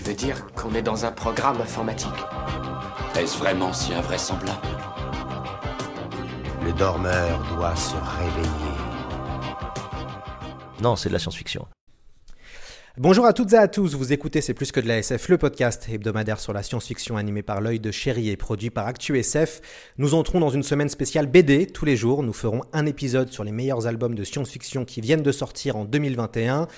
Tu 0.00 0.06
veux 0.06 0.16
dire 0.16 0.46
qu'on 0.54 0.74
est 0.74 0.80
dans 0.80 1.04
un 1.04 1.12
programme 1.12 1.60
informatique 1.60 2.08
Est-ce 3.18 3.36
vraiment 3.36 3.70
si 3.74 3.92
invraisemblable 3.92 4.66
Le 6.64 6.72
dormeur 6.72 7.38
doit 7.54 7.76
se 7.76 7.96
réveiller. 7.96 8.78
Non, 10.80 10.96
c'est 10.96 11.10
de 11.10 11.12
la 11.12 11.18
science-fiction. 11.18 11.66
Bonjour 12.96 13.24
à 13.24 13.32
toutes 13.32 13.52
et 13.52 13.56
à 13.56 13.68
tous, 13.68 13.94
vous 13.94 14.12
écoutez 14.12 14.40
C'est 14.40 14.52
plus 14.52 14.72
que 14.72 14.80
de 14.80 14.88
la 14.88 14.98
SF, 14.98 15.28
le 15.28 15.38
podcast 15.38 15.86
hebdomadaire 15.90 16.40
sur 16.40 16.52
la 16.52 16.62
science-fiction 16.62 17.16
animé 17.16 17.42
par 17.42 17.60
l'œil 17.60 17.78
de 17.78 17.90
chéri 17.90 18.30
et 18.30 18.36
produit 18.36 18.70
par 18.70 18.86
ActuSF. 18.86 19.60
Nous 19.98 20.14
entrons 20.14 20.40
dans 20.40 20.50
une 20.50 20.62
semaine 20.62 20.88
spéciale 20.88 21.26
BD. 21.26 21.66
Tous 21.66 21.84
les 21.84 21.96
jours, 21.96 22.22
nous 22.22 22.32
ferons 22.32 22.62
un 22.72 22.86
épisode 22.86 23.30
sur 23.30 23.44
les 23.44 23.52
meilleurs 23.52 23.86
albums 23.86 24.14
de 24.14 24.24
science-fiction 24.24 24.84
qui 24.84 25.00
viennent 25.00 25.22
de 25.22 25.32
sortir 25.32 25.76
en 25.76 25.84
2021 25.84 26.68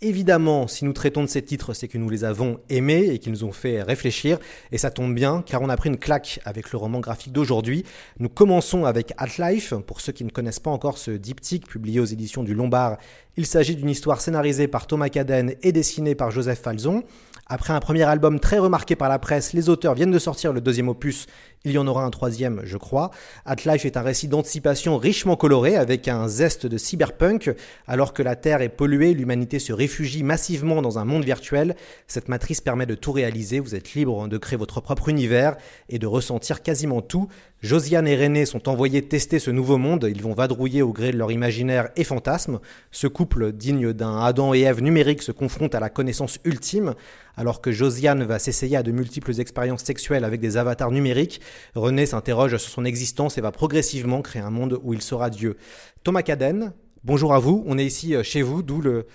Évidemment, 0.00 0.66
si 0.66 0.84
nous 0.84 0.92
traitons 0.92 1.22
de 1.22 1.28
ces 1.28 1.42
titres, 1.42 1.74
c'est 1.74 1.86
que 1.86 1.96
nous 1.96 2.10
les 2.10 2.24
avons 2.24 2.58
aimés 2.68 3.10
et 3.10 3.18
qu'ils 3.20 3.30
nous 3.30 3.44
ont 3.44 3.52
fait 3.52 3.82
réfléchir. 3.82 4.38
Et 4.72 4.78
ça 4.78 4.90
tombe 4.90 5.14
bien, 5.14 5.42
car 5.46 5.62
on 5.62 5.68
a 5.68 5.76
pris 5.76 5.90
une 5.90 5.98
claque 5.98 6.40
avec 6.44 6.72
le 6.72 6.78
roman 6.78 6.98
graphique 6.98 7.32
d'aujourd'hui. 7.32 7.84
Nous 8.18 8.28
commençons 8.28 8.84
avec 8.84 9.12
At 9.16 9.28
Life. 9.38 9.74
Pour 9.86 10.00
ceux 10.00 10.12
qui 10.12 10.24
ne 10.24 10.30
connaissent 10.30 10.58
pas 10.58 10.70
encore 10.70 10.98
ce 10.98 11.12
diptyque 11.12 11.68
publié 11.68 12.00
aux 12.00 12.04
éditions 12.04 12.42
du 12.42 12.54
Lombard, 12.54 12.98
il 13.36 13.46
s'agit 13.46 13.76
d'une 13.76 13.88
histoire 13.88 14.20
scénarisée 14.20 14.68
par 14.68 14.86
Thomas 14.86 15.08
Caden 15.08 15.54
et 15.62 15.72
dessinée 15.72 16.14
par 16.14 16.30
Joseph 16.30 16.60
Falzon. 16.60 17.02
Après 17.46 17.72
un 17.72 17.80
premier 17.80 18.04
album 18.04 18.40
très 18.40 18.58
remarqué 18.58 18.96
par 18.96 19.08
la 19.08 19.18
presse, 19.18 19.52
les 19.52 19.68
auteurs 19.68 19.94
viennent 19.94 20.10
de 20.10 20.18
sortir 20.18 20.52
le 20.52 20.60
deuxième 20.60 20.88
opus. 20.88 21.26
Il 21.64 21.72
y 21.72 21.78
en 21.78 21.86
aura 21.86 22.04
un 22.04 22.10
troisième, 22.10 22.60
je 22.64 22.76
crois. 22.76 23.10
At 23.46 23.56
Life 23.66 23.84
est 23.84 23.96
un 23.96 24.02
récit 24.02 24.26
d'anticipation 24.26 24.96
richement 24.96 25.36
coloré 25.36 25.76
avec 25.76 26.08
un 26.08 26.26
zeste 26.26 26.66
de 26.66 26.76
cyberpunk. 26.76 27.54
Alors 27.86 28.14
que 28.14 28.22
la 28.22 28.36
Terre 28.36 28.62
est 28.62 28.68
polluée, 28.68 29.14
l'humanité 29.14 29.58
se 29.60 29.72
réfugie 29.72 30.24
massivement 30.24 30.82
dans 30.82 30.98
un 30.98 31.04
monde 31.04 31.24
virtuel. 31.24 31.76
Cette 32.08 32.28
matrice 32.28 32.60
permet 32.60 32.86
de 32.86 32.96
tout 32.96 33.12
réaliser. 33.12 33.60
Vous 33.60 33.76
êtes 33.76 33.94
libre 33.94 34.26
de 34.26 34.38
créer 34.38 34.58
votre 34.58 34.80
propre 34.80 35.08
univers 35.08 35.56
et 35.88 35.98
de 35.98 36.06
ressentir 36.06 36.62
quasiment 36.62 37.00
tout. 37.00 37.28
Josiane 37.60 38.08
et 38.08 38.16
René 38.16 38.44
sont 38.44 38.68
envoyés 38.68 39.02
tester 39.02 39.38
ce 39.38 39.52
nouveau 39.52 39.78
monde. 39.78 40.08
Ils 40.10 40.22
vont 40.22 40.34
vadrouiller 40.34 40.82
au 40.82 40.92
gré 40.92 41.12
de 41.12 41.18
leur 41.18 41.30
imaginaire 41.30 41.90
et 41.94 42.02
fantasmes. 42.02 42.58
Ce 42.90 43.06
digne 43.52 43.92
d'un 43.92 44.20
Adam 44.20 44.54
et 44.54 44.60
Ève 44.60 44.80
numérique 44.80 45.22
se 45.22 45.32
confronte 45.32 45.74
à 45.74 45.80
la 45.80 45.90
connaissance 45.90 46.38
ultime. 46.44 46.94
Alors 47.36 47.60
que 47.60 47.72
Josiane 47.72 48.24
va 48.24 48.38
s'essayer 48.38 48.76
à 48.76 48.82
de 48.82 48.92
multiples 48.92 49.40
expériences 49.40 49.84
sexuelles 49.84 50.24
avec 50.24 50.40
des 50.40 50.56
avatars 50.56 50.90
numériques, 50.90 51.40
René 51.74 52.06
s'interroge 52.06 52.56
sur 52.58 52.70
son 52.70 52.84
existence 52.84 53.38
et 53.38 53.40
va 53.40 53.52
progressivement 53.52 54.22
créer 54.22 54.42
un 54.42 54.50
monde 54.50 54.78
où 54.82 54.92
il 54.92 55.02
sera 55.02 55.30
Dieu. 55.30 55.56
Thomas 56.04 56.22
Caden, 56.22 56.72
bonjour 57.04 57.34
à 57.34 57.38
vous. 57.38 57.64
On 57.66 57.78
est 57.78 57.86
ici 57.86 58.14
euh, 58.14 58.22
chez 58.22 58.42
vous, 58.42 58.62
d'où 58.62 58.80
le, 58.80 59.06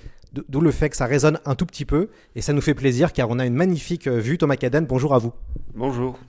D'où 0.50 0.62
le 0.62 0.72
fait 0.72 0.90
que 0.90 0.98
ça 0.98 1.06
résonne 1.06 1.40
un 1.46 1.56
tout 1.56 1.66
petit 1.66 1.86
peu, 1.86 2.10
et 2.36 2.42
ça 2.42 2.54
nous 2.54 2.62
fait 2.62 2.74
plaisir 2.74 3.14
car 3.14 3.30
on 3.30 3.40
a 3.40 3.46
une 3.46 3.56
magnifique 3.56 4.08
euh, 4.08 4.20
vue. 4.20 4.38
Thomas 4.38 4.58
Caden, 4.58 4.86
bonjour 4.86 5.14
à 5.14 5.20
vous. 5.20 5.34
Bonjour. 5.74 6.20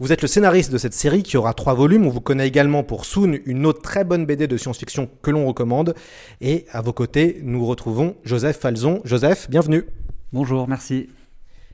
Vous 0.00 0.12
êtes 0.12 0.22
le 0.22 0.28
scénariste 0.28 0.70
de 0.70 0.78
cette 0.78 0.94
série 0.94 1.24
qui 1.24 1.36
aura 1.36 1.54
trois 1.54 1.74
volumes. 1.74 2.06
On 2.06 2.10
vous 2.10 2.20
connaît 2.20 2.46
également 2.46 2.84
pour 2.84 3.04
Soon, 3.04 3.40
une 3.46 3.66
autre 3.66 3.82
très 3.82 4.04
bonne 4.04 4.26
BD 4.26 4.46
de 4.46 4.56
science-fiction 4.56 5.10
que 5.22 5.32
l'on 5.32 5.44
recommande. 5.44 5.96
Et 6.40 6.66
à 6.70 6.82
vos 6.82 6.92
côtés, 6.92 7.40
nous 7.42 7.66
retrouvons 7.66 8.14
Joseph 8.22 8.60
Falzon. 8.60 9.00
Joseph, 9.04 9.50
bienvenue. 9.50 9.86
Bonjour, 10.32 10.68
merci. 10.68 11.08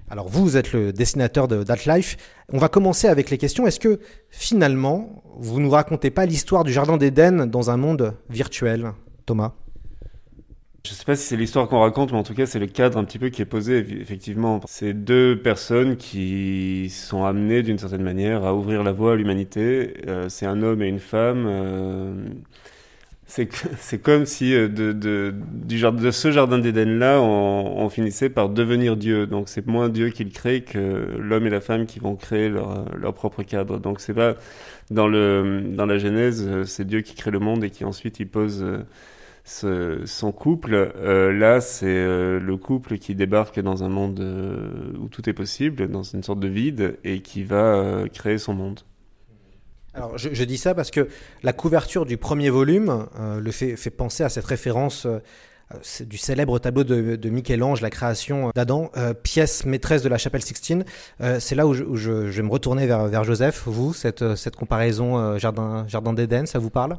Alors 0.09 0.27
vous 0.27 0.57
êtes 0.57 0.73
le 0.73 0.91
dessinateur 0.91 1.49
de 1.49 1.63
That 1.65 1.85
Life. 1.85 2.17
On 2.51 2.57
va 2.57 2.71
commencer 2.71 3.09
avec 3.09 3.29
les 3.29 3.37
questions. 3.37 3.67
Est-ce 3.67 3.79
que 3.79 4.01
finalement, 4.31 5.23
vous 5.37 5.59
ne 5.59 5.65
nous 5.67 5.71
racontez 5.71 6.11
pas 6.11 6.25
l'histoire 6.25 6.65
du 6.65 6.73
Jardin 6.73 6.97
d'Éden 6.97 7.45
dans 7.45 7.69
un 7.69 7.77
monde 7.77 8.15
virtuel, 8.31 8.93
Thomas 9.27 9.53
je 10.87 10.93
sais 10.93 11.05
pas 11.05 11.17
si 11.17 11.27
c'est 11.27 11.37
l'histoire 11.37 11.67
qu'on 11.69 11.81
raconte, 11.81 12.13
mais 12.13 12.19
en 12.19 12.23
tout 12.23 12.35
cas, 12.35 12.45
c'est 12.45 12.59
le 12.59 12.67
cadre 12.67 12.99
un 12.99 13.05
petit 13.05 13.19
peu 13.19 13.31
qui 13.31 13.41
est 13.41 13.47
posé, 13.47 13.79
effectivement. 13.79 14.61
C'est 14.67 14.93
deux 14.93 15.41
personnes 15.41 15.97
qui 15.97 16.91
sont 16.91 17.25
amenées, 17.25 17.63
d'une 17.63 17.79
certaine 17.79 18.03
manière, 18.03 18.45
à 18.45 18.55
ouvrir 18.55 18.83
la 18.83 18.93
voie 18.93 19.15
à 19.15 19.17
l'humanité. 19.17 19.95
Euh, 20.09 20.29
c'est 20.29 20.45
un 20.45 20.63
homme 20.63 20.83
et 20.83 20.89
une 20.89 20.99
femme. 20.99 21.47
Euh, 21.49 22.15
c'est 23.27 23.49
comme 24.03 24.27
si 24.27 24.55
euh, 24.55 24.69
de, 24.69 26.11
ce 26.11 26.31
jardin 26.31 26.59
d'Éden-là, 26.59 27.19
on, 27.19 27.89
finissait 27.89 28.29
par 28.29 28.51
devenir 28.51 28.97
Dieu. 28.99 29.27
Donc 29.27 29.49
c'est 29.49 29.67
moins 29.67 29.89
Dieu 29.89 30.11
qui 30.11 30.25
le 30.25 30.31
crée 30.31 30.63
que 30.65 31.17
l'homme 31.19 31.47
et 31.47 31.51
la 31.51 31.63
femme 31.63 31.87
qui 31.87 31.99
vont 31.99 32.15
créer 32.15 32.51
leur, 32.51 33.15
propre 33.15 33.43
cadre. 33.43 33.79
Donc 33.79 34.01
c'est 34.01 34.13
pas 34.15 34.35
dans 34.91 35.09
la 35.09 35.99
Genèse, 35.99 36.65
c'est 36.65 36.87
Dieu 36.87 37.01
qui 37.01 37.15
crée 37.15 37.31
le 37.31 37.39
monde 37.39 37.65
et 37.65 37.71
qui 37.71 37.85
ensuite 37.87 38.21
il 38.21 38.29
pose 38.29 38.65
son 39.45 40.33
couple. 40.33 40.75
Euh, 40.75 41.33
là, 41.33 41.61
c'est 41.61 41.87
euh, 41.87 42.41
le 42.41 42.57
couple 42.57 42.99
qui 42.99 43.15
débarque 43.15 43.61
dans 43.61 43.85
un 43.85 43.89
monde 43.89 44.21
euh, 44.21 44.93
où 44.99 45.09
tout 45.09 45.29
est 45.29 45.35
possible, 45.35 45.89
dans 45.89 46.03
une 46.03 46.23
sorte 46.23 46.41
de 46.41 46.49
vide, 46.49 46.99
et 47.05 47.21
qui 47.21 47.45
va 47.45 48.05
créer 48.13 48.39
son 48.39 48.55
monde. 48.55 48.81
Alors, 49.93 50.19
je, 50.19 50.43
dis 50.43 50.59
ça 50.59 50.75
parce 50.75 50.91
que 50.91 51.09
la 51.45 51.53
couverture 51.53 52.05
du 52.05 52.17
premier 52.17 52.51
volume 52.51 53.07
le 53.17 53.51
fait, 53.53 53.77
penser 53.91 54.25
à 54.25 54.29
cette 54.29 54.45
référence 54.45 55.07
du 56.01 56.19
célèbre 56.19 56.59
tableau 56.59 56.83
de, 56.83 57.31
Michel-Ange, 57.31 57.81
la 57.81 57.91
création 57.91 58.51
d'Adam, 58.57 58.91
pièce 59.23 59.65
maîtresse 59.67 60.03
de 60.03 60.09
la 60.09 60.19
chapelle 60.19 60.43
Sixtine. 60.43 60.85
c'est 61.39 61.55
là 61.55 61.69
où, 61.69 61.75
je, 61.75 62.11
vais 62.11 62.43
me 62.43 62.51
retourner 62.51 62.89
vers, 62.89 63.23
Joseph. 63.23 63.63
Vous, 63.67 63.95
cette, 63.95 64.35
cette 64.35 64.57
comparaison 64.57 65.39
jardin, 65.39 65.87
jardin 65.87 66.13
d'Éden, 66.13 66.47
ça 66.47 66.59
vous 66.59 66.71
parle? 66.71 66.99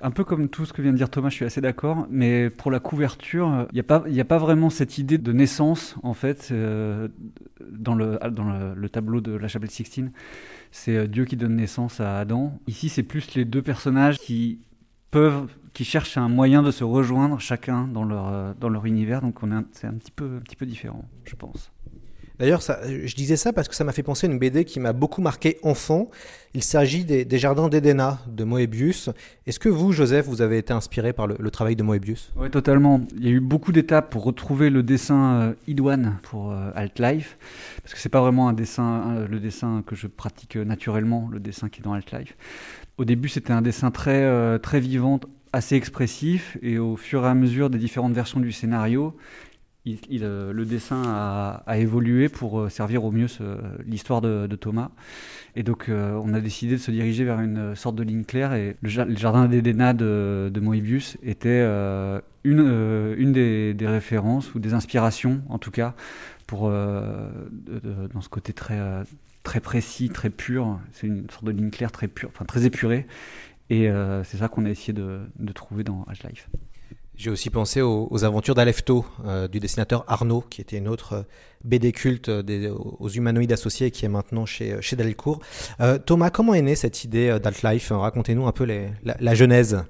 Un 0.00 0.10
peu 0.10 0.24
comme 0.24 0.48
tout 0.48 0.64
ce 0.64 0.72
que 0.72 0.82
vient 0.82 0.92
de 0.92 0.96
dire 0.96 1.10
Thomas, 1.10 1.28
je 1.28 1.34
suis 1.34 1.44
assez 1.44 1.60
d'accord, 1.60 2.06
mais 2.10 2.50
pour 2.50 2.70
la 2.70 2.80
couverture, 2.80 3.66
il 3.72 3.74
n'y 3.74 4.20
a, 4.20 4.24
pas, 4.24 4.38
vraiment 4.38 4.70
cette 4.70 4.98
idée 4.98 5.18
de 5.18 5.32
naissance, 5.32 5.96
en 6.02 6.14
fait, 6.14 6.48
euh, 6.52 7.08
dans, 7.70 7.94
le, 7.94 8.88
tableau 8.88 9.20
de 9.20 9.32
la 9.32 9.48
chapelle 9.48 9.70
Sixtine. 9.70 10.12
C'est 10.70 10.96
euh, 10.96 11.06
Dieu 11.06 11.24
qui 11.24 11.36
donne 11.36 11.56
naissance 11.56 12.00
à 12.00 12.18
Adam. 12.18 12.58
Ici, 12.66 12.88
c'est 12.88 13.02
plus 13.02 13.34
les 13.34 13.44
deux 13.44 13.62
personnages 13.62 14.18
qui 14.18 14.60
cherchent 15.80 16.18
un 16.18 16.28
moyen 16.28 16.62
de 16.62 16.70
se 16.70 16.84
rejoindre 16.84 17.40
chacun 17.40 17.88
dans 17.88 18.04
leur, 18.04 18.28
euh, 18.28 18.84
univers, 18.84 19.20
donc 19.20 19.40
c'est 19.72 19.86
un 19.86 19.94
petit 19.94 20.12
peu 20.12 20.66
différent, 20.66 21.04
je 21.24 21.34
pense. 21.34 21.72
D'ailleurs, 22.38 22.60
je 22.60 23.14
disais 23.14 23.36
ça 23.36 23.52
parce 23.52 23.68
que 23.68 23.74
ça 23.74 23.84
m'a 23.84 23.92
fait 23.92 24.02
penser 24.02 24.26
à 24.26 24.30
une 24.30 24.38
BD 24.38 24.64
qui 24.64 24.78
m'a 24.78 24.92
beaucoup 24.92 25.20
marqué 25.20 25.58
enfant. 25.62 26.10
Il 26.54 26.62
s'agit 26.62 27.04
des, 27.04 27.38
Jardins 27.38 27.68
d'Edena 27.68 28.20
de 28.28 28.44
Moebius. 28.44 29.10
Est-ce 29.46 29.58
que 29.58 29.68
vous, 29.68 29.92
Joseph, 29.92 30.26
vous 30.26 30.40
avez 30.40 30.58
été 30.58 30.72
inspiré 30.72 31.12
par 31.12 31.26
le, 31.26 31.50
travail 31.50 31.76
de 31.76 31.82
Moebius? 31.82 32.32
Oui, 32.36 32.50
totalement. 32.50 33.00
Il 33.16 33.24
y 33.24 33.28
a 33.28 33.32
eu 33.32 33.40
beaucoup 33.40 33.72
d'étapes 33.72 34.10
pour 34.10 34.24
retrouver 34.24 34.70
le 34.70 34.82
dessin 34.82 35.34
euh, 35.34 35.52
Idwan 35.66 36.18
pour 36.22 36.52
euh, 36.52 36.70
Alt-Life, 36.74 37.36
parce 37.82 37.94
que 37.94 38.00
c'est 38.00 38.08
pas 38.08 38.20
vraiment 38.20 38.48
un 38.48 38.52
dessin, 38.52 39.26
le 39.28 39.40
dessin 39.40 39.82
que 39.86 39.94
je 39.94 40.06
pratique 40.06 40.56
naturellement, 40.56 41.28
le 41.32 41.40
dessin 41.40 41.68
qui 41.68 41.80
est 41.80 41.84
dans 41.84 41.92
Alt-Life. 41.92 42.36
Au 42.98 43.04
début, 43.04 43.28
c'était 43.28 43.52
un 43.52 43.62
dessin 43.62 43.92
très, 43.92 44.22
euh, 44.24 44.58
très 44.58 44.80
vivant, 44.80 45.20
assez 45.52 45.76
expressif, 45.76 46.58
et 46.62 46.78
au 46.78 46.96
fur 46.96 47.24
et 47.24 47.28
à 47.28 47.34
mesure 47.34 47.70
des 47.70 47.78
différentes 47.78 48.12
versions 48.12 48.40
du 48.40 48.50
scénario, 48.50 49.14
il, 50.08 50.24
euh, 50.24 50.52
le 50.52 50.64
dessin 50.64 51.02
a, 51.66 51.78
évolué 51.78 52.28
pour 52.28 52.60
euh, 52.60 52.68
servir 52.68 53.04
au 53.04 53.10
mieux 53.10 53.26
l'histoire 53.84 54.20
de, 54.20 54.46
Thomas. 54.56 54.90
Et 55.56 55.62
donc, 55.62 55.88
euh, 55.88 56.20
on 56.22 56.34
a 56.34 56.40
décidé 56.40 56.74
de 56.74 56.80
se 56.80 56.90
diriger 56.90 57.24
vers 57.24 57.40
une 57.40 57.74
sorte 57.74 57.96
de 57.96 58.02
ligne 58.02 58.24
claire. 58.24 58.54
Et 58.54 58.76
le, 58.80 58.88
jardin 58.88 59.46
d'Edena 59.46 59.92
de, 59.92 60.50
de, 60.52 60.60
Moebius 60.60 61.16
était 61.22 61.62
une, 62.44 63.32
des, 63.32 63.86
références 63.86 64.54
ou 64.54 64.58
des 64.58 64.74
inspirations, 64.74 65.42
en 65.48 65.58
tout 65.58 65.70
cas, 65.70 65.94
pour, 66.46 66.70
dans 66.70 68.20
ce 68.20 68.28
côté 68.28 68.52
très, 68.52 68.80
très 69.42 69.60
précis, 69.60 70.08
très 70.10 70.30
pur. 70.30 70.78
C'est 70.92 71.06
une 71.06 71.28
sorte 71.30 71.44
de 71.44 71.52
ligne 71.52 71.70
claire 71.70 71.92
très 71.92 72.08
pure, 72.08 72.30
enfin 72.32 72.44
très 72.44 72.64
épurée. 72.64 73.06
Et 73.70 73.90
c'est 74.24 74.38
ça 74.38 74.48
qu'on 74.48 74.64
a 74.64 74.70
essayé 74.70 74.92
de, 74.92 75.20
de 75.38 75.52
trouver 75.52 75.84
dans 75.84 76.06
H-Life. 76.10 76.48
J'ai 77.18 77.30
aussi 77.30 77.50
pensé 77.50 77.82
aux, 77.82 78.24
aventures 78.24 78.54
d'Alefto, 78.54 79.04
euh, 79.26 79.48
du 79.48 79.58
dessinateur 79.58 80.04
Arnaud, 80.06 80.44
qui 80.48 80.60
était 80.60 80.78
une 80.78 80.86
autre 80.86 81.14
euh, 81.14 81.22
BD 81.64 81.90
culte 81.90 82.30
des, 82.30 82.70
aux 82.70 83.08
humanoïdes 83.08 83.50
associés 83.50 83.90
qui 83.90 84.04
est 84.04 84.08
maintenant 84.08 84.46
chez, 84.46 84.80
chez 84.80 84.94
Delcourt. 84.94 85.40
Euh, 85.80 85.98
Thomas, 85.98 86.30
comment 86.30 86.54
est 86.54 86.62
née 86.62 86.76
cette 86.76 87.02
idée 87.02 87.36
d'Alt-Life? 87.42 87.90
Racontez-nous 87.90 88.46
un 88.46 88.52
peu 88.52 88.64
la, 88.64 89.34
genèse. 89.34 89.82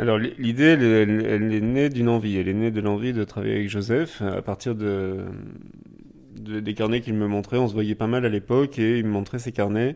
Alors 0.00 0.18
l'idée, 0.18 0.64
elle, 0.64 1.52
est 1.52 1.60
née 1.60 1.88
d'une 1.88 2.08
envie. 2.08 2.36
Elle 2.36 2.48
est 2.48 2.54
née 2.54 2.72
de 2.72 2.80
l'envie 2.80 3.12
de 3.12 3.22
travailler 3.22 3.54
avec 3.54 3.70
Joseph 3.70 4.20
à 4.20 4.42
partir 4.42 4.74
de- 4.74 5.26
des 6.40 6.74
carnets 6.74 7.02
qu'il 7.02 7.14
me 7.14 7.28
montrait. 7.28 7.58
On 7.58 7.68
se 7.68 7.72
voyait 7.72 7.94
pas 7.94 8.08
mal 8.08 8.26
à 8.26 8.28
l'époque 8.28 8.80
et 8.80 8.98
il 8.98 9.04
me 9.04 9.10
montrait 9.10 9.38
ses 9.38 9.52
carnets. 9.52 9.94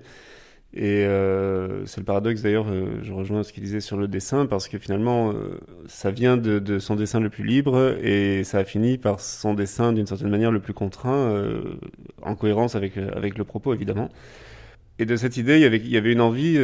Et 0.79 1.07
euh, 1.07 1.87
c'est 1.87 2.01
le 2.01 2.05
paradoxe 2.05 2.43
d'ailleurs, 2.43 2.67
euh, 2.69 3.01
je 3.03 3.11
rejoins 3.11 3.43
ce 3.43 3.51
qu'il 3.51 3.63
disait 3.63 3.81
sur 3.81 3.97
le 3.97 4.09
dessin, 4.09 4.45
parce 4.45 4.69
que 4.69 4.79
finalement, 4.79 5.33
euh, 5.33 5.59
ça 5.87 6.11
vient 6.11 6.37
de, 6.37 6.59
de 6.59 6.79
son 6.79 6.97
dessin 6.97 7.19
le 7.19 7.31
plus 7.31 7.45
libre 7.45 7.97
et 8.03 8.45
ça 8.45 8.59
a 8.59 8.65
fini 8.65 8.99
par 8.99 9.21
son 9.21 9.55
dessin 9.55 9.95
d'une 9.95 10.07
certaine 10.07 10.29
manière 10.29 10.53
le 10.53 10.61
plus 10.61 10.75
contraint, 10.75 11.31
euh, 11.31 11.79
en 12.21 12.35
cohérence 12.35 12.75
avec, 12.75 12.99
euh, 12.99 13.09
avec 13.15 13.39
le 13.39 13.45
propos 13.45 13.73
évidemment. 13.73 14.11
Et 14.99 15.07
de 15.07 15.17
cette 15.17 15.39
idée, 15.39 15.57
il 15.57 15.63
y 15.63 15.65
avait, 15.65 15.79
il 15.79 15.89
y 15.89 15.97
avait 15.97 16.13
une 16.13 16.21
envie 16.21 16.59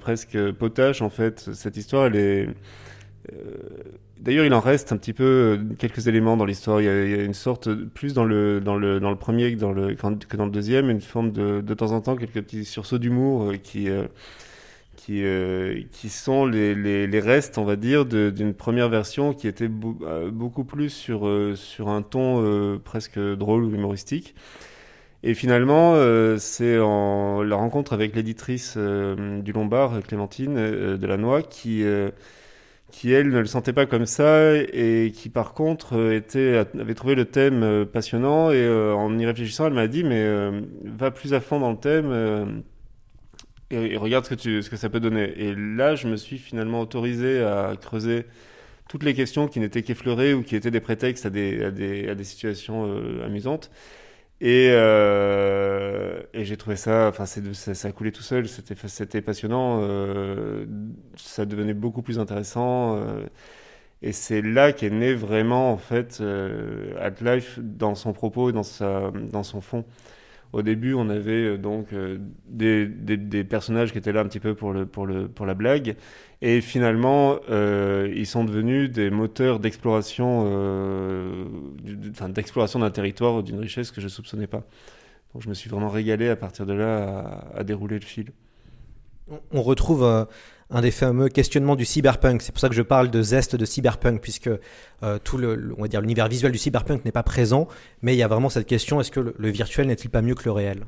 presque 0.00 0.38
potache 0.52 1.02
en 1.02 1.10
fait. 1.10 1.50
Cette 1.52 1.76
histoire, 1.76 2.06
elle 2.06 2.16
est. 2.16 2.48
D'ailleurs, 4.22 4.44
il 4.44 4.54
en 4.54 4.60
reste 4.60 4.92
un 4.92 4.96
petit 4.96 5.12
peu 5.12 5.24
euh, 5.24 5.74
quelques 5.78 6.06
éléments 6.06 6.36
dans 6.36 6.44
l'histoire. 6.44 6.80
Il, 6.80 6.84
y 6.84 6.88
a- 6.88 7.24
une 7.24 7.34
sorte, 7.34 7.72
plus 7.74 8.14
dans 8.14 8.24
le, 8.24 8.60
dans 8.60 8.76
le, 8.76 9.00
dans 9.00 9.10
le 9.10 9.16
premier 9.16 9.52
que 9.54 9.58
dans 9.58 9.72
le, 9.72 9.94
que 9.94 10.36
dans 10.36 10.44
le 10.44 10.50
deuxième, 10.52 10.90
une 10.90 11.00
forme 11.00 11.32
de, 11.32 11.60
de 11.60 11.74
temps 11.74 11.90
en 11.92 12.00
temps, 12.00 12.14
quelques 12.16 12.40
petits 12.42 12.64
sursauts 12.64 12.98
d'humour 12.98 13.50
euh, 13.50 13.56
qui, 13.56 13.88
euh, 13.90 14.06
qui, 14.96 15.24
euh, 15.24 15.82
qui 15.92 16.08
sont 16.08 16.46
les, 16.46 16.74
les, 16.74 17.06
les 17.06 17.20
restes, 17.20 17.58
on 17.58 17.64
va 17.64 17.76
dire, 17.76 18.06
d'une 18.06 18.54
première 18.54 18.88
version 18.88 19.34
qui 19.34 19.48
était 19.48 19.68
euh, 20.02 20.30
beaucoup 20.30 20.64
plus 20.64 20.90
sur, 20.90 21.28
sur 21.56 21.88
un 21.88 22.02
ton 22.02 22.42
euh, 22.44 22.78
presque 22.82 23.18
drôle 23.18 23.64
ou 23.64 23.74
humoristique. 23.74 24.34
Et 25.24 25.34
finalement, 25.34 25.94
euh, 25.96 26.36
c'est 26.38 26.78
en 26.80 27.42
la 27.42 27.56
rencontre 27.56 27.92
avec 27.92 28.16
l'éditrice 28.16 28.76
du 28.76 29.52
Lombard, 29.52 30.02
Clémentine 30.06 30.56
euh, 30.58 30.96
Delannoy, 30.96 31.42
qui, 31.48 31.84
qui 32.92 33.12
elle 33.12 33.30
ne 33.30 33.40
le 33.40 33.46
sentait 33.46 33.72
pas 33.72 33.86
comme 33.86 34.06
ça 34.06 34.54
et 34.54 35.10
qui 35.12 35.28
par 35.30 35.54
contre 35.54 35.96
euh, 35.96 36.14
était, 36.14 36.64
avait 36.78 36.94
trouvé 36.94 37.16
le 37.16 37.24
thème 37.24 37.62
euh, 37.64 37.84
passionnant 37.84 38.52
et 38.52 38.56
euh, 38.56 38.94
en 38.94 39.18
y 39.18 39.26
réfléchissant, 39.26 39.66
elle 39.66 39.72
m'a 39.72 39.88
dit 39.88 40.04
mais 40.04 40.22
euh, 40.22 40.60
va 40.84 41.10
plus 41.10 41.34
à 41.34 41.40
fond 41.40 41.58
dans 41.58 41.70
le 41.72 41.78
thème 41.78 42.10
euh, 42.10 42.46
et, 43.70 43.94
et 43.94 43.96
regarde 43.96 44.26
ce 44.26 44.30
que, 44.30 44.34
tu, 44.36 44.62
ce 44.62 44.70
que 44.70 44.76
ça 44.76 44.90
peut 44.90 45.00
donner. 45.00 45.32
Et 45.38 45.54
là, 45.56 45.94
je 45.94 46.06
me 46.06 46.16
suis 46.16 46.38
finalement 46.38 46.80
autorisé 46.80 47.42
à 47.42 47.74
creuser 47.80 48.26
toutes 48.88 49.04
les 49.04 49.14
questions 49.14 49.48
qui 49.48 49.58
n'étaient 49.58 49.82
qu'effleurées 49.82 50.34
ou 50.34 50.42
qui 50.42 50.54
étaient 50.54 50.70
des 50.70 50.80
prétextes 50.80 51.24
à 51.24 51.30
des, 51.30 51.64
à 51.64 51.70
des, 51.70 52.08
à 52.10 52.14
des 52.14 52.24
situations 52.24 52.86
euh, 52.86 53.24
amusantes. 53.24 53.70
Et, 54.44 54.70
euh, 54.72 56.20
et 56.34 56.44
j'ai 56.44 56.56
trouvé 56.56 56.74
ça, 56.74 57.06
enfin, 57.08 57.26
ça, 57.26 57.88
a 57.88 57.92
coulé 57.92 58.10
tout 58.10 58.22
seul, 58.24 58.48
c'était, 58.48 59.20
passionnant, 59.22 59.82
euh, 59.82 60.66
ça 61.16 61.46
devenait 61.46 61.74
beaucoup 61.74 62.02
plus 62.02 62.18
intéressant. 62.18 62.96
euh, 62.96 63.26
et 64.02 64.12
c'est 64.12 64.42
là 64.42 64.72
qu'est 64.72 64.90
né 64.90 65.14
vraiment, 65.14 65.72
en 65.72 65.76
fait, 65.78 66.18
euh, 66.20 67.10
Life 67.20 67.60
dans 67.62 67.94
son 67.94 68.12
propos 68.12 68.50
et 68.50 68.52
dans, 68.52 68.64
son 68.64 69.60
fond. 69.60 69.84
Au 70.52 70.62
début, 70.62 70.94
on 70.94 71.08
avait 71.08 71.56
donc 71.58 71.94
des, 72.48 73.44
personnages 73.44 73.92
qui 73.92 73.98
étaient 73.98 74.12
là 74.12 74.22
un 74.22 74.26
petit 74.28 74.40
peu 74.40 74.54
pour 74.56 75.46
la 75.46 75.54
blague. 75.54 75.96
Et 76.44 76.60
finalement, 76.60 77.38
euh, 77.50 78.12
ils 78.16 78.26
sont 78.26 78.42
devenus 78.42 78.90
des 78.90 79.10
moteurs 79.10 79.60
d'exploration, 79.60 80.44
euh, 80.48 81.44
d'exploration 82.28 82.80
d'un 82.80 82.90
territoire 82.90 83.36
ou 83.36 83.42
d'une 83.42 83.60
richesse 83.60 83.92
que 83.92 84.00
je 84.00 84.08
soupçonnais 84.08 84.48
pas. 84.48 84.64
Donc 85.32 85.42
je 85.44 85.48
me 85.48 85.54
suis 85.54 85.70
vraiment 85.70 85.88
régalé 85.88 86.28
à 86.28 86.34
partir 86.34 86.66
de 86.66 86.72
là 86.72 87.44
à, 87.54 87.60
à 87.60 87.64
dérouler 87.64 88.00
le 88.00 88.04
fil. 88.04 88.32
On- 89.52 89.62
retrouve 89.62 90.02
euh, 90.02 90.24
un 90.68 90.80
des 90.80 90.90
fameux 90.90 91.28
questionnements 91.28 91.76
du 91.76 91.84
cyberpunk. 91.84 92.42
C'est 92.42 92.50
pour 92.50 92.60
ça 92.60 92.68
que 92.68 92.74
je 92.74 92.82
parle 92.82 93.08
de 93.08 93.22
zeste 93.22 93.54
de 93.54 93.64
cyberpunk, 93.64 94.20
puisque 94.20 94.50
euh, 95.04 95.18
tout 95.22 95.38
le, 95.38 95.72
on 95.78 95.82
va 95.82 95.88
dire, 95.88 96.00
l'univers 96.00 96.26
visuel 96.26 96.50
du 96.50 96.58
cyberpunk 96.58 97.04
n'est 97.04 97.12
pas 97.12 97.22
présent, 97.22 97.68
mais 98.02 98.14
il 98.14 98.18
y 98.18 98.22
a 98.24 98.28
vraiment 98.28 98.48
cette 98.48 98.66
question 98.66 99.00
est-ce 99.00 99.12
que 99.12 99.20
le, 99.20 99.34
le 99.38 99.48
virtuel 99.48 99.86
n'est-il 99.86 100.10
pas 100.10 100.22
mieux 100.22 100.34
que 100.34 100.44
le 100.44 100.50
réel? 100.52 100.86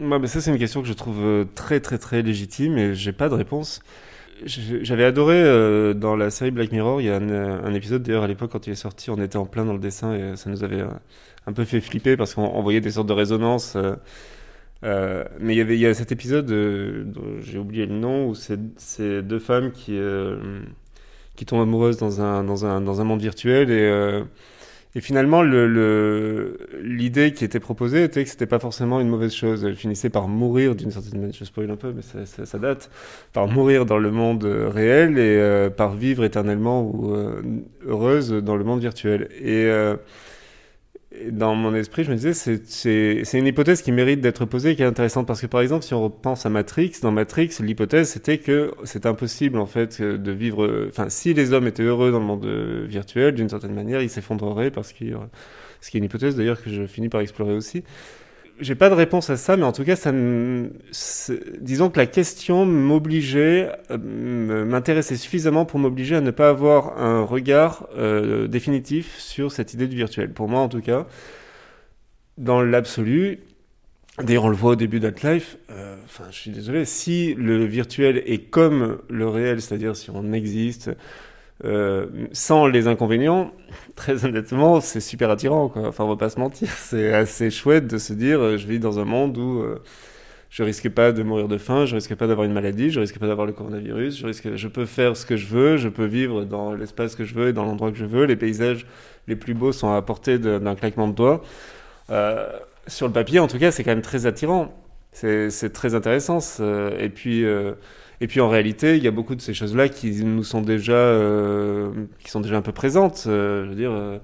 Mais 0.00 0.26
ça, 0.26 0.40
c'est 0.40 0.50
une 0.50 0.58
question 0.58 0.80
que 0.80 0.88
je 0.88 0.94
trouve 0.94 1.46
très, 1.54 1.80
très, 1.80 1.98
très 1.98 2.22
légitime 2.22 2.78
et 2.78 2.94
j'ai 2.94 3.12
pas 3.12 3.28
de 3.28 3.34
réponse. 3.34 3.82
J'avais 4.46 5.04
adoré 5.04 5.36
euh, 5.36 5.92
dans 5.92 6.16
la 6.16 6.30
série 6.30 6.50
Black 6.50 6.72
Mirror, 6.72 7.00
il 7.00 7.06
y 7.06 7.10
a 7.10 7.16
un, 7.16 7.28
euh, 7.28 7.62
un 7.62 7.74
épisode 7.74 8.02
d'ailleurs 8.02 8.22
à 8.24 8.28
l'époque 8.28 8.50
quand 8.52 8.66
il 8.66 8.72
est 8.72 8.76
sorti, 8.76 9.10
on 9.10 9.20
était 9.20 9.36
en 9.36 9.44
plein 9.44 9.64
dans 9.64 9.74
le 9.74 9.78
dessin 9.78 10.14
et 10.14 10.36
ça 10.36 10.48
nous 10.48 10.64
avait 10.64 10.80
euh, 10.80 10.88
un 11.46 11.52
peu 11.52 11.64
fait 11.64 11.80
flipper 11.80 12.16
parce 12.16 12.34
qu'on 12.34 12.46
on 12.46 12.62
voyait 12.62 12.80
des 12.80 12.92
sortes 12.92 13.08
de 13.08 13.12
résonances. 13.12 13.76
mais 14.82 15.54
il 15.54 15.54
y 15.54 15.60
avait 15.60 15.76
il 15.76 15.80
y 15.80 15.86
a 15.86 15.94
cet 15.94 16.12
épisode, 16.12 16.46
dont 16.46 17.40
j'ai 17.40 17.58
oublié 17.58 17.86
le 17.86 17.94
nom, 17.94 18.28
où 18.28 18.34
c'est 18.34 19.22
deux 19.22 19.38
femmes 19.38 19.72
qui, 19.72 19.98
qui 21.36 21.44
tombent 21.44 21.62
amoureuses 21.62 21.98
dans 21.98 22.20
un, 22.22 22.44
dans 22.44 22.64
un, 22.64 22.80
dans 22.80 23.00
un 23.00 23.04
monde 23.04 23.20
virtuel 23.20 23.70
et, 23.70 24.22
et 24.94 25.00
finalement 25.00 25.42
le- 25.42 25.66
le- 25.68 26.58
l'idée 26.82 27.32
qui 27.32 27.44
était 27.44 27.60
proposée 27.60 28.04
était 28.04 28.24
que 28.24 28.30
c'était 28.30 28.46
pas 28.46 28.58
forcément 28.58 29.00
une 29.00 29.08
mauvaise 29.08 29.32
chose. 29.34 29.64
Elle 29.64 29.76
finissait 29.76 30.10
par 30.10 30.26
mourir 30.28 30.74
d'une 30.74 30.90
certaine 30.90 31.20
manière, 31.20 31.34
je 31.34 31.44
spoil 31.44 31.70
un 31.70 31.76
peu, 31.76 31.92
mais 31.94 32.02
ça, 32.02 32.26
ça, 32.26 32.44
ça 32.46 32.58
date, 32.58 32.90
par 33.32 33.46
mourir 33.48 33.86
dans 33.86 33.98
le 33.98 34.10
monde 34.10 34.44
euh, 34.44 34.68
réel 34.68 35.18
et 35.18 35.36
euh, 35.38 35.70
par 35.70 35.94
vivre 35.94 36.24
éternellement 36.24 36.82
ou 36.82 37.14
euh, 37.14 37.40
heureuse 37.86 38.30
dans 38.32 38.56
le 38.56 38.64
monde 38.64 38.80
virtuel. 38.80 39.28
Et, 39.40 39.66
euh, 39.66 39.94
et 39.94 39.98
dans 41.30 41.54
mon 41.54 41.74
esprit, 41.74 42.04
je 42.04 42.10
me 42.10 42.16
disais, 42.16 42.32
c'est- 42.34 43.38
une 43.38 43.46
hypothèse 43.46 43.82
qui 43.82 43.92
mérite 43.92 44.20
d'être 44.20 44.44
posée 44.44 44.70
et 44.70 44.76
qui 44.76 44.82
est 44.82 44.86
intéressante 44.86 45.26
parce 45.26 45.40
que, 45.40 45.46
par 45.46 45.60
exemple, 45.60 45.84
si 45.84 45.94
on 45.94 46.02
repense 46.04 46.46
à 46.46 46.50
Matrix, 46.50 46.92
dans 47.02 47.10
Matrix, 47.12 47.50
l'hypothèse 47.60 48.08
c'était 48.10 48.38
que 48.38 48.72
c'est 48.84 49.06
impossible 49.06 49.58
en 49.58 49.66
fait 49.66 50.00
euh, 50.00 50.18
de 50.18 50.30
vivre. 50.32 50.86
Enfin, 50.88 51.08
si 51.08 51.34
les 51.34 51.52
hommes 51.52 51.66
étaient 51.66 51.82
heureux 51.82 52.10
dans 52.12 52.20
le 52.20 52.24
monde 52.26 52.44
euh, 52.46 52.84
virtuel, 52.88 53.34
d'une 53.34 53.48
certaine 53.48 53.74
manière, 53.74 54.02
ils 54.02 54.10
s'effondreraient 54.10 54.70
parce 54.70 54.92
qu'il 54.92 55.16
ce 55.80 55.90
qui 55.90 55.96
est 55.96 56.00
une 56.00 56.04
hypothèse 56.04 56.36
d'ailleurs 56.36 56.62
que 56.62 56.70
je 56.70 56.86
finis 56.86 57.08
par 57.08 57.20
explorer 57.22 57.54
aussi. 57.54 57.84
J'ai 58.60 58.74
pas 58.74 58.90
de 58.90 58.94
réponse 58.94 59.30
à 59.30 59.38
ça, 59.38 59.56
mais 59.56 59.62
en 59.62 59.72
tout 59.72 59.84
cas, 59.84 59.96
ça 59.96 60.12
me- 60.12 60.70
disons 61.60 61.88
que 61.88 61.98
la 61.98 62.06
question 62.06 62.66
m'obligeait, 62.66 63.70
euh, 63.90 64.64
m'intéressait 64.66 65.16
suffisamment 65.16 65.64
pour 65.64 65.78
m'obliger 65.78 66.16
à 66.16 66.20
ne 66.20 66.30
pas 66.30 66.50
avoir 66.50 66.98
un 67.00 67.22
regard 67.22 67.88
euh, 67.96 68.48
définitif 68.48 69.16
sur 69.18 69.50
cette 69.50 69.72
idée 69.72 69.86
du 69.86 69.96
virtuel. 69.96 70.30
Pour 70.32 70.46
moi, 70.48 70.60
en 70.60 70.68
tout 70.68 70.82
cas, 70.82 71.06
dans 72.36 72.60
l'absolu, 72.60 73.38
d'ailleurs, 74.22 74.44
on 74.44 74.50
le 74.50 74.56
voit 74.56 74.72
au 74.72 74.76
début 74.76 75.00
d'Atlife, 75.00 75.56
euh, 75.70 75.96
enfin, 76.04 76.24
je 76.30 76.36
suis 76.36 76.50
désolé, 76.50 76.84
si 76.84 77.32
le 77.34 77.64
virtuel 77.64 78.22
est 78.26 78.50
comme 78.50 78.98
le 79.08 79.26
réel, 79.26 79.62
c'est-à-dire 79.62 79.96
si 79.96 80.10
on 80.10 80.32
existe, 80.34 80.90
euh, 81.64 82.06
sans 82.32 82.66
les 82.66 82.86
inconvénients, 82.86 83.52
très 83.94 84.24
honnêtement, 84.24 84.80
c'est 84.80 85.00
super 85.00 85.30
attirant. 85.30 85.72
Enfin, 85.74 86.04
on 86.04 86.08
va 86.08 86.16
pas 86.16 86.30
se 86.30 86.40
mentir. 86.40 86.68
C'est 86.76 87.12
assez 87.12 87.50
chouette 87.50 87.86
de 87.86 87.98
se 87.98 88.12
dire, 88.12 88.40
euh, 88.40 88.56
je 88.56 88.66
vis 88.66 88.78
dans 88.78 88.98
un 88.98 89.04
monde 89.04 89.36
où 89.36 89.60
euh, 89.60 89.82
je 90.48 90.62
risque 90.62 90.88
pas 90.88 91.12
de 91.12 91.22
mourir 91.22 91.48
de 91.48 91.58
faim, 91.58 91.84
je 91.84 91.94
risque 91.94 92.14
pas 92.14 92.26
d'avoir 92.26 92.46
une 92.46 92.52
maladie, 92.52 92.90
je 92.90 93.00
risque 93.00 93.18
pas 93.18 93.26
d'avoir 93.26 93.46
le 93.46 93.52
coronavirus, 93.52 94.24
je 94.54 94.68
peux 94.68 94.86
faire 94.86 95.16
ce 95.16 95.26
que 95.26 95.36
je 95.36 95.46
veux, 95.46 95.76
je 95.76 95.88
peux 95.88 96.06
vivre 96.06 96.44
dans 96.44 96.72
l'espace 96.72 97.14
que 97.14 97.24
je 97.24 97.34
veux 97.34 97.48
et 97.48 97.52
dans 97.52 97.64
l'endroit 97.64 97.92
que 97.92 97.98
je 97.98 98.06
veux. 98.06 98.24
Les 98.24 98.36
paysages 98.36 98.86
les 99.28 99.36
plus 99.36 99.54
beaux 99.54 99.72
sont 99.72 99.92
à 99.92 100.02
portée 100.02 100.38
d'un 100.38 100.74
claquement 100.74 101.08
de 101.08 101.14
doigts. 101.14 101.42
Euh, 102.10 102.48
sur 102.86 103.06
le 103.06 103.12
papier, 103.12 103.38
en 103.38 103.46
tout 103.46 103.58
cas, 103.58 103.70
c'est 103.70 103.84
quand 103.84 103.92
même 103.92 104.02
très 104.02 104.26
attirant. 104.26 104.74
C'est 105.12 105.72
très 105.72 105.94
intéressant. 105.94 106.38
Et 106.98 107.10
puis, 107.10 107.44
et 108.20 108.26
puis 108.26 108.40
en 108.40 108.48
réalité, 108.50 108.96
il 108.96 109.02
y 109.02 109.08
a 109.08 109.10
beaucoup 109.10 109.34
de 109.34 109.40
ces 109.40 109.54
choses-là 109.54 109.88
qui 109.88 110.24
nous 110.24 110.44
sont 110.44 110.60
déjà, 110.60 110.92
euh, 110.92 111.90
qui 112.18 112.30
sont 112.30 112.40
déjà 112.40 112.56
un 112.56 112.62
peu 112.62 112.72
présentes. 112.72 113.24
Euh, 113.26 113.64
je 113.64 113.70
veux 113.70 113.74
dire, 113.76 113.92
euh, 113.92 114.18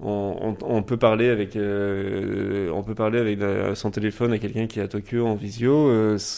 on, 0.00 0.82
peut 0.82 0.96
parler 0.96 1.28
avec, 1.28 1.54
euh, 1.54 2.68
on 2.70 2.82
peut 2.82 2.96
parler 2.96 3.20
avec 3.20 3.38
son 3.76 3.92
téléphone 3.92 4.32
à 4.32 4.38
quelqu'un 4.38 4.66
qui 4.66 4.80
est 4.80 4.82
à 4.82 4.88
Tokyo 4.88 5.24
en 5.24 5.36
visio. 5.36 5.88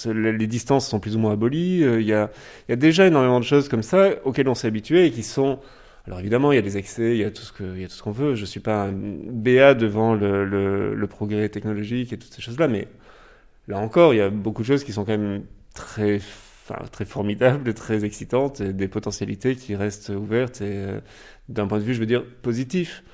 les 0.07 0.47
distances 0.47 0.87
sont 0.87 1.01
plus 1.01 1.17
ou 1.17 1.19
moins 1.19 1.33
abolies. 1.33 1.81
Il 1.81 2.03
y 2.03 2.13
a, 2.13 2.31
il 2.69 2.73
y 2.73 2.75
a 2.75 2.77
déjà 2.77 3.07
énormément 3.07 3.41
de 3.41 3.45
choses 3.45 3.69
comme 3.71 3.83
ça 3.83 4.11
auxquelles 4.25 4.49
on 4.49 4.55
s'est 4.55 4.69
habitué 4.69 5.07
et 5.07 5.11
qui 5.11 5.23
sont 5.23 5.61
alors 6.07 6.21
évidemment, 6.21 6.53
il 6.53 6.57
y 6.57 6.59
a 6.59 6.63
des 6.63 6.77
excès, 6.77 7.13
il 7.13 7.19
y 7.19 7.25
a 7.25 7.31
tout 7.31 7.43
ce 7.43 7.53
que, 7.53 7.65
il 7.65 7.81
y 7.81 7.85
a 7.85 7.89
tout 7.89 7.95
ce 7.95 8.03
qu'on 8.03 8.11
veut. 8.11 8.35
Je 8.35 8.45
suis 8.45 8.61
pas 8.61 8.85
un 8.85 8.93
béat 8.93 9.75
devant 9.75 10.15
le, 10.15 10.45
le, 10.45 10.95
le 10.95 11.07
progrès 11.07 11.49
technologique 11.49 12.13
et 12.13 12.19
toutes 12.19 12.33
ces 12.35 12.43
choses-là, 12.43 12.69
mais 12.69 12.89
là 13.69 13.79
encore, 13.79 14.13
il 14.13 14.19
y 14.19 14.21
a 14.21 14.29
beaucoup 14.29 14.61
de 14.63 14.67
choses 14.67 14.85
qui 14.85 14.93
sont 14.93 15.07
quand 15.07 15.17
même 15.17 15.45
très, 15.75 16.21
enfin, 16.65 16.83
très 16.91 17.05
formidables, 17.05 17.75
très 17.75 18.05
excitantes, 18.05 18.61
et 18.61 18.73
des 18.73 18.89
potentialités 18.89 19.57
qui 19.57 19.75
restent 19.77 20.09
ouvertes 20.11 20.61
et 20.61 20.77
euh, 20.77 21.01
d'un 21.49 21.67
point 21.67 21.79
de 21.79 21.85
vue, 21.85 21.95
je 21.95 22.01
veux 22.01 22.07
dire, 22.07 22.25
positif. 22.43 23.05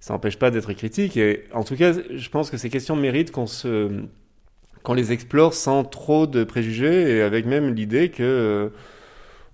Ça 0.00 0.14
n'empêche 0.14 0.38
pas 0.38 0.50
d'être 0.50 0.72
critique. 0.72 1.16
Et 1.16 1.44
en 1.52 1.64
tout 1.64 1.76
cas, 1.76 1.92
je 1.92 2.28
pense 2.28 2.50
que 2.50 2.56
ces 2.56 2.68
questions 2.70 2.96
méritent 2.96 3.30
qu'on 3.30 3.46
se, 3.46 4.04
qu'on 4.82 4.94
les 4.94 5.12
explore 5.12 5.54
sans 5.54 5.84
trop 5.84 6.26
de 6.26 6.44
préjugés 6.44 7.16
et 7.16 7.22
avec 7.22 7.46
même 7.46 7.74
l'idée 7.74 8.10
que 8.10 8.22
euh, 8.22 8.68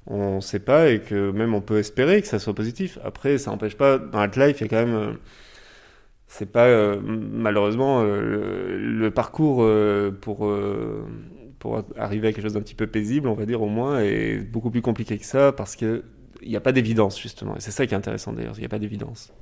on 0.07 0.37
ne 0.37 0.41
sait 0.41 0.59
pas 0.59 0.89
et 0.91 1.01
que 1.01 1.31
même 1.31 1.55
on 1.55 1.61
peut 1.61 1.79
espérer 1.79 2.21
que 2.23 2.29
ça 2.29 2.39
soit 2.39 2.55
positif. 2.55 2.99
Après, 3.05 3.39
ça 3.39 3.51
n'empêche 3.51 3.77
pas, 3.77 3.99
dans 3.99 4.25
Life, 4.25 4.61
il 4.61 4.63
y 4.63 4.65
a 4.65 4.69
quand 4.69 4.87
même. 4.87 4.95
euh, 4.95 5.13
c'est 6.27 6.51
pas 6.51 6.67
euh, 6.67 6.99
malheureusement 7.05 8.03
le, 8.03 9.11
parcours 9.11 9.69
pour, 10.23 10.51
pour 11.63 11.85
arriver 11.97 12.27
à 12.27 12.33
quelque 12.33 12.43
chose 12.43 12.55
d'un 12.55 12.61
petit 12.61 12.75
peu 12.75 12.89
paisible, 12.89 13.29
on 13.29 13.35
va 13.35 13.47
dire 13.47 13.63
au 13.63 13.69
moins, 13.69 14.01
est 14.01 14.39
beaucoup 14.39 14.73
plus 14.73 14.83
compliqué 14.83 15.17
que 15.17 15.25
ça 15.25 15.53
parce 15.53 15.77
qu'il 15.77 16.03
n'y 16.45 16.57
a 16.57 16.61
pas 16.61 16.73
d'évidence 16.73 17.21
justement. 17.21 17.57
Et 17.57 17.61
c'est 17.61 17.71
ça 17.71 17.87
qui 17.87 17.95
est 17.95 17.97
intéressant 17.97 18.33
d'ailleurs, 18.33 18.55
il 18.57 18.61
n'y 18.61 18.67
a 18.67 18.69
pas 18.69 18.81
d'évidence. 18.81 19.33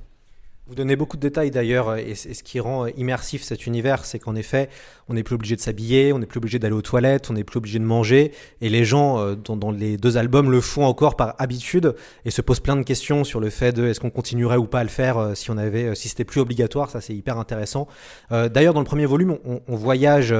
Vous 0.67 0.75
donnez 0.75 0.95
beaucoup 0.95 1.17
de 1.17 1.21
détails 1.21 1.49
d'ailleurs, 1.49 1.97
et 1.97 2.11
et 2.11 2.15
ce 2.15 2.43
qui 2.43 2.59
rend 2.59 2.85
immersif 2.85 3.41
cet 3.41 3.65
univers, 3.65 4.05
c'est 4.05 4.19
qu'en 4.19 4.35
effet, 4.35 4.69
on 5.09 5.15
n'est 5.15 5.23
plus 5.23 5.33
obligé 5.33 5.55
de 5.55 5.61
s'habiller, 5.61 6.13
on 6.13 6.19
n'est 6.19 6.27
plus 6.27 6.37
obligé 6.37 6.59
d'aller 6.59 6.75
aux 6.75 6.83
toilettes, 6.83 7.31
on 7.31 7.33
n'est 7.33 7.43
plus 7.43 7.57
obligé 7.57 7.79
de 7.79 7.83
manger, 7.83 8.33
et 8.61 8.69
les 8.69 8.85
gens 8.85 9.17
euh, 9.17 9.33
dans, 9.33 9.71
les 9.71 9.97
deux 9.97 10.17
albums 10.17 10.51
le 10.51 10.61
font 10.61 10.85
encore 10.85 11.15
par 11.15 11.33
habitude 11.39 11.95
et 12.23 12.29
se 12.29 12.43
posent 12.43 12.59
plein 12.59 12.75
de 12.75 12.83
questions 12.83 13.23
sur 13.23 13.39
le 13.39 13.49
fait 13.49 13.73
de 13.73 13.87
est-ce 13.87 13.99
qu'on 13.99 14.11
continuerait 14.11 14.57
ou 14.57 14.67
pas 14.67 14.81
à 14.81 14.83
le 14.83 14.89
faire 14.89 15.17
euh, 15.17 15.33
si 15.33 15.49
on 15.49 15.57
avait, 15.57 15.85
euh, 15.85 15.95
si 15.95 16.07
c'était 16.07 16.23
plus 16.23 16.39
obligatoire. 16.39 16.91
Ça, 16.91 17.01
c'est 17.01 17.15
hyper 17.15 17.39
intéressant. 17.39 17.87
D'ailleurs, 18.29 18.75
dans 18.75 18.79
le 18.81 18.85
premier 18.85 19.07
volume, 19.07 19.39
on, 19.67 19.75
voyage. 19.75 20.33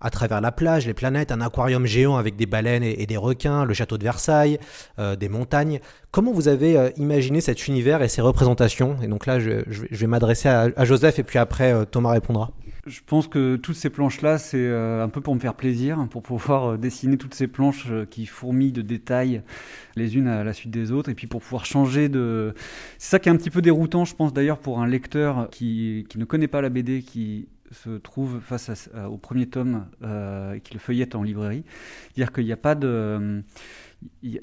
À 0.00 0.10
travers 0.10 0.40
la 0.40 0.52
plage, 0.52 0.86
les 0.86 0.94
planètes, 0.94 1.32
un 1.32 1.40
aquarium 1.40 1.86
géant 1.86 2.16
avec 2.16 2.36
des 2.36 2.46
baleines 2.46 2.82
et, 2.82 3.06
des 3.06 3.16
requins, 3.16 3.64
le 3.64 3.74
château 3.74 3.98
de 3.98 4.04
Versailles, 4.04 4.58
euh, 4.98 5.16
des 5.16 5.28
montagnes. 5.28 5.80
Comment 6.10 6.32
vous 6.32 6.48
avez 6.48 6.76
euh, 6.76 6.90
imaginé 6.96 7.40
cet 7.40 7.66
univers 7.66 8.02
et 8.02 8.08
ses 8.08 8.20
représentations? 8.20 8.96
Et 9.02 9.06
donc 9.06 9.26
là, 9.26 9.40
je, 9.40 9.62
vais- 9.90 10.06
m'adresser 10.06 10.48
à, 10.48 10.84
Joseph 10.84 11.18
et 11.18 11.22
puis 11.22 11.38
après, 11.38 11.72
euh, 11.72 11.84
Thomas 11.84 12.10
répondra. 12.10 12.50
Je 12.86 13.00
pense 13.06 13.28
que 13.28 13.56
toutes 13.56 13.76
ces 13.76 13.88
planches-là, 13.88 14.36
c'est 14.36 14.70
un 14.70 15.08
peu 15.08 15.22
pour 15.22 15.34
me 15.34 15.40
faire 15.40 15.54
plaisir, 15.54 16.06
pour 16.10 16.22
pouvoir 16.22 16.76
dessiner 16.76 17.16
toutes 17.16 17.32
ces 17.32 17.46
planches 17.46 17.86
qui 18.10 18.26
fourmillent 18.26 18.72
de 18.72 18.82
détails 18.82 19.40
les 19.96 20.18
unes 20.18 20.28
à 20.28 20.44
la 20.44 20.52
suite 20.52 20.70
des 20.70 20.92
autres, 20.92 21.08
et 21.08 21.14
puis 21.14 21.26
pour 21.26 21.40
pouvoir 21.40 21.64
changer 21.64 22.10
de... 22.10 22.52
C'est 22.98 23.08
ça 23.08 23.18
qui 23.18 23.30
est 23.30 23.32
un 23.32 23.36
petit 23.36 23.48
peu 23.48 23.62
déroutant, 23.62 24.04
je 24.04 24.14
pense 24.14 24.34
d'ailleurs, 24.34 24.58
pour 24.58 24.80
un 24.80 24.86
lecteur 24.86 25.48
qui, 25.50 26.04
qui 26.10 26.18
ne 26.18 26.26
connaît 26.26 26.46
pas 26.46 26.60
la 26.60 26.68
BD, 26.68 27.00
qui 27.00 27.48
se 27.74 27.98
trouve 27.98 28.40
face 28.40 28.88
à- 28.94 29.08
au 29.10 29.16
premier 29.18 29.46
tome 29.46 29.86
euh, 30.02 30.58
qui 30.60 30.74
le 30.74 30.80
feuillette 30.80 31.14
en 31.14 31.22
librairie. 31.22 31.64
Dire 32.16 32.32
qu'il 32.32 32.44
n'y 32.44 32.52
a 32.52 32.56
pas 32.56 32.74
de... 32.74 33.42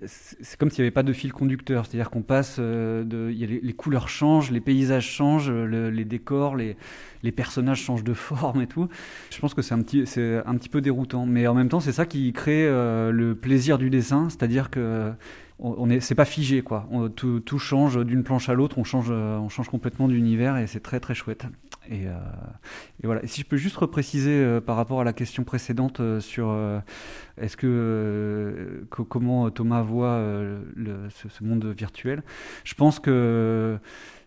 C'est 0.07 0.57
comme 0.57 0.71
s'il 0.71 0.81
n'y 0.83 0.87
avait 0.87 0.91
pas 0.91 1.03
de 1.03 1.13
fil 1.13 1.31
conducteur, 1.33 1.85
c'est-à-dire 1.85 2.09
qu'on 2.09 2.23
passe 2.23 2.57
euh, 2.59 3.03
les, 3.29 3.73
couleurs 3.73 4.09
changent, 4.09 4.49
les 4.49 4.59
paysages 4.61 5.05
changent, 5.07 5.51
le- 5.51 5.91
les 5.91 6.05
décors, 6.05 6.55
les, 6.55 6.75
personnages 7.31 7.79
changent 7.79 8.03
de 8.03 8.13
forme 8.15 8.61
et 8.61 8.67
tout. 8.67 8.87
Je 9.29 9.39
pense 9.39 9.53
que 9.53 9.61
c'est 9.61 9.75
un 9.75 9.81
petit, 9.83 10.03
un 10.45 10.55
petit 10.55 10.69
peu 10.69 10.81
déroutant, 10.81 11.25
mais 11.27 11.45
en 11.47 11.53
même 11.53 11.69
temps 11.69 11.79
c'est 11.79 11.91
ça 11.91 12.05
qui 12.07 12.31
crée 12.33 12.65
euh, 12.65 13.11
le 13.11 13.35
plaisir 13.35 13.77
du 13.77 13.89
dessin, 13.91 14.29
c'est-à-dire 14.29 14.69
que 14.71 15.11
on 15.63 15.91
est, 15.91 15.99
c'est 15.99 16.15
pas 16.15 16.25
figé 16.25 16.63
quoi. 16.63 16.89
Tout, 17.15 17.39
tout 17.39 17.59
change 17.59 18.03
d'une 18.03 18.23
planche 18.23 18.49
à 18.49 18.55
l'autre, 18.55 18.79
on 18.79 18.83
change, 18.83 19.09
euh, 19.11 19.37
on 19.37 19.47
change 19.47 19.69
complètement 19.69 20.07
d'univers 20.07 20.57
et 20.57 20.65
c'est 20.65 20.79
très 20.79 20.99
très 20.99 21.13
chouette. 21.13 21.45
Et, 21.89 22.07
euh, 22.07 22.11
et 23.01 23.07
voilà. 23.07 23.25
Si 23.25 23.41
je 23.41 23.45
peux 23.45 23.57
juste 23.57 23.77
repréciser 23.77 24.31
euh, 24.31 24.61
par 24.61 24.75
rapport 24.75 25.01
à 25.01 25.03
la 25.03 25.13
question 25.13 25.43
précédente 25.43 25.99
euh, 25.99 26.19
sur 26.19 26.55
est-ce 27.37 27.57
que, 27.57 28.85
co- 28.89 29.03
comment 29.03 29.49
Thomas 29.49 29.81
voit 29.81 30.21
ce, 31.09 31.43
monde 31.43 31.65
virtuel, 31.65 32.23
je 32.63 32.75
pense 32.75 32.99
que 32.99 33.79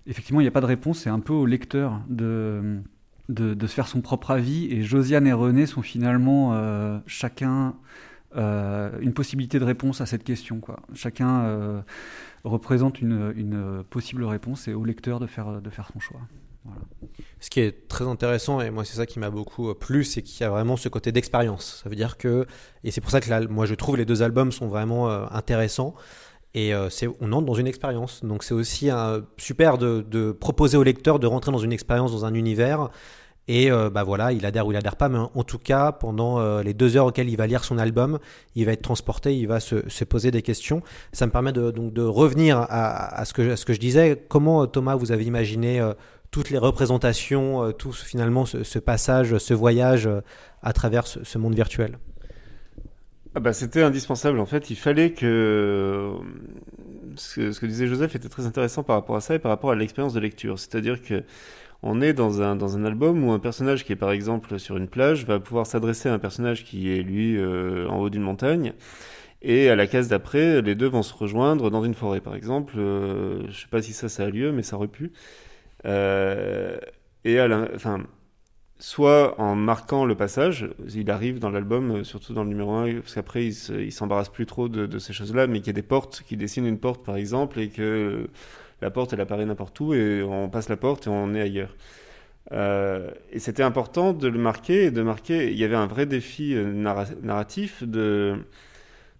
effectivement 0.06 0.40
il 0.40 0.44
n'y 0.44 0.48
a 0.48 0.52
pas 0.52 0.60
de 0.60 0.66
réponse, 0.66 1.00
c'est 1.00 1.10
un 1.10 1.20
peu 1.20 1.32
au 1.32 1.46
lecteur 1.46 2.00
de, 2.08 2.80
de, 3.28 3.66
se 3.66 3.74
faire 3.74 3.86
son 3.86 4.00
propre 4.00 4.32
avis. 4.32 4.66
Et 4.72 4.82
Josiane 4.82 5.26
et 5.26 5.32
René 5.32 5.66
sont 5.66 5.82
finalement 5.82 7.00
chacun 7.06 7.76
une 8.34 9.12
possibilité 9.14 9.60
de 9.60 9.64
réponse 9.64 10.00
à 10.00 10.06
cette 10.06 10.24
question. 10.24 10.60
Chacun 10.92 11.84
représente 12.42 13.00
une, 13.00 13.32
une 13.36 13.84
possible 13.88 14.24
réponse 14.24 14.66
et 14.66 14.74
au 14.74 14.84
lecteur 14.84 15.20
de 15.20 15.26
faire, 15.26 15.62
de 15.62 15.70
faire 15.70 15.88
son 15.92 16.00
choix. 16.00 16.20
Ce 17.40 17.50
qui 17.50 17.60
est 17.60 17.88
très 17.88 18.06
intéressant, 18.06 18.60
et 18.60 18.70
moi 18.70 18.84
c'est 18.84 18.96
ça 18.96 19.06
qui 19.06 19.18
m'a 19.18 19.30
beaucoup 19.30 19.74
plu, 19.74 20.04
c'est 20.04 20.22
qu'il 20.22 20.40
y 20.40 20.44
a 20.44 20.50
vraiment 20.50 20.76
ce 20.76 20.88
côté 20.88 21.12
d'expérience. 21.12 21.80
Ça 21.82 21.90
veut 21.90 21.96
dire 21.96 22.16
que, 22.16 22.46
et 22.84 22.90
c'est 22.90 23.00
pour 23.00 23.10
ça 23.10 23.20
que 23.20 23.28
là, 23.28 23.40
moi 23.48 23.66
je 23.66 23.74
trouve 23.74 23.96
les 23.96 24.06
deux 24.06 24.22
albums 24.22 24.50
sont 24.50 24.66
vraiment 24.66 25.10
euh, 25.10 25.26
intéressants. 25.30 25.94
Et 26.54 26.72
euh, 26.72 26.88
on 27.20 27.32
entre 27.32 27.46
dans 27.46 27.54
une 27.54 27.66
expérience. 27.66 28.24
Donc 28.24 28.44
c'est 28.44 28.54
aussi 28.54 28.90
euh, 28.90 29.20
super 29.36 29.76
de, 29.76 30.32
proposer 30.32 30.76
au 30.76 30.84
lecteur 30.84 31.18
de 31.18 31.26
rentrer 31.26 31.52
dans 31.52 31.58
une 31.58 31.72
expérience, 31.72 32.12
dans 32.12 32.24
un 32.24 32.34
univers. 32.34 32.90
Et 33.46 33.68
bah 33.70 34.04
voilà, 34.04 34.32
il 34.32 34.46
adhère 34.46 34.66
ou 34.66 34.72
il 34.72 34.76
adhère 34.76 34.96
pas, 34.96 35.10
mais 35.10 35.18
en, 35.18 35.44
tout 35.44 35.58
cas, 35.58 35.92
pendant 35.92 36.62
les 36.62 36.72
deux 36.72 36.96
heures 36.96 37.04
auxquelles 37.04 37.28
il 37.28 37.36
va 37.36 37.46
lire 37.46 37.62
son 37.62 37.76
album, 37.76 38.18
il 38.54 38.64
va 38.64 38.72
être 38.72 38.80
transporté, 38.80 39.36
il 39.36 39.46
va 39.46 39.60
se, 39.60 39.86
se 39.86 40.04
poser 40.04 40.30
des 40.30 40.40
questions. 40.40 40.82
Ça 41.12 41.26
me 41.26 41.30
permet 41.30 41.52
de, 41.52 41.70
donc 41.70 41.92
de 41.92 42.00
revenir 42.00 42.56
à, 42.70 43.22
ce 43.26 43.34
que, 43.34 43.74
je 43.74 43.78
disais. 43.78 44.24
Comment, 44.30 44.66
Thomas, 44.66 44.94
vous 44.94 45.12
avez 45.12 45.24
imaginé 45.24 45.78
toutes 46.34 46.50
les 46.50 46.58
représentations, 46.58 47.62
euh, 47.62 47.70
tout 47.70 47.92
finalement 47.92 48.44
ce, 48.44 48.78
passage, 48.80 49.38
ce 49.38 49.54
voyage 49.54 50.08
euh, 50.08 50.20
à 50.64 50.72
travers 50.72 51.06
ce, 51.06 51.38
monde 51.38 51.54
virtuel 51.54 51.96
Ah 53.36 53.40
bah, 53.40 53.52
c'était 53.52 53.82
indispensable 53.82 54.40
en 54.40 54.44
fait. 54.44 54.68
Il 54.68 54.74
fallait 54.74 55.12
que 55.12 56.10
ce, 57.14 57.36
que 57.36 57.52
ce 57.52 57.60
que 57.60 57.66
disait 57.66 57.86
Joseph 57.86 58.16
était 58.16 58.28
très 58.28 58.46
intéressant 58.46 58.82
par 58.82 58.96
rapport 58.96 59.14
à 59.14 59.20
ça 59.20 59.36
et 59.36 59.38
par 59.38 59.50
rapport 59.50 59.70
à 59.70 59.76
l'expérience 59.76 60.12
de 60.12 60.18
lecture. 60.18 60.58
C'est-à-dire 60.58 61.00
que 61.02 61.22
on 61.84 62.00
est 62.00 62.14
dans 62.14 62.42
un, 62.42 62.56
dans 62.56 62.76
un 62.76 62.84
album 62.84 63.22
où 63.22 63.30
un 63.30 63.38
personnage 63.38 63.84
qui 63.84 63.92
est 63.92 63.96
par 63.96 64.10
exemple 64.10 64.58
sur 64.58 64.76
une 64.76 64.88
plage 64.88 65.26
va 65.26 65.38
pouvoir 65.38 65.68
s'adresser 65.68 66.08
à 66.08 66.14
un 66.14 66.18
personnage 66.18 66.64
qui 66.64 66.90
est 66.90 67.02
lui 67.02 67.36
euh, 67.36 67.86
en 67.88 68.00
haut 68.00 68.10
d'une 68.10 68.22
montagne. 68.22 68.72
Et 69.40 69.70
à 69.70 69.76
la 69.76 69.86
case 69.86 70.08
d'après, 70.08 70.62
les 70.62 70.74
deux 70.74 70.88
vont 70.88 71.04
se 71.04 71.14
rejoindre 71.14 71.70
dans 71.70 71.84
une 71.84 71.94
forêt, 71.94 72.20
par 72.20 72.34
exemple. 72.34 72.74
Euh, 72.76 73.42
je 73.50 73.60
sais 73.60 73.68
pas 73.70 73.82
si 73.82 73.92
ça, 73.92 74.08
ça 74.08 74.24
a 74.24 74.30
lieu, 74.30 74.50
mais 74.50 74.64
ça 74.64 74.74
aurait 74.74 74.88
pu. 74.88 75.12
Euh, 75.86 76.78
et 77.24 77.40
enfin, 77.40 78.02
soit 78.78 79.40
en 79.40 79.54
marquant 79.56 80.04
le 80.06 80.14
passage, 80.16 80.68
il 80.94 81.10
arrive 81.10 81.38
dans 81.38 81.50
l'album, 81.50 81.90
euh, 81.98 82.04
surtout 82.04 82.34
dans 82.34 82.44
le 82.44 82.50
numéro 82.50 82.72
1, 82.72 83.00
parce 83.00 83.14
qu'après 83.14 83.46
il 83.46 83.54
se- 83.54 83.72
il 83.74 83.92
s'embarrasse 83.92 84.28
plus 84.30 84.46
trop 84.46 84.68
de, 84.68 84.98
ces 84.98 85.12
choses-là, 85.12 85.46
mais 85.46 85.60
qu'il 85.60 85.68
y 85.68 85.70
a 85.70 85.74
des 85.74 85.82
portes, 85.82 86.22
qui 86.26 86.36
dessinent 86.36 86.66
une 86.66 86.78
porte 86.78 87.04
par 87.04 87.16
exemple, 87.16 87.60
et 87.60 87.68
que 87.70 88.28
la 88.82 88.90
porte 88.90 89.12
elle 89.12 89.20
apparaît 89.20 89.46
n'importe 89.46 89.78
où, 89.80 89.94
et 89.94 90.22
on 90.22 90.48
passe 90.50 90.68
la 90.68 90.76
porte 90.76 91.06
et 91.06 91.10
on 91.10 91.34
est 91.34 91.40
ailleurs. 91.42 91.74
Euh, 92.52 93.10
et 93.32 93.38
c'était 93.38 93.62
important 93.62 94.12
de 94.12 94.28
le 94.28 94.38
marquer, 94.38 94.84
et 94.86 94.90
de 94.90 95.02
marquer, 95.02 95.50
il 95.52 95.58
y 95.58 95.64
avait 95.64 95.76
un 95.76 95.86
vrai 95.86 96.06
défi 96.06 96.54
narra- 96.56 97.06
narratif 97.22 97.82
de, 97.84 98.36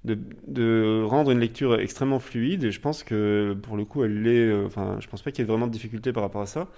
de, 0.05 1.03
rendre 1.05 1.31
une 1.31 1.41
lecture 1.41 1.79
extrêmement 1.81 2.19
fluide, 2.19 2.65
et 2.65 2.71
je 2.71 2.81
pense 2.81 3.03
que 3.03 3.57
pour 3.63 3.77
le 3.77 3.85
coup 3.85 4.05
elle 4.05 4.23
l'est, 4.23 4.51
euh, 4.51 4.67
enfin 4.67 4.99
je 5.01 5.09
pense 5.09 5.23
pas 5.23 5.31
qu'il 5.31 5.43
y 5.43 5.47
ait 5.47 5.51
vraiment 5.51 5.67
de 5.67 5.73
difficulté 5.73 6.13
par 6.13 6.23
rapport 6.23 6.43
à 6.43 6.47
ça 6.47 6.69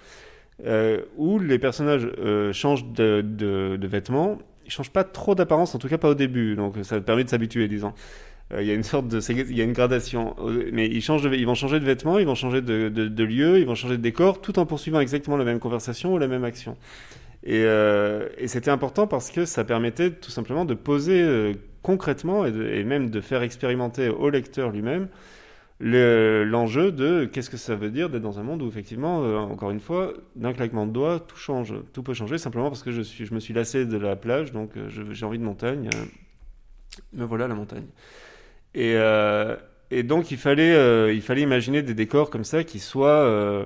euh, 0.65 1.01
où 1.17 1.37
les 1.37 1.59
personnages 1.59 2.09
euh, 2.17 2.51
changent 2.53 2.85
de, 2.85 3.77
vêtements. 3.83 4.39
Ils 4.65 4.71
changent 4.71 4.91
pas 4.91 5.03
trop 5.03 5.35
d'apparence, 5.35 5.75
en 5.75 5.77
tout 5.77 5.87
cas 5.87 5.97
pas 5.97 6.09
au 6.09 6.15
début. 6.15 6.55
Donc 6.55 6.75
ça 6.83 6.99
permet 6.99 7.23
de 7.23 7.29
s'habituer, 7.29 7.67
disons. 7.67 7.93
Il 8.57 8.65
y 8.65 8.71
a 8.71 8.73
une 8.73 8.83
sorte 8.83 9.09
de, 9.09 9.19
il 9.29 9.57
y 9.57 9.61
a 9.61 9.65
une 9.65 9.73
gradation, 9.73 10.35
mais 10.71 10.87
ils 10.87 11.01
changent, 11.01 11.29
ils 11.33 11.45
vont 11.45 11.53
changer 11.53 11.81
de 11.81 11.85
vêtements, 11.85 12.17
ils 12.17 12.25
vont 12.25 12.33
changer 12.33 12.61
de, 12.61 13.23
lieu, 13.23 13.59
ils 13.59 13.65
vont 13.65 13.75
changer 13.75 13.97
de 13.97 14.01
décor, 14.01 14.39
tout 14.39 14.57
en 14.57 14.65
poursuivant 14.65 15.01
exactement 15.01 15.35
la 15.35 15.43
même 15.43 15.59
conversation 15.59 16.13
ou 16.13 16.17
la 16.17 16.29
même 16.29 16.45
action. 16.45 16.77
Et, 17.43 17.65
c'était 18.45 18.71
important 18.71 19.05
parce 19.05 19.31
que 19.31 19.43
ça 19.43 19.65
permettait 19.65 20.11
tout 20.11 20.31
simplement 20.31 20.63
de 20.63 20.75
poser 20.75 21.57
concrètement 21.87 22.45
et, 22.45 22.83
même 22.83 23.09
de 23.09 23.21
faire 23.21 23.43
expérimenter 23.43 24.09
au 24.09 24.29
lecteur 24.29 24.71
lui-même 24.71 25.07
le- 25.79 26.43
l'enjeu 26.43 26.91
de 26.91 27.23
qu'est-ce 27.31 27.49
que 27.49 27.55
ça 27.55 27.75
veut 27.75 27.91
dire 27.91 28.09
d'être 28.09 28.23
dans 28.23 28.39
un 28.39 28.43
monde 28.43 28.61
où 28.61 28.67
effectivement, 28.67 29.23
euh, 29.23 29.37
encore 29.37 29.71
une 29.71 29.79
fois, 29.79 30.11
d'un 30.35 30.51
claquement 30.51 30.85
de 30.85 30.91
doigts, 30.91 31.19
tout 31.25 31.37
change. 31.37 31.73
Tout 31.93 32.03
peut 32.03 32.13
changer 32.13 32.37
simplement 32.37 32.69
parce 32.69 32.83
que 32.83 32.91
je, 32.91 33.01
suis, 33.01 33.25
je 33.25 33.33
me 33.33 33.39
suis 33.39 33.53
lassé 33.53 33.85
de 33.85 33.97
la 33.97 34.15
plage, 34.17 34.51
donc 34.51 34.71
euh, 34.75 34.89
j'ai 35.11 35.25
envie 35.25 35.39
de 35.39 35.45
montagne. 35.45 35.89
euh, 35.95 36.05
me 37.13 37.23
voilà 37.25 37.47
la 37.47 37.55
montagne. 37.55 37.85
Et, 38.73 38.93
euh, 38.95 39.55
et 39.91 40.03
donc 40.03 40.31
il 40.31 40.37
fallait, 40.37 41.15
il 41.15 41.21
fallait 41.21 41.43
imaginer 41.43 41.81
des 41.83 41.93
décors 41.93 42.29
comme 42.29 42.43
ça 42.43 42.63
qui 42.65 42.79
soient 42.79 43.65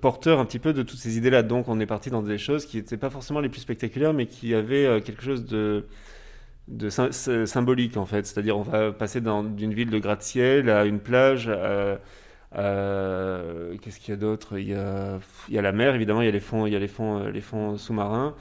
porteurs 0.00 0.38
un 0.38 0.44
petit 0.44 0.60
peu 0.60 0.72
de 0.72 0.82
toutes 0.84 1.00
ces 1.00 1.16
idées-là. 1.18 1.42
Donc 1.42 1.68
on 1.68 1.80
est 1.80 1.86
parti 1.86 2.10
dans 2.10 2.22
des 2.22 2.38
choses 2.38 2.64
qui 2.64 2.76
n'étaient 2.76 2.96
pas 2.96 3.10
forcément 3.10 3.40
les 3.40 3.48
plus 3.48 3.60
spectaculaires, 3.60 4.14
mais 4.14 4.26
qui 4.26 4.54
avaient 4.54 5.00
quelque 5.02 5.22
chose 5.22 5.44
de 5.46 5.86
symbolique 6.90 7.96
en 7.96 8.06
fait. 8.06 8.26
C'est-à-dire 8.26 8.58
on 8.58 8.62
va 8.62 8.92
passer 8.92 9.20
d'une 9.20 9.74
ville 9.74 9.90
de 9.90 9.98
gratte-ciel 9.98 10.70
à 10.70 10.84
une 10.84 11.00
plage. 11.00 11.50
Qu'est-ce 12.52 14.00
qu'il 14.00 14.10
y 14.10 14.12
a 14.12 14.16
d'autre? 14.16 14.58
Il 14.58 14.68
y 14.68 14.74
a, 14.74 15.18
la 15.50 15.72
mer 15.72 15.94
évidemment, 15.94 16.22
il 16.22 16.26
y 16.26 16.28
a 16.28 16.32
les 16.32 16.40
fonds, 16.40 16.66
il 16.66 16.72
y 16.72 16.76
a 16.76 16.78
les 16.78 16.88
fonds, 16.88 17.18
euh, 17.18 17.30
les 17.30 17.40
fonds 17.40 17.76
sous-marins. 17.76 18.34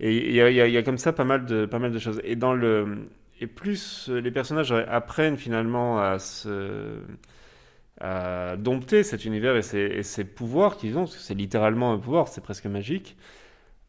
Et 0.00 0.16
il 0.16 0.34
y, 0.34 0.40
a, 0.76 0.82
comme 0.82 0.98
ça 0.98 1.12
pas 1.12 1.24
mal 1.24 1.46
de, 1.46 1.66
pas 1.66 1.78
mal 1.78 1.92
de 1.92 1.98
choses. 1.98 2.20
Et 2.24 2.36
dans 2.36 2.54
le 2.54 3.06
et 3.40 3.46
plus 3.46 4.08
euh, 4.08 4.20
les 4.20 4.30
personnages 4.30 4.72
apprennent 4.72 5.36
finalement 5.36 5.98
à 6.00 6.16
dompter 8.56 9.04
cet 9.04 9.24
univers 9.24 9.56
et 9.56 10.02
ses 10.02 10.24
pouvoirs 10.24 10.76
qu'ils 10.76 10.98
ont, 10.98 11.06
c'est 11.06 11.34
littéralement 11.34 11.92
un 11.92 11.98
pouvoir, 11.98 12.28
c'est 12.28 12.40
presque 12.40 12.66
magique. 12.66 13.16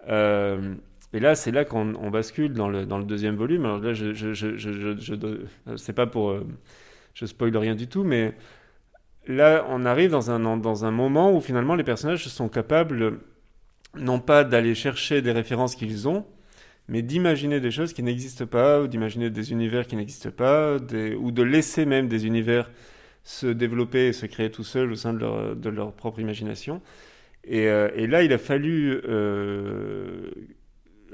Euh, 0.07 0.75
et 1.13 1.19
là, 1.19 1.35
c'est 1.35 1.51
là 1.51 1.63
qu'on 1.63 1.93
on 1.95 2.09
bascule 2.09 2.53
dans 2.53 2.67
le, 2.67 2.85
dans 2.87 2.97
le 2.97 3.05
deuxième 3.05 3.35
volume. 3.35 3.65
Alors 3.65 3.79
là, 3.79 3.93
je, 3.93 4.13
je, 4.13 4.33
je, 4.33 4.57
je, 4.57 5.13
euh, 5.13 5.77
c'est 5.77 5.93
pas 5.93 6.07
pour, 6.07 6.31
euh, 6.31 6.45
je 7.13 7.27
spoil 7.27 7.55
rien 7.55 7.75
du 7.75 7.87
tout, 7.87 8.03
mais 8.03 8.33
là, 9.27 9.65
on 9.69 9.85
arrive 9.85 10.09
dans 10.09 10.31
un, 10.31 10.57
dans 10.57 10.85
un 10.85 10.91
moment 10.91 11.35
où 11.35 11.39
finalement 11.39 11.75
les 11.75 11.83
personnages 11.83 12.27
sont 12.27 12.49
capables, 12.49 13.19
non 13.95 14.19
pas 14.19 14.43
d'aller 14.43 14.73
chercher 14.73 15.21
des 15.21 15.31
références 15.31 15.75
qu'ils 15.75 16.07
ont, 16.07 16.25
mais 16.87 17.03
d'imaginer 17.03 17.59
des 17.59 17.71
choses 17.71 17.93
qui 17.93 18.01
n'existent 18.01 18.47
pas, 18.47 18.81
ou 18.81 18.87
d'imaginer 18.87 19.29
des 19.29 19.51
univers 19.51 19.85
qui 19.85 19.95
n'existent 19.95 20.31
pas, 20.31 20.77
ou 20.77 21.31
de 21.31 21.43
laisser 21.43 21.85
même 21.85 22.07
des 22.07 22.25
univers 22.25 22.71
se 23.23 23.47
développer 23.47 24.07
et 24.07 24.13
se 24.13 24.25
créer 24.25 24.49
tout 24.51 24.63
seuls 24.63 24.91
au 24.91 24.95
sein 24.95 25.13
de 25.13 25.19
leur, 25.19 25.55
de 25.55 25.69
leur 25.69 25.93
propre 25.93 26.19
imagination. 26.19 26.81
Et, 27.45 27.67
euh, 27.69 27.89
et 27.95 28.07
là, 28.07 28.23
il 28.23 28.33
a 28.33 28.39
fallu. 28.39 28.99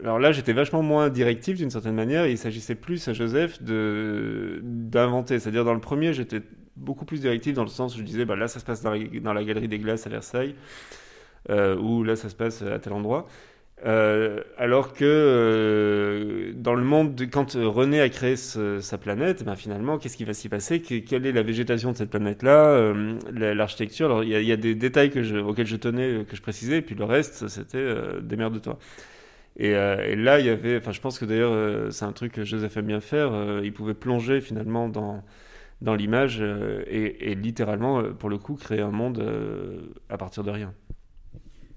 Alors 0.03 0.19
là, 0.19 0.31
j'étais 0.31 0.53
vachement 0.53 0.81
moins 0.83 1.09
directif 1.09 1.57
d'une 1.57 1.69
certaine 1.69 1.95
manière. 1.95 2.25
Il 2.27 2.37
s'agissait 2.37 2.75
plus 2.75 3.07
à 3.07 3.13
Joseph 3.13 3.61
de 3.63 4.59
d'inventer. 4.63 5.39
C'est-à-dire 5.39 5.65
dans 5.65 5.73
le 5.73 5.79
premier, 5.81 6.13
j'étais 6.13 6.41
beaucoup 6.75 7.05
plus 7.05 7.21
directif 7.21 7.53
dans 7.53 7.63
le 7.63 7.69
sens 7.69 7.95
où 7.95 7.99
je 7.99 8.03
disais, 8.03 8.25
bah 8.25 8.35
là, 8.35 8.47
ça 8.47 8.59
se 8.59 8.65
passe 8.65 8.81
dans 8.81 8.91
la, 9.33 9.43
galerie 9.43 9.67
des 9.67 9.79
glaces 9.79 10.07
à 10.07 10.09
Versailles, 10.09 10.55
euh, 11.49 11.75
ou 11.77 12.03
là, 12.03 12.15
ça 12.15 12.29
se 12.29 12.35
passe 12.35 12.61
à 12.61 12.79
tel 12.79 12.93
endroit. 12.93 13.27
Euh, 13.85 14.41
alors 14.57 14.93
que 14.93 15.05
euh, 15.05 16.51
dans 16.55 16.75
le 16.75 16.83
monde, 16.83 17.15
de- 17.15 17.25
quand 17.25 17.53
René 17.55 18.01
a 18.01 18.09
créé 18.09 18.35
sa 18.35 18.97
planète, 18.97 19.43
ben 19.45 19.55
finalement, 19.55 19.97
qu'est-ce 19.97 20.17
qui 20.17 20.25
va 20.25 20.33
s'y 20.33 20.49
passer? 20.49 20.81
Que- 20.81 20.99
Quelle 20.99 21.25
est 21.25 21.31
la 21.31 21.43
végétation 21.43 21.91
de 21.93 21.97
cette 21.97 22.09
planète-là? 22.09 22.93
La- 23.33 23.53
L'architecture 23.53 24.07
Alors, 24.07 24.23
il 24.23 24.29
y, 24.31 24.51
a- 24.51 24.57
des 24.57 24.75
détails 24.75 25.11
auxquels 25.39 25.65
je 25.67 25.75
tenais, 25.77 26.25
que 26.29 26.35
je 26.35 26.41
précisais, 26.41 26.77
et 26.79 26.81
puis 26.81 26.95
le 26.95 27.05
reste, 27.05 27.47
c'était 27.47 27.77
euh, 27.77 28.19
démerde-toi. 28.21 28.77
Et, 29.61 29.75
euh, 29.75 30.01
et 30.05 30.15
là, 30.15 30.39
il 30.39 30.45
y 30.45 30.49
avait, 30.49 30.77
enfin, 30.77 30.93
je 30.93 31.01
pense 31.01 31.19
que 31.19 31.25
d'ailleurs, 31.25 31.51
euh, 31.53 31.91
c'est 31.91 32.05
un 32.05 32.13
truc 32.13 32.31
que 32.31 32.45
Joseph 32.45 32.77
aime 32.77 32.85
bien 32.87 33.01
faire. 33.01 33.33
euh, 33.33 33.59
il 33.63 33.73
pouvait 33.73 33.93
plonger 33.93 34.39
finalement 34.41 34.89
dans 34.89 35.21
dans 35.81 35.95
l'image 35.95 36.41
et, 36.41 37.35
littéralement, 37.35 38.03
pour 38.03 38.29
le 38.29 38.37
coup, 38.37 38.55
créer 38.55 38.81
un 38.81 38.91
monde 38.91 39.23
à 40.09 40.17
partir 40.17 40.43
de 40.43 40.51
rien. 40.51 40.73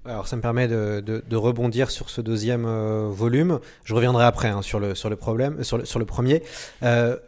Alors 0.04 0.26
ça 0.26 0.34
me 0.34 0.42
permet 0.42 0.66
de, 0.66 0.98
de- 1.00 1.36
rebondir 1.36 1.88
sur 1.88 2.10
ce 2.10 2.20
deuxième 2.20 2.66
volume. 3.10 3.60
Je 3.84 3.94
reviendrai 3.94 4.24
après 4.24 4.48
hein, 4.48 4.60
sur, 4.60 4.80
le, 4.80 4.96
sur 4.96 5.08
le 5.08 5.14
problème, 5.14 5.62
sur 5.62 5.86
sur 5.86 6.00
le 6.00 6.04
premier. 6.04 6.42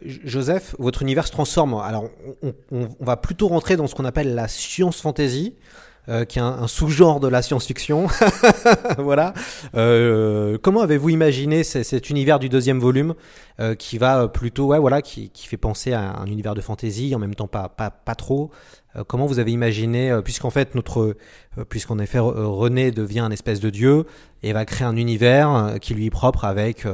Joseph, 0.03 0.75
votre 0.77 1.01
univers 1.01 1.25
se 1.25 1.31
transforme. 1.31 1.75
Alors 1.75 2.09
on 2.73 2.89
va 2.99 3.15
plutôt 3.15 3.47
rentrer 3.47 3.77
dans 3.77 3.87
ce 3.87 3.95
qu'on 3.95 4.03
appelle 4.03 4.35
la 4.35 4.49
science 4.49 4.99
fantasy. 4.99 5.55
Euh, 6.09 6.25
qui 6.25 6.39
est 6.39 6.41
un, 6.41 6.47
un 6.47 6.67
sous-genre 6.67 7.19
de 7.19 7.27
la 7.27 7.41
science-fiction. 7.41 8.07
voilà. 8.97 9.33
Euh, 9.75 10.57
comment 10.61 10.81
avez-vous 10.81 11.09
imaginé 11.09 11.63
cet 11.63 12.09
univers 12.09 12.39
du 12.39 12.49
deuxième 12.49 12.79
volume 12.79 13.15
euh, 13.59 13.75
qui 13.75 13.97
va 13.97 14.27
plutôt, 14.27 14.67
ouais, 14.67 14.79
voilà, 14.79 15.01
qui, 15.01 15.29
qui 15.29 15.47
fait 15.47 15.57
penser 15.57 15.93
à 15.93 16.17
un 16.17 16.25
univers 16.25 16.55
de 16.55 16.61
fantasy, 16.61 17.13
en 17.15 17.19
même 17.19 17.35
temps 17.35 17.47
pas, 17.47 17.69
pas, 17.69 17.89
pas 17.89 18.15
trop. 18.15 18.51
Euh, 18.95 19.03
comment 19.05 19.25
vous 19.25 19.39
avez 19.39 19.51
imaginé, 19.51 20.11
euh, 20.11 20.21
puisqu'en 20.21 20.49
fait 20.49 20.75
notre, 20.75 21.15
euh, 21.57 21.65
puisqu'en 21.67 21.99
effet 21.99 22.19
René 22.19 22.91
devient 22.91 23.19
un 23.19 23.31
espèce 23.31 23.59
de 23.59 23.69
dieu 23.69 24.05
et 24.43 24.53
va 24.53 24.65
créer 24.65 24.87
un 24.87 24.95
univers 24.95 25.77
qui 25.81 25.93
lui 25.93 26.05
est 26.07 26.11
propre 26.11 26.45
avec 26.45 26.85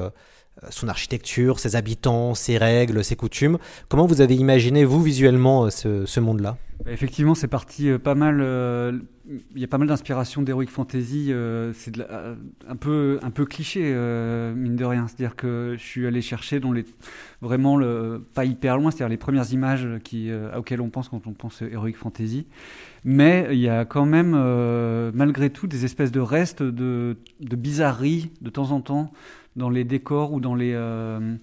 son 0.70 0.88
architecture, 0.88 1.60
ses 1.60 1.76
habitants, 1.76 2.34
ses 2.36 2.58
règles, 2.58 3.04
ses 3.04 3.16
coutumes. 3.16 3.58
Comment 3.90 4.06
vous 4.06 4.22
avez 4.22 4.36
imaginé 4.36 4.86
vous 4.86 5.02
visuellement 5.02 5.66
euh, 5.66 5.70
ce, 6.06 6.20
monde-là? 6.20 6.58
Bah, 6.86 6.92
Effectivement, 6.92 7.36
c'est 7.36 7.48
parti 7.48 7.90
euh, 7.90 7.98
pas 7.98 8.16
mal. 8.16 8.40
euh, 8.42 9.00
Il 9.56 9.62
y 9.62 9.64
a 9.64 9.68
pas 9.68 9.78
mal 9.78 9.88
d'inspiration 9.88 10.42
d'Heroic 10.44 10.68
Fantasy. 10.68 11.28
euh, 11.32 11.74
c'est 11.74 11.98
euh, 12.00 12.36
un 12.68 12.76
peu 12.76 13.20
un 13.24 13.32
peu 13.32 13.46
cliché, 13.46 13.82
euh, 13.84 14.54
mine 14.54 14.76
de 14.76 14.86
rien. 14.86 15.08
C'est-à-dire 15.08 15.36
que 15.36 15.76
je 15.78 15.84
suis 15.84 16.06
allé 16.06 16.22
chercher 16.22 16.60
dans 16.60 16.74
vraiment 17.42 17.76
le 17.78 18.24
pas 18.34 18.46
hyper 18.46 18.78
loin, 18.78 18.92
c'est-à-dire 18.92 19.10
les 19.10 19.18
premières 19.18 19.52
images 19.52 19.88
qui 20.04 20.30
euh, 20.30 20.56
auxquelles 20.58 20.82
on 20.82 20.90
pense 20.90 21.10
quand 21.10 21.26
on 21.28 21.34
pense 21.34 21.62
Heroic 21.64 21.94
Fantasy. 21.98 22.46
Mais 23.04 23.48
il 23.52 23.58
y 23.60 23.68
a 23.70 23.84
quand 23.84 24.06
même, 24.06 24.34
euh, 24.36 25.12
malgré 25.16 25.50
tout, 25.50 25.66
des 25.66 25.86
espèces 25.86 26.12
de 26.12 26.20
restes 26.20 26.62
de 26.62 27.16
bizarreries 27.40 28.30
de 28.42 28.52
temps 28.52 28.70
en 28.72 28.82
temps 28.82 29.12
dans 29.56 29.70
les 29.70 29.84
décors 29.84 30.34
ou 30.34 30.40
dans 30.40 30.56
les 30.56 30.74
euh, 30.74 31.36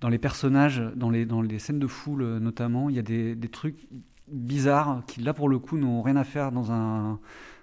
dans 0.00 0.08
les 0.08 0.18
personnages, 0.18 0.82
dans 0.94 1.10
les 1.10 1.26
dans 1.26 1.42
les 1.42 1.58
scènes 1.58 1.78
de 1.78 1.86
foule 1.86 2.22
euh, 2.22 2.38
notamment. 2.38 2.90
Il 2.90 2.96
y 2.96 2.98
a 2.98 3.02
des, 3.02 3.34
des 3.34 3.48
trucs 3.48 3.88
bizarres 4.28 5.02
qui 5.06 5.20
là 5.20 5.32
pour 5.32 5.48
le 5.48 5.58
coup 5.58 5.78
n'ont 5.78 6.02
rien 6.02 6.16
à 6.16 6.24
faire 6.24 6.52
dans 6.52 6.72
un 6.72 7.18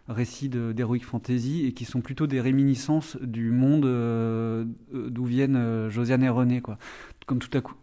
récit 0.07 0.49
d'heroic 0.49 0.99
fantasy 0.99 1.65
et 1.65 1.71
qui 1.71 1.85
sont 1.85 2.01
plutôt 2.01 2.27
des 2.27 2.41
réminiscences 2.41 3.17
du 3.21 3.51
monde 3.51 3.85
euh, 3.85 4.65
d'où 4.93 5.25
viennent 5.25 5.89
Josiane 5.89 6.23
et 6.23 6.29
René 6.29 6.61
quoi. 6.61 6.77
Comme 7.25 7.39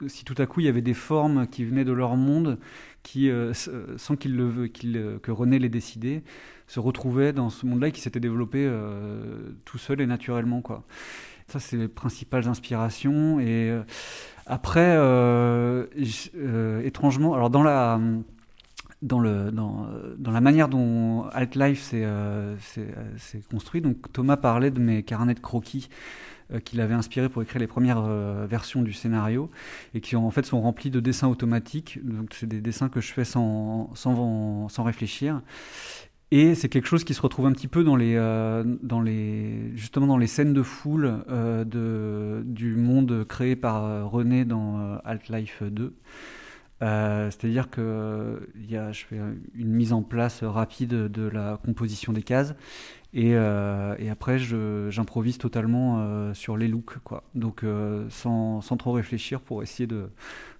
si 0.07 0.25
tout 0.25 0.35
à 0.37 0.46
coup 0.46 0.61
il 0.61 0.66
y 0.66 0.68
avait 0.68 0.83
des 0.83 0.94
formes 0.94 1.46
qui 1.46 1.64
venaient 1.64 1.85
de 1.85 1.92
leur 1.92 2.16
monde 2.16 2.59
qui 3.03 3.31
sans 3.96 4.16
qu'il 4.16 4.37
le 4.37 4.70
euh, 4.85 5.18
que 5.18 5.31
René 5.31 5.59
les 5.59 5.70
décidait, 5.70 6.23
se 6.66 6.79
retrouvaient 6.79 7.33
dans 7.33 7.49
ce 7.49 7.64
monde-là 7.64 7.88
et 7.88 7.92
qui 7.92 8.03
s'était 8.03 8.20
développé 8.20 8.70
tout 9.64 9.79
seul 9.79 10.01
et 10.01 10.07
naturellement 10.07 10.61
quoi. 10.61 10.85
Ça 11.50 11.60
c'est 11.60 11.76
les 11.76 11.88
principales 11.88 12.46
inspirations 12.48 13.40
et 13.40 13.70
euh, 13.70 13.82
après 14.50 14.96
euh, 14.96 15.86
euh, 16.34 16.82
étrangement 16.82 17.34
alors 17.34 17.50
dans 17.50 17.62
la 17.62 18.00
manière 20.40 20.68
dont 20.68 21.26
Alt-Life 21.32 21.82
s'est 21.82 22.04
euh, 22.04 22.56
s'est, 22.58 23.42
construit. 23.48 23.80
Donc 23.80 24.12
Thomas 24.12 24.36
parlait 24.36 24.72
de 24.72 24.80
mes 24.80 25.04
carnets 25.04 25.34
de 25.34 25.40
croquis 25.40 25.88
qu'il 26.64 26.80
avait 26.80 26.94
inspirés 26.94 27.28
pour 27.28 27.42
écrire 27.42 27.60
les 27.60 27.68
premières 27.68 28.02
versions 28.02 28.82
du 28.82 28.92
scénario 28.92 29.52
et 29.94 30.00
qui 30.00 30.16
en 30.16 30.28
fait 30.32 30.44
sont 30.44 30.60
remplis 30.60 30.90
de 30.90 30.98
dessins 30.98 31.28
automatiques. 31.28 32.00
Donc 32.04 32.30
c'est 32.34 32.48
des 32.48 32.60
dessins 32.60 32.88
que 32.88 33.00
je 33.00 33.12
fais 33.12 33.24
sans, 33.24 33.94
sans, 33.94 34.68
sans 34.68 34.82
réfléchir. 34.82 35.42
Et 36.33 36.55
c'est 36.55 36.69
quelque 36.69 36.87
chose 36.87 37.03
qui 37.03 37.14
se 37.14 37.21
retrouve 37.23 37.47
un 37.47 37.53
petit 37.53 37.66
peu 37.66 37.83
dans 37.83 37.97
les, 37.97 38.14
euh, 38.14 38.62
dans 38.83 39.01
les, 39.01 39.73
justement 39.77 40.07
dans 40.07 40.16
les 40.19 40.29
scènes 40.29 40.53
de 40.53 40.62
foule 40.62 41.25
euh, 41.29 41.64
de, 41.64 42.43
du 42.45 42.77
monde 42.77 43.25
créé 43.29 43.57
par 43.57 43.85
euh, 43.85 44.05
René 44.05 44.45
dans 44.45 44.79
euh, 44.79 44.97
Alt-Life 45.05 45.64
2. 45.64 45.93
Euh, 46.83 47.31
C'est-à-dire 47.31 47.69
que 47.69 48.49
y 48.57 48.77
a, 48.77 48.93
je 48.93 49.05
fais 49.05 49.19
une 49.55 49.73
mise 49.73 49.93
en 49.93 50.03
place 50.03 50.45
rapide 50.45 50.90
de 50.90 51.29
la 51.29 51.59
composition 51.64 52.12
des 52.12 52.23
cases 52.23 52.55
et, 53.12 53.35
euh, 53.35 53.97
et 53.99 54.09
après 54.09 54.38
j'improvise 54.38 55.37
totalement 55.37 56.33
sur 56.33 56.57
les 56.57 56.69
looks, 56.69 56.99
quoi. 57.03 57.25
Donc 57.35 57.64
sans, 58.09 58.61
sans 58.61 58.77
trop 58.77 58.93
réfléchir 58.93 59.40
pour 59.40 59.62
essayer 59.64 59.88
de, 59.88 60.11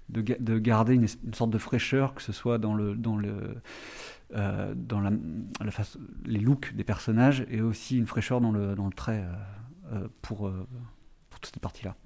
de, 0.09 0.23
de 0.39 0.59
garder 0.59 0.95
une, 0.95 1.07
une 1.25 1.35
sorte 1.35 1.51
de 1.51 1.59
fraîcheur, 1.59 2.15
que 2.15 2.23
ce 2.23 2.33
soit 2.33 2.59
dans 2.59 2.75
le 2.75 2.95
dans 2.97 3.17
le 3.17 3.55
euh, 4.37 4.75
dans 4.77 5.01
la, 5.01 5.11
les 6.25 6.38
looks 6.38 6.73
des 6.77 6.85
personnages 6.85 7.45
et 7.51 7.61
aussi 7.61 7.99
une 7.99 8.07
fraîcheur 8.07 8.40
dans 8.40 8.53
le 8.53 8.77
dans 8.77 8.87
le 8.87 8.93
trait 8.93 9.25
euh, 9.25 9.97
euh, 9.97 10.09
pour 10.23 10.51
pour 11.31 11.40
toute 11.40 11.53
cette 11.53 11.61
partie-là. 11.61 11.97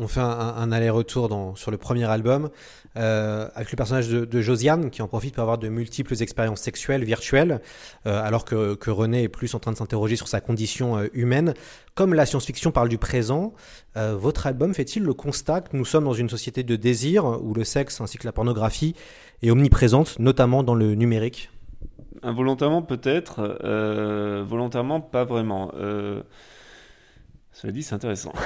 On 0.00 0.06
fait 0.06 0.20
un, 0.20 0.70
aller-retour 0.70 1.54
sur 1.56 1.72
le 1.72 1.76
premier 1.76 2.04
album 2.04 2.50
avec 2.94 3.72
le 3.72 3.76
personnage 3.76 4.08
de, 4.08 4.40
Josiane 4.40 4.90
qui 4.90 5.02
en 5.02 5.08
profite 5.08 5.34
pour 5.34 5.42
avoir 5.42 5.58
de 5.58 5.68
multiples 5.68 6.14
expériences 6.22 6.60
sexuelles 6.60 7.02
virtuelles, 7.02 7.60
alors 8.04 8.44
que, 8.44 8.76
que 8.76 8.92
René 8.92 9.24
est 9.24 9.28
plus 9.28 9.56
en 9.56 9.58
train 9.58 9.72
de 9.72 9.76
s'interroger 9.76 10.14
sur 10.14 10.28
sa 10.28 10.40
condition 10.40 11.02
humaine. 11.14 11.52
Comme 11.96 12.14
la 12.14 12.26
science-fiction 12.26 12.70
parle 12.70 12.88
du 12.88 12.98
présent, 12.98 13.54
votre 13.96 14.46
album 14.46 14.72
fait-il 14.72 15.02
le 15.02 15.14
constat 15.14 15.62
que 15.62 15.76
nous 15.76 15.84
sommes 15.84 16.04
dans 16.04 16.12
une 16.12 16.28
société 16.28 16.62
de 16.62 16.76
désir 16.76 17.24
où 17.42 17.52
le 17.52 17.64
sexe 17.64 18.00
ainsi 18.00 18.18
que 18.18 18.26
la 18.26 18.32
pornographie 18.32 18.94
est 19.42 19.50
omniprésente, 19.50 20.18
notamment 20.18 20.62
dans 20.62 20.74
le 20.74 20.94
numérique 20.94 21.50
Involontairement 22.22 22.82
peut-être, 22.82 23.58
euh, 23.62 24.42
volontairement 24.46 25.00
pas 25.00 25.24
vraiment. 25.24 25.70
Euh, 25.76 26.22
cela 27.52 27.72
dit, 27.72 27.82
c'est 27.82 27.94
intéressant. 27.94 28.32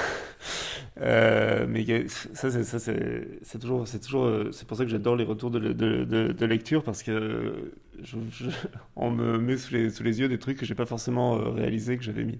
Euh, 1.01 1.65
mais 1.67 2.07
ça, 2.07 2.51
c'est, 2.51 3.59
toujours, 3.59 3.87
c'est 3.87 3.99
toujours, 3.99 4.29
c'est 4.51 4.67
pour 4.67 4.77
ça 4.77 4.83
que 4.83 4.91
j'adore 4.91 5.15
les 5.15 5.23
retours 5.23 5.49
de, 5.49 6.45
lecture 6.45 6.83
parce 6.83 7.01
que 7.01 7.73
on 8.95 9.09
me 9.09 9.39
met 9.39 9.57
sous 9.57 9.73
les, 9.73 10.19
yeux 10.19 10.29
des 10.29 10.37
trucs 10.37 10.59
que 10.59 10.67
j'ai 10.67 10.75
pas 10.75 10.85
forcément 10.85 11.51
réalisé 11.51 11.97
que 11.97 12.03
j'avais 12.03 12.25
mis. 12.25 12.37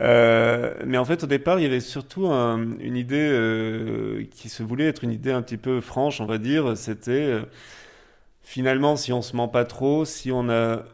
Euh, 0.00 0.74
mais 0.86 0.96
en 0.98 1.04
fait, 1.04 1.24
au 1.24 1.26
départ, 1.26 1.58
il 1.58 1.62
y 1.64 1.66
avait 1.66 1.80
surtout 1.80 2.26
un- 2.28 2.78
une 2.80 2.96
idée 2.96 3.16
euh, 3.30 4.24
qui 4.30 4.48
se 4.48 4.62
voulait 4.62 4.86
être 4.86 5.04
une 5.04 5.12
idée 5.12 5.32
un 5.32 5.42
petit 5.42 5.58
peu 5.58 5.80
franche, 5.80 6.20
on 6.20 6.26
va 6.26 6.38
dire. 6.38 6.76
C'était 6.76 7.10
euh, 7.12 7.42
finalement, 8.42 8.96
si 8.96 9.12
on 9.12 9.22
se 9.22 9.36
ment 9.36 9.48
pas 9.48 9.64
trop, 9.64 10.04
si 10.04 10.30
on 10.32 10.48
a 10.50 10.84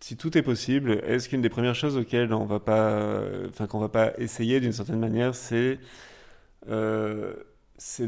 si 0.00 0.16
tout 0.16 0.36
est 0.38 0.42
possible, 0.42 1.00
est-ce 1.06 1.28
qu'une 1.28 1.42
des 1.42 1.48
premières 1.48 1.74
choses 1.74 1.96
auxquelles 1.96 2.32
on 2.32 2.44
va 2.46 2.60
pas, 2.60 3.20
enfin 3.48 3.66
qu'on 3.66 3.80
va 3.80 3.88
pas 3.88 4.12
essayer 4.18 4.60
d'une 4.60 4.72
certaine 4.72 5.00
manière, 5.00 5.34
c'est 5.34 5.78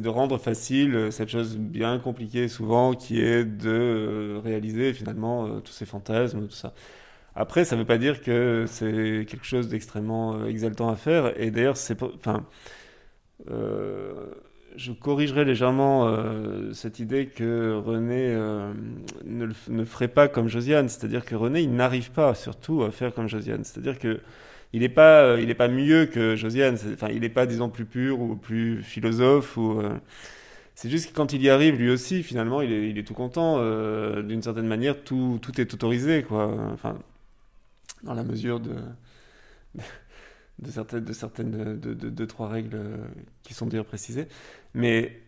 de 0.01 0.09
rendre 0.09 0.39
facile 0.39 1.09
cette 1.13 1.29
chose 1.29 1.57
bien 1.57 1.99
compliquée 1.99 2.49
souvent, 2.49 2.95
qui 2.95 3.21
est 3.21 3.45
de 3.45 4.41
réaliser 4.43 4.93
finalement 4.93 5.61
tous 5.61 5.73
ces 5.73 5.87
fantasmes, 5.87 6.47
tout 6.49 6.55
ça. 6.55 6.73
Après, 7.35 7.65
ça 7.65 7.77
ne 7.77 7.83
veut 7.83 7.87
pas 7.87 7.99
dire 7.99 8.23
que 8.23 8.65
c'est 8.67 9.25
quelque 9.29 9.45
chose 9.45 9.69
d'extrêmement 9.69 10.35
euh, 10.35 10.47
exaltant 10.47 10.89
à 10.91 10.97
faire. 10.97 11.41
Et 11.41 11.51
d'ailleurs, 11.51 11.77
euh, 13.51 14.13
je 14.77 14.93
corrigerai 14.93 15.45
légèrement 15.45 16.09
euh, 16.09 16.73
cette 16.73 16.99
idée 16.99 17.27
que 17.27 17.75
René 17.75 18.35
ne, 19.25 19.47
ne 19.69 19.85
ferait 19.85 20.09
pas 20.09 20.29
comme 20.29 20.49
Josiane. 20.49 20.89
C'est-à-dire 20.89 21.25
que 21.25 21.35
René, 21.37 21.61
il 21.63 21.73
n'arrive 21.73 22.11
pas 22.11 22.35
surtout 22.35 22.83
à 22.83 22.91
faire 22.91 23.15
comme 23.15 23.29
Josiane. 23.29 23.65
C'est-à-dire 23.65 23.99
que 23.99 24.21
il 24.73 24.81
n'est 24.81 24.89
pas, 24.89 25.37
il 25.41 25.53
pas 25.57 25.69
mieux 25.69 26.07
que 26.07 26.37
Josiane. 26.37 26.77
Enfin, 26.95 27.09
il 27.11 27.21
n'est 27.21 27.29
pas, 27.29 27.47
disons, 27.47 27.69
plus 27.69 27.85
pur 27.87 28.21
ou 28.21 28.37
plus 28.37 28.83
philosophe. 28.83 29.57
Ou, 29.57 29.83
c'est 30.77 30.89
juste 30.89 31.11
que 31.11 31.15
quand 31.15 31.33
il 31.33 31.43
y 31.43 31.51
arrive, 31.51 31.77
lui 31.77 31.91
aussi, 31.91 32.23
finalement, 32.23 32.61
il 32.63 32.73
est, 32.73 32.91
il 32.91 32.99
est 32.99 33.03
tout 33.03 33.15
content. 33.15 33.59
D'une 34.23 34.43
certaine 34.43 34.69
manière, 34.69 35.03
tout, 35.03 35.39
tout 35.43 35.61
est 35.61 35.75
autorisé, 35.75 36.23
quoi. 36.23 36.55
Enfin, 36.73 36.97
dans 38.03 38.15
la 38.15 38.25
mesure 38.25 38.61
de, 38.61 38.77
de 40.59 40.71
certaines, 40.71 41.05
de, 41.05 41.13
certaines, 41.13 41.81
de, 41.81 42.25
trois 42.25 42.49
règles 42.49 42.77
euh, 42.77 43.07
qui 43.43 43.55
sont 43.55 43.67
bien 43.67 43.85
précisées. 43.85 44.29
Mais 44.75 45.21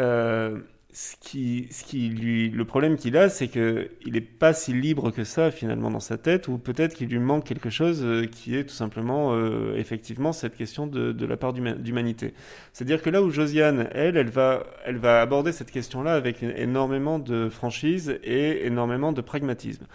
euh, 0.00 0.60
ce 0.96 1.16
qui, 1.20 2.48
le 2.54 2.64
problème 2.64 2.96
qu'il 2.96 3.16
a, 3.16 3.28
c'est 3.28 3.48
qu'il 3.48 4.12
n'est 4.12 4.20
pas 4.20 4.52
si 4.52 4.72
libre 4.72 5.10
que 5.10 5.24
ça 5.24 5.50
finalement 5.50 5.90
dans 5.90 5.98
sa 5.98 6.18
tête, 6.18 6.46
ou 6.46 6.56
peut-être 6.56 6.94
qu'il 6.94 7.08
lui 7.08 7.18
manque 7.18 7.44
quelque 7.44 7.68
chose 7.68 8.00
euh, 8.04 8.26
qui 8.26 8.54
est 8.56 8.62
tout 8.62 8.74
simplement, 8.74 9.34
euh, 9.34 9.74
effectivement, 9.76 10.32
cette 10.32 10.56
question 10.56 10.86
de, 10.86 11.26
la 11.26 11.36
part 11.36 11.52
d'huma- 11.52 11.74
d'humanité. 11.74 12.32
C'est-à-dire 12.72 13.02
que 13.02 13.10
là 13.10 13.22
où 13.22 13.30
Josiane, 13.30 13.88
elle, 13.92 14.16
elle 14.16 14.30
va, 14.30 14.62
elle 14.86 14.98
va 14.98 15.20
aborder 15.20 15.50
cette 15.50 15.72
question-là 15.72 16.14
avec 16.14 16.44
énormément 16.44 17.18
de 17.18 17.48
franchise 17.48 18.16
et 18.22 18.64
énormément 18.64 19.12
de 19.12 19.20
pragmatisme. 19.20 19.86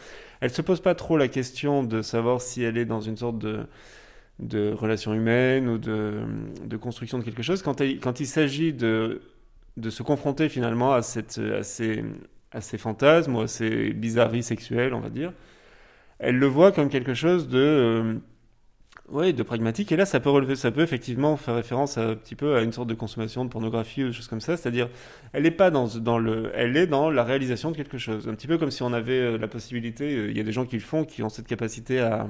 Elle 0.41 0.49
se 0.51 0.61
pose 0.61 0.81
pas 0.81 0.95
trop 0.95 1.15
la 1.17 1.29
question 1.29 1.81
de 1.83 2.01
savoir 2.01 2.41
si 2.41 2.61
elle 2.61 2.77
est 2.77 2.85
dans 2.85 3.01
une 3.01 3.17
sorte 3.17 3.39
de 3.39 3.61
de 4.39 4.71
relation 4.71 5.13
humaine 5.13 5.67
ou 5.67 5.77
de, 5.77 6.13
de 6.65 6.77
construction 6.77 7.19
de 7.19 7.23
quelque 7.25 7.43
chose. 7.43 7.61
Quand, 7.61 7.81
elle- 7.81 7.99
quand 7.99 8.21
il 8.21 8.25
s'agit 8.25 8.71
de 8.73 9.21
de 9.79 9.89
se 9.89 10.03
confronter 10.03 10.49
finalement 10.49 10.93
à, 10.93 11.01
cette, 11.01 11.39
à, 11.39 11.63
ces, 11.63 12.03
à 12.51 12.61
ces 12.61 12.77
fantasmes 12.77 13.35
ou 13.35 13.41
à 13.41 13.47
ces 13.47 13.91
bizarreries 13.93 14.43
sexuelles, 14.43 14.93
on 14.93 14.99
va 15.01 15.09
dire, 15.09 15.33
elle 16.19 16.37
le 16.37 16.47
voit 16.47 16.71
comme 16.71 16.89
quelque 16.89 17.13
chose 17.13 17.47
de, 17.47 17.57
euh, 17.59 18.13
ouais, 19.09 19.33
de 19.33 19.43
pragmatique. 19.43 19.91
Et 19.91 19.95
là, 19.97 20.05
ça 20.05 20.19
peut 20.19 20.29
relever, 20.29 20.55
ça 20.55 20.71
peut 20.71 20.81
effectivement 20.81 21.37
faire 21.37 21.55
référence 21.55 21.97
à, 21.97 22.09
un 22.09 22.15
petit 22.15 22.35
peu 22.35 22.55
à 22.55 22.61
une 22.61 22.71
sorte 22.73 22.89
de 22.89 22.93
consommation 22.95 23.45
de 23.45 23.49
pornographie 23.49 24.03
ou 24.03 24.07
des 24.07 24.13
choses 24.13 24.27
comme 24.27 24.41
ça. 24.41 24.57
C'est-à-dire, 24.57 24.89
elle 25.33 25.43
n'est 25.43 25.51
pas 25.51 25.71
dans, 25.71 25.87
dans 25.87 26.19
le, 26.19 26.51
elle 26.55 26.75
est 26.77 26.87
dans 26.87 27.09
la 27.11 27.23
réalisation 27.23 27.71
de 27.71 27.77
quelque 27.77 27.97
chose. 27.97 28.27
Un 28.27 28.35
petit 28.35 28.47
peu 28.47 28.57
comme 28.57 28.71
si 28.71 28.83
on 28.83 28.93
avait 28.93 29.13
euh, 29.19 29.37
la 29.37 29.47
possibilité. 29.47 30.15
euh, 30.15 30.29
Il 30.31 30.37
y 30.37 30.41
a 30.41 30.43
des 30.43 30.51
gens 30.51 30.65
qui 30.65 30.75
le 30.75 30.81
font, 30.83 31.05
qui 31.05 31.23
ont 31.23 31.29
cette 31.29 31.47
capacité 31.47 31.99
à, 31.99 32.27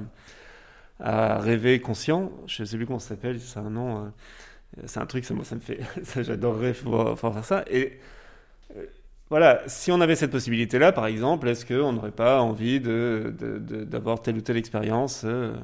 à 1.00 1.38
rêver 1.38 1.80
conscient. 1.80 2.30
Je 2.46 2.64
sais 2.64 2.76
plus 2.76 2.86
comment 2.86 2.98
ça 2.98 3.10
s'appelle. 3.10 3.40
C'est 3.40 3.58
un 3.58 3.70
nom. 3.70 4.04
euh, 4.06 4.08
c'est 4.86 5.00
un 5.00 5.06
truc, 5.06 5.24
ça, 5.24 5.34
moi, 5.34 5.44
ça 5.44 5.56
me 5.56 5.60
fait, 5.60 5.80
j'adorerais 6.22 6.72
pouvoir, 6.74 7.18
faire 7.18 7.44
ça. 7.44 7.64
Et 7.70 7.98
euh, 8.76 8.86
voilà, 9.30 9.62
si 9.68 9.92
on 9.92 10.00
avait 10.00 10.16
cette 10.16 10.32
possibilité-là, 10.32 10.92
par 10.92 11.06
exemple, 11.06 11.48
est-ce 11.48 11.66
qu'on 11.66 11.92
n'aurait 11.92 12.12
pas 12.12 12.40
envie 12.42 12.80
de- 12.80 13.34
d'avoir 13.84 14.22
telle 14.22 14.36
ou 14.38 14.42
telle 14.42 14.56
expérience 14.58 15.22
euh, 15.24 15.54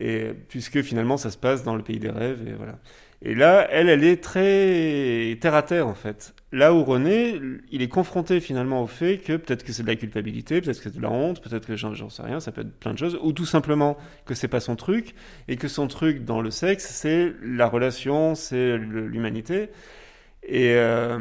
et 0.00 0.32
puisque 0.48 0.82
finalement 0.82 1.16
ça 1.16 1.30
se 1.30 1.36
passe 1.38 1.62
dans 1.64 1.76
le 1.76 1.82
pays 1.82 1.98
des 1.98 2.10
rêves 2.10 2.46
et 2.48 2.52
voilà. 2.54 2.78
Et 3.24 3.34
là, 3.34 3.68
elle, 3.70 3.88
elle 3.88 4.02
est 4.04 4.22
très 4.22 5.38
terre 5.40 5.54
à 5.54 5.62
terre 5.62 5.86
en 5.86 5.94
fait. 5.94 6.34
Là 6.50 6.74
où 6.74 6.82
René, 6.84 7.40
il 7.70 7.80
est 7.80 7.88
confronté 7.88 8.40
finalement 8.40 8.82
au 8.82 8.86
fait 8.86 9.18
que 9.18 9.36
peut-être 9.36 9.64
que 9.64 9.72
c'est 9.72 9.84
de 9.84 9.88
la 9.88 9.96
culpabilité, 9.96 10.60
peut-être 10.60 10.78
que 10.78 10.90
c'est 10.90 10.96
de 10.96 11.02
la 11.02 11.10
honte, 11.10 11.40
peut-être 11.40 11.66
que 11.66 11.76
j'en, 11.76 12.10
sais 12.10 12.22
rien, 12.22 12.40
ça 12.40 12.50
peut 12.52 12.62
être 12.62 12.78
plein 12.78 12.92
de 12.92 12.98
choses, 12.98 13.18
ou 13.22 13.32
tout 13.32 13.46
simplement 13.46 13.96
que 14.26 14.34
c'est 14.34 14.48
pas 14.48 14.60
son 14.60 14.76
truc 14.76 15.14
et 15.48 15.56
que 15.56 15.68
son 15.68 15.86
truc 15.86 16.24
dans 16.24 16.40
le 16.40 16.50
sexe, 16.50 16.86
c'est 16.86 17.32
la 17.42 17.68
relation, 17.68 18.34
c'est 18.34 18.76
l'humanité. 18.76 19.70
Et 20.42 20.74
euh, 20.74 21.18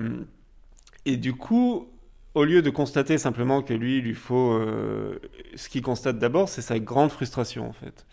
et 1.06 1.18
du 1.18 1.34
coup, 1.34 1.88
au 2.34 2.44
lieu 2.46 2.62
de 2.62 2.70
constater 2.70 3.18
simplement 3.18 3.62
que 3.62 3.74
lui, 3.74 3.98
il 3.98 4.04
lui 4.04 4.14
faut. 4.16 4.54
euh, 4.54 5.20
ce 5.56 5.70
qu'il 5.70 5.82
constate 5.82 6.20
d'abord, 6.20 6.50
c'est 6.50 6.62
sa 6.62 6.80
grande 6.80 7.12
frustration, 7.12 7.68
en 7.70 7.74
fait. 7.74 8.06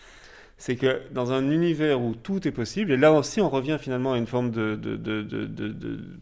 C'est 0.59 0.77
que 0.77 1.01
dans 1.12 1.33
un 1.33 1.51
univers 1.51 2.01
où 2.01 2.14
tout 2.14 2.47
est 2.49 2.53
possible, 2.53 2.92
et 2.92 2.97
là 2.97 3.12
aussi, 3.12 3.40
on 3.40 3.49
revient 3.49 3.79
finalement 3.81 4.14
à 4.14 4.18
une 4.18 4.27
forme 4.27 4.51
de. 4.51 4.79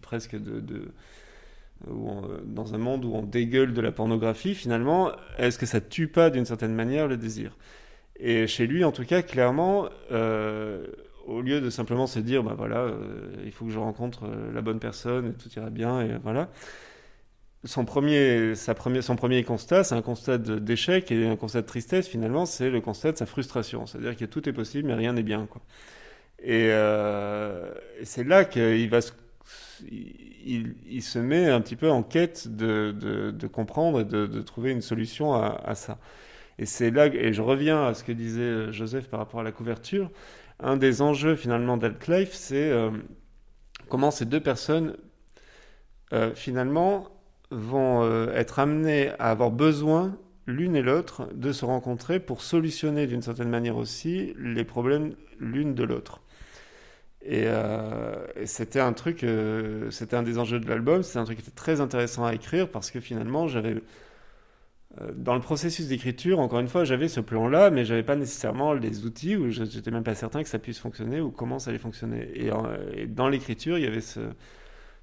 presque 0.03 0.37
de. 0.37 0.93
dans 1.87 2.75
un 2.75 2.79
monde 2.79 3.05
où 3.05 3.15
on 3.15 3.23
dégueule 3.23 3.73
de 3.73 3.81
la 3.81 3.93
pornographie, 3.93 4.55
finalement, 4.55 5.11
est-ce 5.39 5.59
que 5.59 5.67
ça 5.67 5.81
tue 5.81 6.09
pas 6.09 6.31
d'une 6.31 6.45
certaine 6.45 6.75
manière 6.75 7.09
le 7.09 7.17
désir? 7.17 7.57
Et 8.19 8.47
chez 8.47 8.67
lui, 8.67 8.85
en 8.85 8.93
tout 8.93 9.05
cas, 9.05 9.23
clairement, 9.23 9.89
euh, 10.11 10.87
au 11.27 11.41
lieu 11.41 11.61
de 11.61 11.71
simplement 11.71 12.07
se 12.07 12.19
dire, 12.19 12.43
bah 12.43 12.55
voilà, 12.57 12.79
euh, 12.79 12.95
il 13.45 13.53
faut 13.53 13.67
que 13.67 13.71
je 13.71 13.79
rencontre 13.79 14.25
euh, 14.25 14.53
la 14.53 14.63
bonne 14.63 14.79
personne 14.79 15.29
et 15.29 15.33
tout 15.33 15.51
ira 15.57 15.71
bien, 15.71 16.01
et 16.01 16.17
voilà. 16.23 16.49
Son 17.67 17.85
premier, 17.85 18.55
sa 18.55 18.75
premier, 18.75 19.03
son 19.03 19.17
premier 19.17 19.45
constat, 19.45 19.85
c'est 19.85 19.95
un 19.95 20.03
constat 20.03 20.39
d'échec 20.39 21.11
et 21.13 21.27
un 21.27 21.37
constat 21.37 21.63
de 21.63 21.67
tristesse, 21.67 22.09
finalement, 22.09 22.47
c'est 22.47 22.71
le 22.71 22.81
constat 22.81 23.13
de 23.13 23.19
sa 23.19 23.27
frustration. 23.27 23.87
C'est-à-dire 23.87 24.17
que 24.17 24.25
tout 24.25 24.49
est 24.49 24.53
possible, 24.53 24.89
mais 24.89 24.95
rien 24.95 25.13
n'est 25.13 25.23
bien, 25.23 25.47
euh, 26.49 27.75
et 28.01 28.05
c'est 28.05 28.25
là 28.25 28.45
qu'il 28.45 28.89
va 28.89 29.01
se, 29.01 29.13
il, 29.85 31.03
se 31.03 31.19
met 31.19 31.51
un 31.51 31.61
petit 31.61 31.77
peu 31.77 31.91
en 31.91 32.03
quête 32.03 32.49
de, 32.55 33.47
comprendre 33.53 34.01
et 34.01 34.05
de, 34.05 34.43
trouver 34.43 34.71
une 34.71 34.83
solution 34.83 35.35
à, 35.35 35.75
ça. 35.75 35.99
Et 36.59 36.67
c'est 36.67 36.91
là, 36.91 37.07
et 37.07 37.33
je 37.33 37.43
reviens 37.43 37.87
à 37.87 37.95
ce 37.95 38.05
que 38.05 38.13
disait 38.13 38.73
Joseph 38.73 39.09
par 39.09 39.21
rapport 39.21 39.41
à 39.41 39.43
la 39.43 39.53
couverture, 39.53 40.11
un 40.61 40.77
des 40.77 41.03
enjeux 41.03 41.37
finalement 41.37 41.77
d'Altlife, 41.77 42.33
c'est 42.33 42.71
euh, 42.71 42.91
comment 43.89 44.11
ces 44.11 44.25
deux 44.25 44.41
personnes 44.41 44.97
euh, 46.13 46.35
finalement 46.35 47.09
vont 47.51 48.03
euh, 48.03 48.33
être 48.35 48.59
amenées 48.59 49.11
à 49.19 49.31
avoir 49.31 49.51
besoin 49.51 50.17
l'une 50.47 50.77
et 50.77 50.83
l'autre 50.83 51.29
de 51.35 51.53
se 51.53 51.65
rencontrer 51.65 52.21
pour 52.21 52.43
solutionner 52.43 53.07
d'une 53.07 53.23
certaine 53.23 53.49
manière 53.49 53.77
aussi 53.77 54.35
les 54.39 54.65
problèmes 54.65 55.15
l'une 55.41 55.75
de 55.75 55.85
l'autre. 55.85 56.21
Et, 57.23 57.45
euh, 57.47 58.25
c'était 58.45 58.81
un 58.81 58.93
truc, 58.93 59.25
euh, 59.25 59.91
c'était 59.91 60.17
un 60.17 60.23
des 60.23 60.39
enjeux 60.39 60.61
de 60.61 60.69
l'album, 60.69 61.03
c'était 61.03 61.19
un 61.19 61.25
truc 61.25 61.39
qui 61.39 61.43
était 61.43 61.57
très 61.57 61.81
intéressant 61.81 62.25
à 62.25 62.35
écrire 62.35 62.69
parce 62.69 62.91
que 62.91 63.01
finalement 63.01 63.49
j'avais 63.49 63.77
dans 65.15 65.35
le 65.35 65.43
processus 65.43 65.89
d'écriture, 65.89 66.39
encore 66.41 66.59
une 66.59 66.69
fois, 66.69 66.85
j'avais 66.85 67.09
ce 67.09 67.21
plan-là, 67.21 67.69
mais 67.69 67.85
j'avais 67.85 68.03
pas 68.03 68.17
nécessairement 68.17 68.73
les 68.73 69.05
outils 69.05 69.37
ou 69.37 69.51
je 69.51 69.63
n'étais 69.63 69.91
même 69.91 70.05
pas 70.05 70.15
certain 70.15 70.43
que 70.43 70.49
ça 70.49 70.59
puisse 70.59 70.79
fonctionner 70.79 71.21
ou 71.21 71.31
comment 71.31 71.59
ça 71.59 71.69
allait 71.69 71.79
fonctionner. 71.79 72.31
Et 72.35 73.07
dans 73.07 73.29
l'écriture, 73.29 73.77
il 73.77 73.85
y 73.85 73.87
avait 73.87 74.01
ce, 74.01 74.21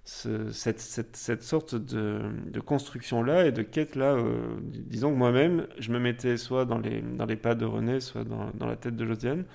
ce- 0.05 0.51
cette, 0.51 0.79
cette, 0.79 1.15
cette 1.15 1.43
sorte 1.43 1.75
de, 1.75 2.19
de 2.51 2.59
construction-là 2.59 3.45
et 3.47 3.51
de 3.51 3.61
quête-là. 3.61 4.13
euh, 4.15 4.57
disons 4.63 5.11
que 5.11 5.17
moi-même, 5.17 5.67
je 5.79 5.91
me 5.91 5.99
mettais 5.99 6.37
soit 6.37 6.65
dans 6.65 6.79
les, 6.79 7.01
dans 7.01 7.25
les 7.25 7.35
pas 7.37 7.55
de 7.55 7.65
René, 7.65 7.99
soit 8.01 8.23
dans, 8.25 8.51
dans 8.53 8.67
la 8.67 8.75
tête 8.75 8.95
de 8.95 9.05
Josiane. 9.05 9.45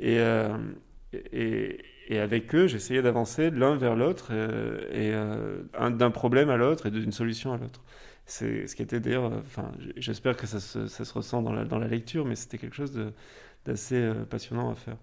Et, 0.00 0.18
euh, 0.20 0.56
et, 1.32 1.78
et 2.08 2.18
avec 2.18 2.54
eux, 2.54 2.66
j'essayais 2.66 3.02
d'avancer 3.02 3.50
l'un 3.50 3.76
vers 3.76 3.96
l'autre, 3.96 4.28
euh, 4.32 4.80
et 4.92 5.12
un- 5.78 5.90
d'un 5.90 6.10
problème 6.10 6.50
à 6.50 6.56
l'autre 6.56 6.86
et 6.86 6.90
d'une 6.90 7.12
solution 7.12 7.52
à 7.52 7.58
l'autre. 7.58 7.82
C'est 8.26 8.66
ce 8.66 8.76
qui 8.76 8.82
était 8.82 9.00
d'ailleurs, 9.00 9.32
enfin, 9.38 9.72
j'espère 9.96 10.36
que 10.36 10.46
ça 10.46 10.60
se, 10.60 10.86
ça 10.86 11.04
se 11.04 11.12
ressent 11.14 11.42
dans 11.42 11.52
la, 11.52 11.64
dans 11.64 11.78
la 11.78 11.88
lecture, 11.88 12.24
mais 12.24 12.36
c'était 12.36 12.58
quelque 12.58 12.76
chose 12.76 12.92
d'assez 13.66 14.12
passionnant 14.30 14.70
à 14.70 14.74
faire. 14.74 14.96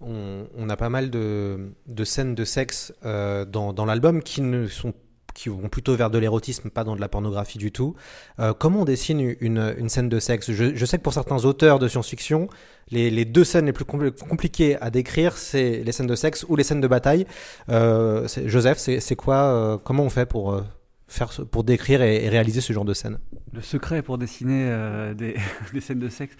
On, 0.00 0.68
a 0.68 0.76
pas 0.76 0.90
mal 0.90 1.10
de, 1.10 1.72
scènes 2.04 2.34
de 2.34 2.44
sexe 2.44 2.92
euh, 3.04 3.44
dans, 3.44 3.84
l'album 3.86 4.22
qui 4.22 4.42
sont 4.68 4.92
qui 5.34 5.50
vont 5.50 5.68
plutôt 5.68 5.94
vers 5.94 6.08
de 6.08 6.16
l'érotisme, 6.16 6.70
pas 6.70 6.82
dans 6.82 6.96
de 6.96 7.00
la 7.00 7.10
pornographie 7.10 7.58
du 7.58 7.70
tout. 7.70 7.94
Euh, 8.40 8.54
comment 8.54 8.80
on 8.80 8.84
dessine 8.86 9.36
une, 9.40 9.88
scène 9.90 10.08
de 10.08 10.18
sexe? 10.18 10.50
Je, 10.50 10.84
sais 10.86 10.96
que 10.96 11.02
pour 11.02 11.12
certains 11.12 11.44
auteurs 11.44 11.78
de 11.78 11.88
science-fiction, 11.88 12.48
les, 12.90 13.24
deux 13.26 13.44
scènes 13.44 13.66
les 13.66 13.74
plus 13.74 13.84
compli- 13.84 14.16
compliquées 14.16 14.80
à 14.80 14.88
décrire, 14.88 15.36
c'est 15.36 15.82
les 15.84 15.92
scènes 15.92 16.06
de 16.06 16.14
sexe 16.14 16.46
ou 16.48 16.56
les 16.56 16.64
scènes 16.64 16.80
de 16.80 16.88
bataille. 16.88 17.26
Euh, 17.68 18.26
Joseph, 18.46 18.78
c'est 18.78 19.16
quoi 19.16 19.78
Comment 19.84 20.04
on 20.04 20.10
fait 20.10 20.24
pour 20.24 20.58
faire 21.06 21.30
pour 21.50 21.64
décrire 21.64 22.00
et, 22.00 22.30
réaliser 22.30 22.62
ce 22.62 22.72
genre 22.72 22.86
de 22.86 22.94
scène? 22.94 23.18
Le 23.52 23.60
secret 23.60 24.00
pour 24.00 24.16
dessiner 24.16 25.12
des, 25.14 25.36
des 25.74 25.80
scènes 25.82 26.00
de 26.00 26.08
sexe? 26.08 26.34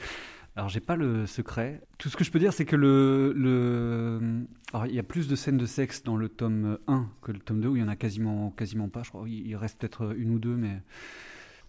Alors, 0.56 0.70
j'ai 0.70 0.80
pas 0.80 0.96
le 0.96 1.26
secret. 1.26 1.82
Tout 1.98 2.08
ce 2.08 2.16
que 2.16 2.24
je 2.24 2.30
peux 2.30 2.38
dire, 2.38 2.52
c'est 2.54 2.64
que 2.64 2.76
le, 2.76 3.34
le... 3.36 4.46
Alors, 4.72 4.86
il 4.86 4.94
y 4.94 4.98
a 4.98 5.02
plus 5.02 5.28
de 5.28 5.36
scènes 5.36 5.58
de 5.58 5.66
sexe 5.66 6.02
dans 6.02 6.16
le 6.16 6.30
tome 6.30 6.78
1 6.88 7.06
que 7.20 7.30
le 7.32 7.38
tome 7.40 7.60
2, 7.60 7.68
où 7.68 7.76
il 7.76 7.80
y 7.80 7.82
en 7.82 7.88
a 7.88 7.96
quasiment, 7.96 8.50
quasiment 8.52 8.88
pas. 8.88 9.02
Je 9.02 9.10
crois 9.10 9.28
il 9.28 9.46
il 9.46 9.54
reste 9.56 9.78
peut-être 9.78 10.14
une 10.16 10.30
ou 10.30 10.38
deux, 10.38 10.56
mais. 10.56 10.80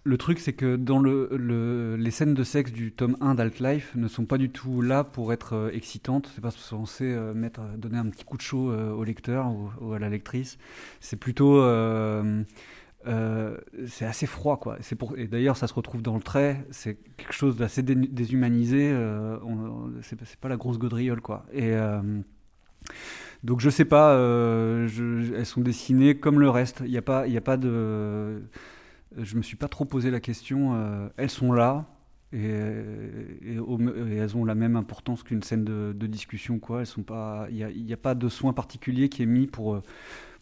Le 0.04 0.17
truc, 0.17 0.39
c'est 0.39 0.54
que 0.54 0.78
dans 0.78 1.00
le, 1.00 1.28
le- 1.34 1.97
les 1.97 2.12
scènes 2.12 2.34
de 2.34 2.43
sexe 2.45 2.71
du 2.71 2.93
tome 2.93 3.17
1 3.19 3.36
d'Alt-Life 3.36 3.93
ne 3.95 4.08
sont 4.08 4.26
pas 4.26 4.38
du 4.38 4.50
tout 4.50 4.82
là 4.82 5.04
pour 5.04 5.34
être 5.34 5.54
euh, 5.54 5.69
excitantes. 5.73 6.32
C'est 6.34 6.41
pas 6.41 6.52
censé 6.52 7.04
euh, 7.06 7.34
mettre, 7.34 7.62
donner 7.78 7.97
un 7.97 8.06
petit 8.10 8.23
coup 8.23 8.38
de 8.38 8.41
chaud 8.41 8.71
euh, 8.71 8.91
au 8.93 9.04
lecteur 9.04 9.52
ou, 9.82 9.91
à 9.93 10.00
la 10.00 10.10
lectrice. 10.10 10.58
C'est 11.02 11.17
plutôt. 11.17 11.62
Euh, 13.05 13.57
c'est 13.88 14.05
assez 14.05 14.25
froid 14.25 14.57
quoi. 14.60 14.77
C'est 14.81 14.95
pour 14.95 15.17
et 15.17 15.27
d'ailleurs 15.27 15.55
ça 15.57 15.67
se 15.67 15.73
retrouve 15.73 16.01
dans 16.01 16.15
le 16.15 16.21
trait. 16.21 16.65
C'est 16.71 16.95
quelque 17.17 17.33
chose 17.33 17.55
d'assez 17.57 17.83
dé- 17.83 17.95
déshumanisé. 17.95 18.89
euh, 18.91 19.38
on- 19.43 19.91
c'est 20.01 20.17
pas 20.39 20.49
la 20.49 20.57
grosse 20.57 20.77
gaudriole 20.79 21.21
quoi. 21.21 21.45
Et 21.53 21.73
euh, 21.73 22.01
donc 23.43 23.60
je 23.62 23.69
sais 23.69 23.86
pas. 23.86 24.12
euh, 24.13 24.88
elles 25.36 25.45
sont 25.45 25.62
dessinées 25.62 26.17
comme 26.19 26.39
le 26.39 26.49
reste. 26.49 26.81
Il 26.86 26.91
n'y 26.91 26.97
a 26.97 27.01
pas, 27.01 27.27
il 27.27 27.38
a 27.38 27.41
pas 27.41 27.57
de. 27.57 28.41
Je 29.17 29.36
me 29.38 29.41
suis 29.41 29.57
pas 29.57 29.67
trop 29.67 29.86
posé 29.86 30.12
la 30.12 30.19
question. 30.19 31.10
elles 31.17 31.29
sont 31.29 31.53
là. 31.53 31.86
Et, 32.33 32.49
elles 32.49 34.36
ont 34.36 34.43
la 34.45 34.55
même 34.55 34.75
importance 34.75 35.23
qu'une 35.23 35.43
scène 35.43 35.63
de, 35.63 36.07
discussion 36.07 36.60
quoi. 36.60 36.81
Elles 36.81 36.86
sont 36.88 37.03
pas. 37.03 37.47
Il 37.51 37.55
n'y 37.86 37.91
a, 37.93 37.95
a 37.95 37.97
pas 37.97 38.15
de 38.15 38.27
soin 38.29 38.53
particulier 38.53 39.10
qui 39.10 39.23
est 39.23 39.27
mis 39.27 39.47
pour 39.47 39.81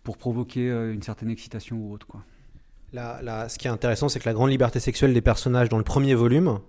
pour 0.03 0.17
provoquer 0.17 0.69
une 0.93 1.01
certaine 1.03 1.29
excitation 1.29 1.77
ou 1.77 1.93
autre 1.93 2.07
quoi. 2.07 2.23
Ce 2.95 3.57
qui 3.57 3.67
est 3.67 3.71
intéressant, 3.71 4.09
c'est 4.09 4.19
que 4.19 4.27
la 4.27 4.33
grande 4.33 4.49
liberté 4.49 4.79
sexuelle 4.79 5.13
des 5.13 5.21
personnages 5.21 5.69
dans 5.69 5.77
le 5.77 5.83
premier 5.83 6.15
volume 6.15 6.59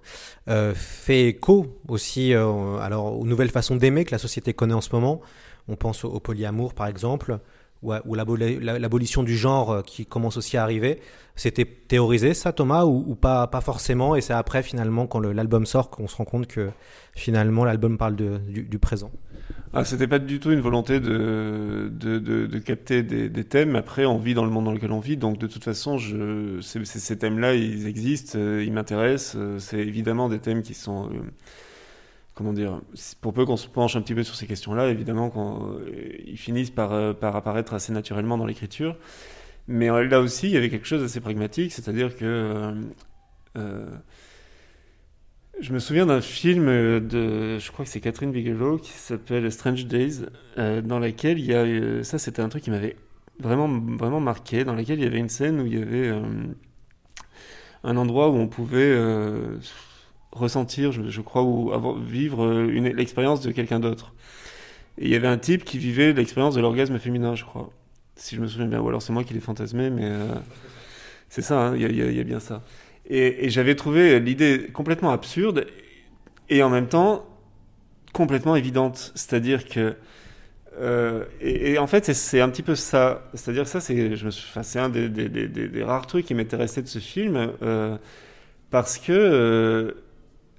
euh, 0.49 0.75
fait 0.75 1.29
écho 1.29 1.67
aussi 1.89 2.35
euh, 2.35 2.79
alors, 2.79 3.19
aux 3.19 3.27
nouvelles 3.27 3.51
façons 3.51 3.77
d'aimer 3.77 4.05
que 4.05 4.13
la 4.13 4.19
société 4.19 4.53
connaît 4.53 4.75
en 4.75 4.81
ce 4.81 4.91
moment. 4.93 5.21
On 5.69 5.77
pense 5.77 6.05
au, 6.05 6.09
au 6.09 6.21
polyamour, 6.21 6.75
par 6.75 6.87
exemple, 6.87 7.39
ou, 7.83 8.15
l'abolition 8.15 9.23
du 9.23 9.37
genre 9.37 9.71
euh, 9.71 9.83
qui 9.83 10.07
commence 10.07 10.37
aussi 10.37 10.57
à 10.57 10.63
arriver. 10.63 11.01
C'était 11.35 11.65
théorisé, 11.65 12.35
ça, 12.35 12.53
Thomas, 12.53 12.85
ou, 12.85 13.15
pas, 13.15 13.49
forcément? 13.63 14.17
Et 14.17 14.21
c'est 14.21 14.33
après, 14.33 14.63
finalement, 14.63 15.07
quand 15.07 15.21
l'album 15.21 15.67
sort, 15.67 15.91
qu'on 15.91 16.09
se 16.09 16.17
rend 16.17 16.25
compte 16.25 16.47
que 16.47 16.71
finalement, 17.15 17.65
l'album 17.65 17.99
parle 17.99 18.17
du 18.17 18.79
présent. 18.79 19.11
Ah, 19.73 19.85
c'était 19.85 20.07
pas 20.07 20.19
du 20.19 20.41
tout 20.41 20.53
une 20.53 20.61
volonté 20.61 21.01
de, 21.01 21.91
de, 21.93 22.59
capter 22.59 23.03
des, 23.03 23.45
thèmes. 23.45 23.77
Après, 23.77 24.07
on 24.07 24.17
vit 24.17 24.33
dans 24.33 24.45
le 24.45 24.51
monde 24.51 24.65
dans 24.65 24.73
lequel 24.73 24.91
on 24.91 25.01
vit, 25.01 25.19
donc 25.19 25.37
de 25.39 25.47
toute 25.47 25.65
façon, 25.65 25.99
ces, 26.63 27.19
thèmes-là, 27.19 27.55
ils 27.55 27.87
existent, 27.87 28.39
euh, 28.39 28.65
ils 28.65 28.73
m'intéressent. 28.73 29.37
euh, 29.37 29.59
C'est 29.59 29.81
évidemment 29.81 30.31
des 30.31 30.39
thèmes 30.39 30.63
qui 30.63 30.73
sont, 30.73 31.11
euh, 31.11 31.19
comment 32.35 32.55
dire, 32.55 32.81
pour 33.21 33.35
peu 33.35 33.45
qu'on 33.45 33.59
se 33.59 33.69
penche 33.69 33.97
un 33.97 34.01
petit 34.01 34.15
peu 34.15 34.23
sur 34.23 34.35
ces 34.35 34.47
questions-là, 34.47 34.89
évidemment, 34.89 35.31
ils 36.27 36.39
finissent 36.39 36.71
par, 36.71 37.15
par 37.17 37.37
apparaître 37.37 37.75
assez 37.75 37.93
naturellement 37.93 38.39
dans 38.39 38.47
l'écriture. 38.47 38.97
Mais 39.69 39.89
là 39.89 40.21
aussi, 40.21 40.47
il 40.47 40.55
y 40.55 40.57
avait 40.57 40.71
quelque 40.71 40.87
chose 40.87 41.03
d'assez 41.03 41.21
pragmatique, 41.21 41.73
c'est-à-dire 41.73 42.17
que 42.17 42.73
je 45.61 45.73
me 45.73 45.79
souviens 45.79 46.07
d'un 46.07 46.21
film 46.21 46.67
de, 46.67 47.59
je 47.59 47.71
crois 47.73 47.85
que 47.85 47.91
c'est 47.91 48.01
Catherine 48.01 48.33
Bigelow, 48.33 48.79
qui 48.79 48.93
s'appelle 48.93 49.51
Strange 49.51 49.87
Days, 49.87 50.27
euh, 50.59 50.83
dans 50.83 50.99
laquelle 50.99 51.39
il 51.39 51.47
y 51.47 51.55
a, 51.55 51.65
euh, 51.65 52.03
ça 52.03 52.19
c'était 52.19 52.43
un 52.43 52.49
truc 52.49 52.65
qui 52.65 52.71
m'avait 52.71 52.97
vraiment, 53.39 53.69
vraiment 53.97 54.21
marqué, 54.21 54.65
dans 54.65 54.75
laquelle 54.75 54.99
il 54.99 55.05
y 55.05 55.07
avait 55.07 55.19
une 55.19 55.29
scène 55.29 55.61
où 55.61 55.67
il 55.67 55.79
y 55.79 55.83
avait 55.83 56.09
euh, 56.09 56.21
un 57.87 57.97
endroit 57.97 58.29
où 58.29 58.35
on 58.35 58.49
pouvait 58.49 58.79
euh, 58.81 59.59
ressentir, 60.33 60.93
je, 60.93 61.21
crois, 61.21 61.43
ou 61.43 61.73
vivre 62.05 62.45
euh, 62.45 62.67
l'expérience 62.93 63.41
de 63.41 63.53
quelqu'un 63.53 63.81
d'autre. 63.81 64.13
Et 64.99 65.07
il 65.07 65.11
y 65.11 65.15
avait 65.15 65.29
un 65.29 65.39
type 65.39 65.65
qui 65.65 65.79
vivait 65.79 66.13
l'expérience 66.13 66.55
de 66.55 66.61
l'orgasme 66.61 66.99
féminin, 66.99 67.35
je 67.35 67.45
crois. 67.45 67.71
Si 68.17 68.35
je 68.35 68.41
me 68.41 68.47
souviens 68.47 68.67
bien, 68.67 68.81
ou 68.81 68.89
alors 68.89 69.03
c'est 69.03 69.13
moi 69.13 69.25
qui 69.25 69.35
l'ai 69.35 69.41
fantasmé, 69.41 69.91
mais 69.91 70.05
euh, 70.05 70.35
c'est 71.29 71.43
ça, 71.43 71.69
hein, 71.69 71.77
il 71.77 71.97
y 71.97 72.21
a 72.21 72.25
bien 72.25 72.41
ça. 72.41 72.63
Et, 73.09 73.47
et 73.47 73.51
j'avais 73.51 73.75
trouvé 73.77 74.21
l'idée 74.21 74.69
complètement 74.73 75.11
absurde 75.13 75.67
et 76.51 76.63
en 76.63 76.71
même 76.71 76.89
temps 76.89 77.27
complètement 78.13 78.57
évidente. 78.57 79.13
C'est-à-dire 79.15 79.67
que. 79.67 79.97
euh, 80.81 81.25
et, 81.41 81.79
en 81.79 81.87
fait, 81.87 82.05
c'est- 82.07 82.15
un 82.41 82.49
petit 82.51 82.63
peu 82.63 82.75
ça. 82.75 83.25
C'est-à-dire 83.35 83.65
que 83.65 83.71
ça, 83.71 83.81
c'est 83.81 84.17
enfin, 84.49 84.63
un 84.81 84.89
des, 84.91 85.09
des- 85.09 85.29
des- 85.29 85.49
des- 85.49 85.69
rares 85.85 86.07
trucs 86.07 86.27
qui 86.27 86.35
resté 86.57 86.83
de 86.83 86.89
ce 86.89 86.99
film 87.01 87.53
euh, 87.63 87.97
parce 88.71 88.99
que. 88.99 89.13
euh, 89.13 89.93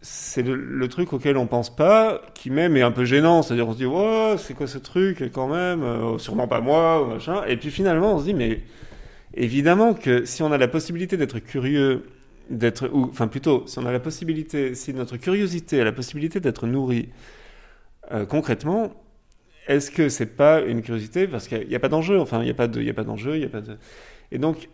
c'est 0.02 0.44
le, 0.44 0.56
le 0.56 0.88
truc 0.90 1.14
auquel 1.14 1.38
on 1.38 1.48
pense 1.48 1.76
pas, 1.76 2.22
qui 2.36 2.52
même 2.52 2.78
est 2.78 2.82
un 2.84 2.92
peu 2.92 3.06
gênant. 3.06 3.42
C'est-à-dire, 3.42 3.68
on 3.68 3.74
se 3.74 3.78
dit, 3.78 3.86
ouais, 3.86 4.36
c'est 4.38 4.54
quoi 4.54 4.68
ce 4.68 4.78
truc 4.78 5.32
quand 5.34 5.48
même 5.48 5.84
Euh, 5.84 6.18
Sûrement 6.20 6.48
pas 6.48 6.62
moi, 6.62 7.06
machin. 7.08 7.44
Et 7.48 7.58
puis 7.58 7.72
finalement, 7.72 8.16
on 8.16 8.20
se 8.20 8.26
dit, 8.26 8.34
mais 8.34 8.62
évidemment 9.34 9.94
que 9.94 10.26
si 10.26 10.44
on 10.44 10.52
a 10.52 10.58
la 10.58 10.68
possibilité 10.68 11.18
d'être 11.18 11.40
curieux, 11.40 12.04
d'être, 12.50 12.90
ou 12.94 13.06
enfin 13.06 13.28
plutôt, 13.28 13.64
si 13.68 13.80
on 13.80 13.86
a 13.86 13.92
la 13.92 14.00
possibilité, 14.00 14.76
si 14.76 14.94
notre 14.94 15.18
curiosité 15.18 15.82
a 15.82 15.84
la 15.84 15.92
possibilité 15.92 16.40
d'être 16.40 16.68
nourrie 16.68 17.10
euh, 18.12 18.26
concrètement, 18.26 18.94
est-ce 19.68 19.92
que 19.92 20.10
c'est 20.10 20.38
pas 20.38 20.62
une 20.62 20.82
curiosité? 20.82 21.28
Parce 21.28 21.48
qu'il 21.48 21.68
n'y 21.68 21.76
a, 21.76 21.80
pas 21.80 21.90
d'enjeu, 21.90 22.20
enfin 22.20 22.40
il 22.42 22.46
n'y 22.46 22.52
a 22.52 22.54
pas 22.54 22.68
de, 22.68 22.80
il 22.80 22.88
y 22.88 22.90
a 22.90 22.94
pas 22.94 23.04
d'enjeu, 23.04 23.36
il 23.36 23.42
y 23.42 23.46
a 23.46 23.50
pas 23.50 23.62
de, 23.62 23.78
et 24.32 24.38
donc 24.38 24.70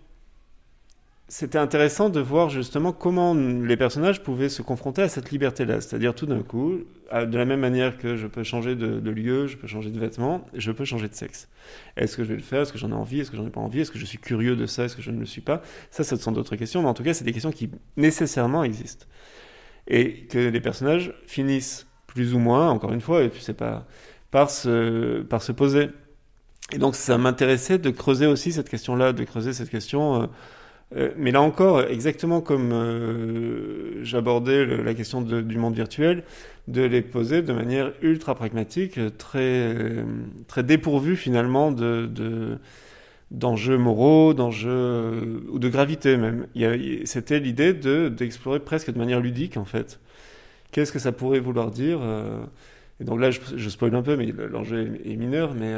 c'était 1.29 1.57
intéressant 1.57 2.09
de 2.09 2.19
voir 2.19 2.49
justement 2.49 2.91
comment 2.91 3.33
les 3.33 3.77
personnages 3.77 4.21
pouvaient 4.21 4.49
se 4.49 4.61
confronter 4.61 5.01
à 5.01 5.09
cette 5.09 5.31
liberté-là. 5.31 5.79
C'est-à-dire 5.79 6.13
tout 6.13 6.25
d'un 6.25 6.43
coup, 6.43 6.79
de 7.11 7.37
la 7.37 7.45
même 7.45 7.61
manière 7.61 7.97
que 7.97 8.17
je 8.17 8.27
peux 8.27 8.43
changer 8.43 8.75
de, 8.75 9.09
lieu, 9.09 9.47
je 9.47 9.55
peux 9.55 9.67
changer 9.67 9.89
de 9.89 9.99
vêtements, 9.99 10.45
je 10.53 10.71
peux 10.71 10.85
changer 10.85 11.07
de 11.07 11.15
sexe. 11.15 11.47
Est-ce 11.95 12.17
que 12.17 12.23
je 12.23 12.29
vais 12.29 12.35
le 12.35 12.41
faire? 12.41 12.61
Est-ce 12.61 12.73
que 12.73 12.77
j'en 12.77 12.89
ai 12.89 12.95
envie? 12.95 13.21
Est-ce 13.21 13.31
que 13.31 13.37
j'en 13.37 13.47
ai 13.47 13.51
pas 13.51 13.61
envie? 13.61 13.79
Est-ce 13.79 13.91
que 13.91 13.99
je 13.99 14.05
suis 14.05 14.17
curieux 14.17 14.55
de 14.55 14.65
ça? 14.65 14.83
Est-ce 14.85 14.95
que 14.95 15.01
je 15.01 15.11
ne 15.11 15.19
le 15.19 15.25
suis 15.25 15.41
pas? 15.41 15.61
Ça, 15.91 16.03
ce 16.03 16.15
sont 16.17 16.33
d'autres 16.33 16.57
questions, 16.57 16.81
mais 16.81 16.89
en 16.89 16.93
tout 16.93 17.03
cas, 17.03 17.13
c'est 17.13 17.23
des 17.23 17.33
questions 17.33 17.51
qui 17.51 17.71
nécessairement 17.95 18.63
existent. 18.63 19.05
Et 19.87 20.25
que 20.27 20.37
les 20.37 20.61
personnages 20.61 21.13
finissent 21.25 21.87
plus 22.05 22.33
ou 22.33 22.39
moins, 22.39 22.69
encore 22.69 22.91
une 22.91 23.01
fois, 23.01 23.23
et 23.23 23.29
puis 23.29 23.41
c'est 23.41 23.57
pas 23.57 23.87
par 24.29 24.49
se, 24.49 25.21
par 25.21 25.41
se 25.41 25.51
poser. 25.51 25.89
Et 26.73 26.77
donc, 26.79 26.95
ça 26.95 27.17
m'intéressait 27.17 27.77
de 27.77 27.89
creuser 27.91 28.25
aussi 28.27 28.51
cette 28.51 28.69
question-là, 28.69 29.13
de 29.13 29.23
creuser 29.23 29.53
cette 29.53 29.69
question. 29.69 30.23
euh, 30.23 30.27
euh, 30.95 31.11
mais 31.17 31.31
là 31.31 31.41
encore, 31.41 31.81
exactement 31.83 32.41
comme 32.41 32.71
euh, 32.71 34.03
j'abordais 34.03 34.65
la 34.65 34.93
question 34.93 35.21
du 35.21 35.57
monde 35.57 35.75
virtuel, 35.75 36.23
de 36.67 36.81
les 36.83 37.01
poser 37.01 37.41
de 37.41 37.53
manière 37.53 37.93
ultra 38.01 38.35
pragmatique, 38.35 38.99
très, 39.17 39.39
euh, 39.41 40.03
très 40.47 40.63
dépourvue 40.63 41.15
finalement 41.15 41.71
de, 41.71 42.05
de- 42.05 42.57
d'enjeux 43.31 43.77
moraux, 43.77 44.33
d'enjeux 44.33 45.43
ou 45.49 45.59
de 45.59 45.69
gravité 45.69 46.17
même. 46.17 46.47
C'était 47.05 47.39
l'idée 47.39 47.73
de, 47.73 48.09
d'explorer 48.09 48.59
presque 48.59 48.91
de 48.93 48.97
manière 48.99 49.19
ludique 49.21 49.57
en 49.57 49.65
fait. 49.65 49.99
Qu'est-ce 50.71 50.91
que 50.91 50.99
ça 50.99 51.11
pourrait 51.11 51.39
vouloir 51.39 51.71
dire 51.71 51.99
Et 52.99 53.03
donc 53.03 53.19
là, 53.19 53.31
je, 53.31 53.39
je 53.55 53.69
spoil 53.69 53.95
un 53.95 54.01
peu, 54.03 54.15
mais 54.17 54.27
l'enjeu 54.51 54.99
est, 55.05 55.15
mineur, 55.15 55.53
mais 55.55 55.73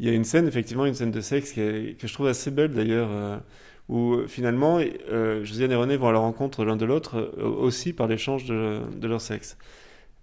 il 0.00 0.06
y 0.06 0.10
a 0.10 0.12
une 0.12 0.24
scène, 0.24 0.46
effectivement, 0.48 0.86
une 0.86 0.94
scène 0.94 1.10
de 1.10 1.20
sexe 1.20 1.52
que 1.52 1.94
je 2.02 2.12
trouve 2.12 2.26
assez 2.28 2.50
belle 2.50 2.72
d'ailleurs. 2.72 3.08
Où 3.88 4.14
euh, 4.14 4.26
finalement 4.26 4.80
euh, 4.80 5.44
Josiane 5.44 5.72
et 5.72 5.76
René 5.76 5.96
vont 5.96 6.08
à 6.08 6.12
la 6.12 6.18
rencontre 6.18 6.64
l'un 6.64 6.76
de 6.76 6.84
l'autre 6.84 7.16
euh, 7.38 7.44
aussi 7.44 7.92
par 7.92 8.06
l'échange 8.06 8.44
de, 8.44 9.06
leur 9.06 9.20
sexe. 9.20 9.56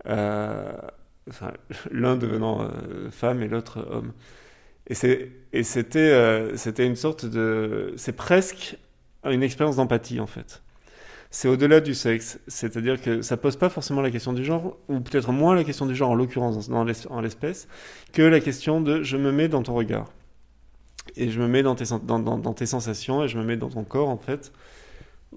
Enfin, 0.06 1.54
l'un 1.92 2.16
devenant 2.16 2.70
femme 3.12 3.42
et 3.42 3.48
l'autre 3.48 3.86
homme. 3.90 4.14
Et 4.88 4.96
c'était 5.64 6.86
une 6.86 6.96
sorte 6.96 7.26
de 7.26 7.94
c'est 7.96 8.16
presque 8.16 8.78
une 9.24 9.44
expérience 9.44 9.78
d'empathie 9.78 10.20
en 10.20 10.28
fait. 10.28 10.62
C'est 11.32 11.48
au-delà 11.48 11.80
du 11.80 11.96
sexe, 11.96 12.40
c'est-à-dire 12.48 13.02
que 13.02 13.24
ça 13.24 13.38
pose 13.38 13.56
pas 13.56 13.70
forcément 13.70 14.02
la 14.02 14.12
question 14.12 14.34
du 14.34 14.46
genre, 14.46 14.78
ou 14.88 15.00
peut-être 15.00 15.32
moins 15.32 15.56
la 15.56 15.64
question 15.64 15.88
du 15.88 15.96
genre 15.96 16.12
en 16.12 16.16
l'occurrence 16.16 16.70
en 16.70 17.22
l'espèce, 17.22 17.68
que 18.12 18.22
la 18.22 18.40
question 18.40 18.82
de 18.82 19.02
je 19.02 19.18
me 19.18 19.32
mets 19.32 19.48
dans 19.48 19.64
ton 19.64 19.74
regard 19.74 20.12
et 21.16 21.30
je 21.30 21.40
me 21.42 21.48
mets 21.48 21.64
dans 21.64 21.76
tes, 21.76 21.86
dans, 22.04 22.20
dans- 22.20 22.54
tes 22.54 22.66
sensations 22.66 23.24
et 23.24 23.28
je 23.28 23.38
me 23.38 23.44
mets 23.44 23.58
dans 23.58 23.70
ton 23.70 23.84
corps 23.84 24.10
en 24.10 24.18
fait 24.18 24.52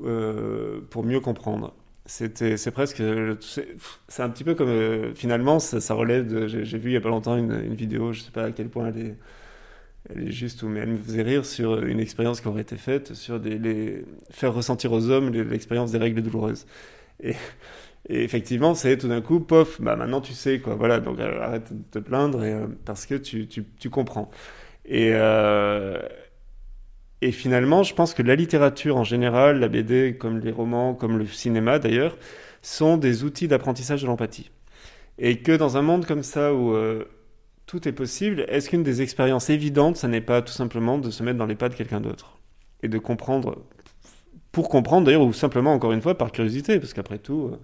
euh, 0.05 0.81
pour 0.90 1.05
mieux 1.05 1.20
comprendre. 1.20 1.74
C'est 2.07 2.70
presque, 2.72 3.02
c'est 3.40 3.68
c'est 4.09 4.22
un 4.22 4.31
petit 4.31 4.44
peu 4.44 4.55
comme 4.55 4.68
euh, 4.68 5.14
finalement 5.14 5.59
ça, 5.59 5.94
relève 5.94 6.29
de. 6.29 6.46
J'ai 6.46 6.79
vu 6.79 6.90
il 6.90 6.94
y 6.94 6.96
a 6.96 7.00
pas 7.00 7.09
longtemps 7.09 7.37
une, 7.37 7.74
vidéo, 7.74 8.12
je 8.12 8.22
sais 8.22 8.31
pas 8.31 8.44
à 8.44 8.52
quel 8.52 8.68
point 8.68 8.88
elle 8.88 8.98
est, 9.07 9.16
elle 10.11 10.29
est 10.29 10.33
juste 10.33 10.62
mais 10.62 10.81
elle 10.81 10.90
me 10.90 10.98
faisait 10.98 11.22
rire 11.22 11.44
sur 11.44 11.83
une 11.85 12.00
expérience 12.00 12.40
qui 12.40 12.48
aurait 12.48 12.62
été 12.62 12.76
faite 12.76 13.14
sur 13.14 13.40
des, 13.40 14.05
faire 14.31 14.55
ressentir 14.55 14.92
aux 14.92 15.11
hommes 15.11 15.31
l'expérience 15.33 15.92
des 15.92 15.98
règles 15.98 16.22
douloureuses. 16.22 16.66
Et, 17.22 17.35
effectivement, 18.09 18.74
c'est 18.74 18.98
tout 18.98 19.09
d'un 19.09 19.20
coup, 19.22 19.40
pof, 19.40 19.81
bah 19.81 19.96
maintenant 19.96 20.20
tu 20.20 20.33
sais 20.35 20.61
quoi. 20.61 20.74
Voilà, 20.76 21.00
donc 21.00 21.18
euh, 21.20 21.40
arrête 21.42 21.72
de 21.72 21.83
te 21.90 21.98
plaindre 21.98 22.44
et, 22.44 22.52
euh, 22.52 22.66
parce 22.85 23.07
que 23.07 23.14
tu, 23.16 23.48
tu, 23.48 23.64
tu 23.79 23.90
comprends. 23.90 24.31
Et, 24.87 25.11
euh, 25.12 26.01
et 27.22 27.33
finalement, 27.33 27.83
je 27.83 27.94
pense 27.94 28.14
que 28.14 28.22
la 28.22 28.37
littérature 28.37 28.96
en 28.96 29.05
général, 29.05 29.59
la 29.59 29.68
BD, 29.68 30.16
comme 30.18 30.38
les 30.38 30.53
romans, 30.53 30.94
comme 30.94 31.18
le 31.18 31.27
cinéma 31.27 31.79
d'ailleurs, 31.79 32.16
sont 32.62 32.96
des 32.96 33.25
outils 33.25 33.49
d'apprentissage 33.49 34.03
de 34.03 34.07
l'empathie. 34.07 34.51
Et 35.18 35.40
que 35.42 35.53
dans 35.53 35.77
un 35.77 35.83
monde 35.83 36.07
comme 36.07 36.22
ça 36.22 36.53
où 36.55 36.75
euh, 36.75 37.05
tout 37.66 37.88
est 37.88 37.92
possible, 37.92 38.44
est-ce 38.49 38.70
qu'une 38.70 38.83
des 38.83 39.03
expériences 39.03 39.51
évidentes, 39.51 39.96
ça 39.96 40.09
n'est 40.09 40.20
pas 40.20 40.42
tout 40.42 40.53
simplement 40.53 40.99
de 40.99 41.11
se 41.11 41.22
mettre 41.22 41.38
dans 41.38 41.46
les 41.46 41.55
pas 41.55 41.68
de 41.68 41.75
quelqu'un 41.75 42.01
d'autre 42.01 42.38
et 42.83 42.88
de 42.88 42.99
comprendre, 42.99 43.64
pour 44.53 44.68
comprendre 44.68 45.07
d'ailleurs, 45.07 45.22
ou 45.22 45.33
simplement 45.33 45.72
encore 45.72 45.92
une 45.92 46.03
fois 46.03 46.16
par 46.16 46.33
curiosité, 46.33 46.79
parce 46.79 46.92
qu'après 46.92 47.18
tout, 47.18 47.51
euh, 47.53 47.57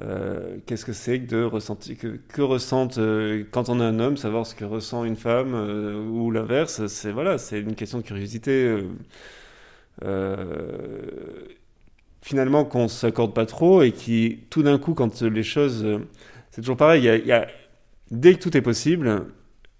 euh, 0.00 0.58
qu'est-ce 0.66 0.84
que 0.84 0.92
c'est 0.92 1.20
que 1.20 1.26
de 1.26 1.42
ressentir, 1.44 1.98
que, 1.98 2.08
que 2.28 2.42
ressentent 2.42 2.98
euh, 2.98 3.44
quand 3.50 3.68
on 3.68 3.80
est 3.80 3.84
un 3.84 3.98
homme, 4.00 4.16
savoir 4.16 4.46
ce 4.46 4.54
que 4.54 4.64
ressent 4.64 5.04
une 5.04 5.16
femme 5.16 5.54
euh, 5.54 6.02
ou 6.08 6.30
l'inverse, 6.30 6.86
c'est 6.86 7.12
voilà, 7.12 7.38
c'est 7.38 7.60
une 7.60 7.74
question 7.74 7.98
de 7.98 8.04
curiosité. 8.04 8.78
finalement 12.22 12.64
qu'on 12.64 12.88
s'accorde 12.88 13.34
pas 13.34 13.46
trop 13.46 13.82
et 13.82 13.92
qui 13.92 14.40
tout 14.50 14.62
d'un 14.62 14.78
coup 14.78 14.94
quand 14.94 15.22
les 15.22 15.42
choses 15.42 15.86
c'est 16.50 16.60
toujours 16.60 16.76
pareil 16.76 17.02
il 17.04 17.24
y 17.24 17.28
y 17.28 17.32
a- 17.32 17.48
dès 18.10 18.34
que 18.34 18.40
tout 18.40 18.56
est 18.56 18.62
possible 18.62 19.26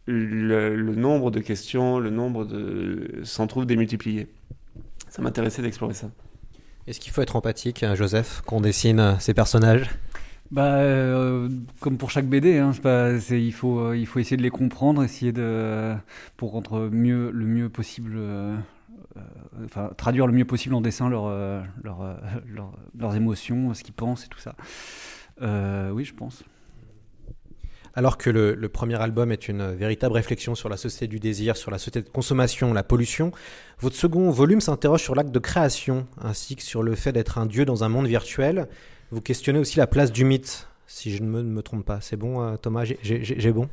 le, 0.07 0.75
le 0.77 0.95
nombre 0.95 1.31
de 1.31 1.41
questions 1.41 1.99
le 1.99 2.11
nombre 2.11 2.45
de 2.45 3.21
s'en 3.25 3.47
trouve 3.47 3.67
démultiplié 3.67 4.29
ça 5.09 5.23
m'intéressait 5.23 5.63
d'explorer 5.63 5.95
ça 5.95 6.11
Est-ce 6.91 6.99
qu'il 6.99 7.13
faut 7.13 7.23
être 7.23 7.37
empathique, 7.37 7.85
hein, 7.85 7.95
Joseph, 7.95 8.43
qu'on 8.47 8.61
dessine 8.61 8.99
euh, 8.99 9.19
ces 9.21 9.33
personnages? 9.33 9.91
Bah, 10.51 10.79
euh, 10.79 11.49
comme 11.79 11.99
pour 11.99 12.11
chaque 12.11 12.27
BD, 12.27 12.59
hein, 12.59 12.73
pas, 12.83 13.13
il, 13.13 13.53
faut, 13.53 13.79
euh, 13.79 13.97
il 13.97 14.09
faut 14.09 14.19
essayer 14.19 14.37
de 14.37 14.43
les 14.43 14.51
comprendre, 14.51 15.05
essayer 15.05 15.31
de, 15.31 15.95
pour 16.37 16.51
rendre 16.51 16.89
mieux, 16.91 17.31
le 17.31 17.47
mieux 17.47 17.69
possible 17.69 18.15
euh, 18.17 18.57
enfin, 19.67 19.91
traduire 19.97 20.27
le 20.27 20.33
mieux 20.33 20.45
possible 20.45 20.75
en 20.75 20.81
dessin 20.81 21.09
leur, 21.09 21.33
leurs 21.85 23.15
émotions, 23.15 23.73
ce 23.73 23.85
qu'ils 23.85 23.95
pensent 23.95 24.25
et 24.25 24.29
tout 24.29 24.41
ça. 24.41 24.57
oui, 25.41 26.05
je 26.05 26.15
pense. 26.15 26.43
Alors 27.95 28.19
que 28.19 28.31
le, 28.31 28.69
premier 28.69 29.01
album 29.01 29.33
est 29.33 29.49
une 29.49 29.73
véritable 29.75 30.15
réflexion 30.15 30.55
sur 30.55 30.69
la 30.69 30.77
société 30.77 31.09
du 31.09 31.19
désir, 31.19 31.57
sur 31.57 31.71
la 31.71 31.79
société 31.79 32.03
de 32.03 32.09
consommation, 32.09 32.73
la 32.73 32.85
pollution, 32.85 33.33
votre 33.81 33.97
second 33.97 34.31
volume 34.31 34.61
s'interroge 34.61 35.03
sur 35.03 35.15
l'acte 35.15 35.33
de 35.33 35.39
création, 35.39 36.07
ainsi 36.23 36.55
que 36.55 36.63
sur 36.63 36.83
le 36.83 36.95
fait 36.95 37.13
d'être 37.13 37.39
un 37.39 37.47
dieu 37.47 37.65
dans 37.65 37.83
un 37.83 37.89
monde 37.89 38.07
virtuel. 38.07 38.69
Vous 39.11 39.21
questionnez 39.21 39.59
aussi 39.59 39.79
la 39.79 39.89
place 39.89 40.13
du 40.13 40.25
mythe, 40.25 40.69
si 40.87 41.17
je 41.17 41.23
ne 41.23 41.43
me, 41.43 41.63
trompe 41.63 41.85
pas. 41.85 42.01
C'est 42.01 42.17
bon, 42.17 42.43
euh, 42.43 42.57
Thomas? 42.57 42.85
J'ai 43.03 43.53
bon? 43.53 43.69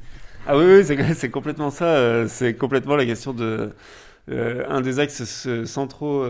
Ah 0.47 0.57
oui, 0.57 0.83
c'est 1.15 1.29
complètement 1.29 1.69
ça. 1.69 1.85
Euh, 1.85 2.27
c'est 2.27 2.55
complètement 2.55 2.95
la 2.95 3.05
question 3.05 3.33
de... 3.33 3.71
Euh, 4.29 4.65
un 4.67 4.81
des 4.81 4.99
axes 4.99 5.47
centraux... 5.65 6.27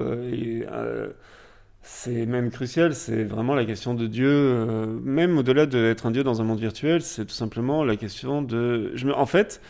c'est 1.89 2.25
même 2.25 2.51
crucial, 2.51 2.93
c'est 2.93 3.23
vraiment 3.23 3.55
la 3.55 3.63
question 3.63 3.93
de 3.93 4.07
Dieu, 4.07 4.29
euh, 4.29 4.85
même 5.03 5.37
au-delà 5.37 5.65
d'être 5.65 6.05
un 6.05 6.11
Dieu 6.11 6.21
dans 6.21 6.41
un 6.41 6.43
monde 6.43 6.59
virtuel, 6.59 7.01
c'est 7.01 7.25
tout 7.25 7.33
simplement 7.33 7.85
la 7.85 7.95
question 7.95 8.41
de... 8.41 8.93
En 9.15 9.25
fait, 9.25 9.61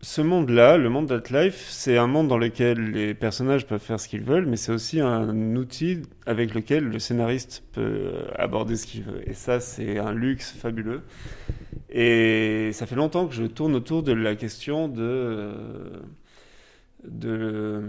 ce 0.00 0.20
monde-là, 0.20 0.76
le 0.76 0.88
monde 0.88 1.06
d'Altlife, 1.06 1.66
c'est 1.68 1.98
un 1.98 2.06
monde 2.06 2.28
dans 2.28 2.38
lequel 2.38 2.92
les 2.92 3.14
personnages 3.14 3.66
peuvent 3.66 3.82
faire 3.82 3.98
ce 3.98 4.06
qu'ils 4.06 4.22
veulent, 4.22 4.46
mais 4.46 4.56
c'est 4.56 4.70
aussi 4.70 5.00
un 5.00 5.56
outil 5.56 6.02
avec 6.24 6.54
lequel 6.54 6.84
le 6.84 7.00
scénariste 7.00 7.64
peut 7.72 8.12
aborder 8.36 8.76
ce 8.76 8.86
qu'il 8.86 9.02
veut. 9.02 9.28
Et 9.28 9.34
ça, 9.34 9.58
c'est 9.58 9.98
un 9.98 10.12
luxe 10.12 10.52
fabuleux. 10.52 11.02
Et 11.90 12.70
ça 12.72 12.86
fait 12.86 12.96
longtemps 12.96 13.26
que 13.26 13.34
je 13.34 13.44
tourne 13.44 13.74
autour 13.74 14.04
de 14.04 14.12
la 14.12 14.36
question 14.36 14.86
de... 14.86 15.50
Euh, 17.04 17.80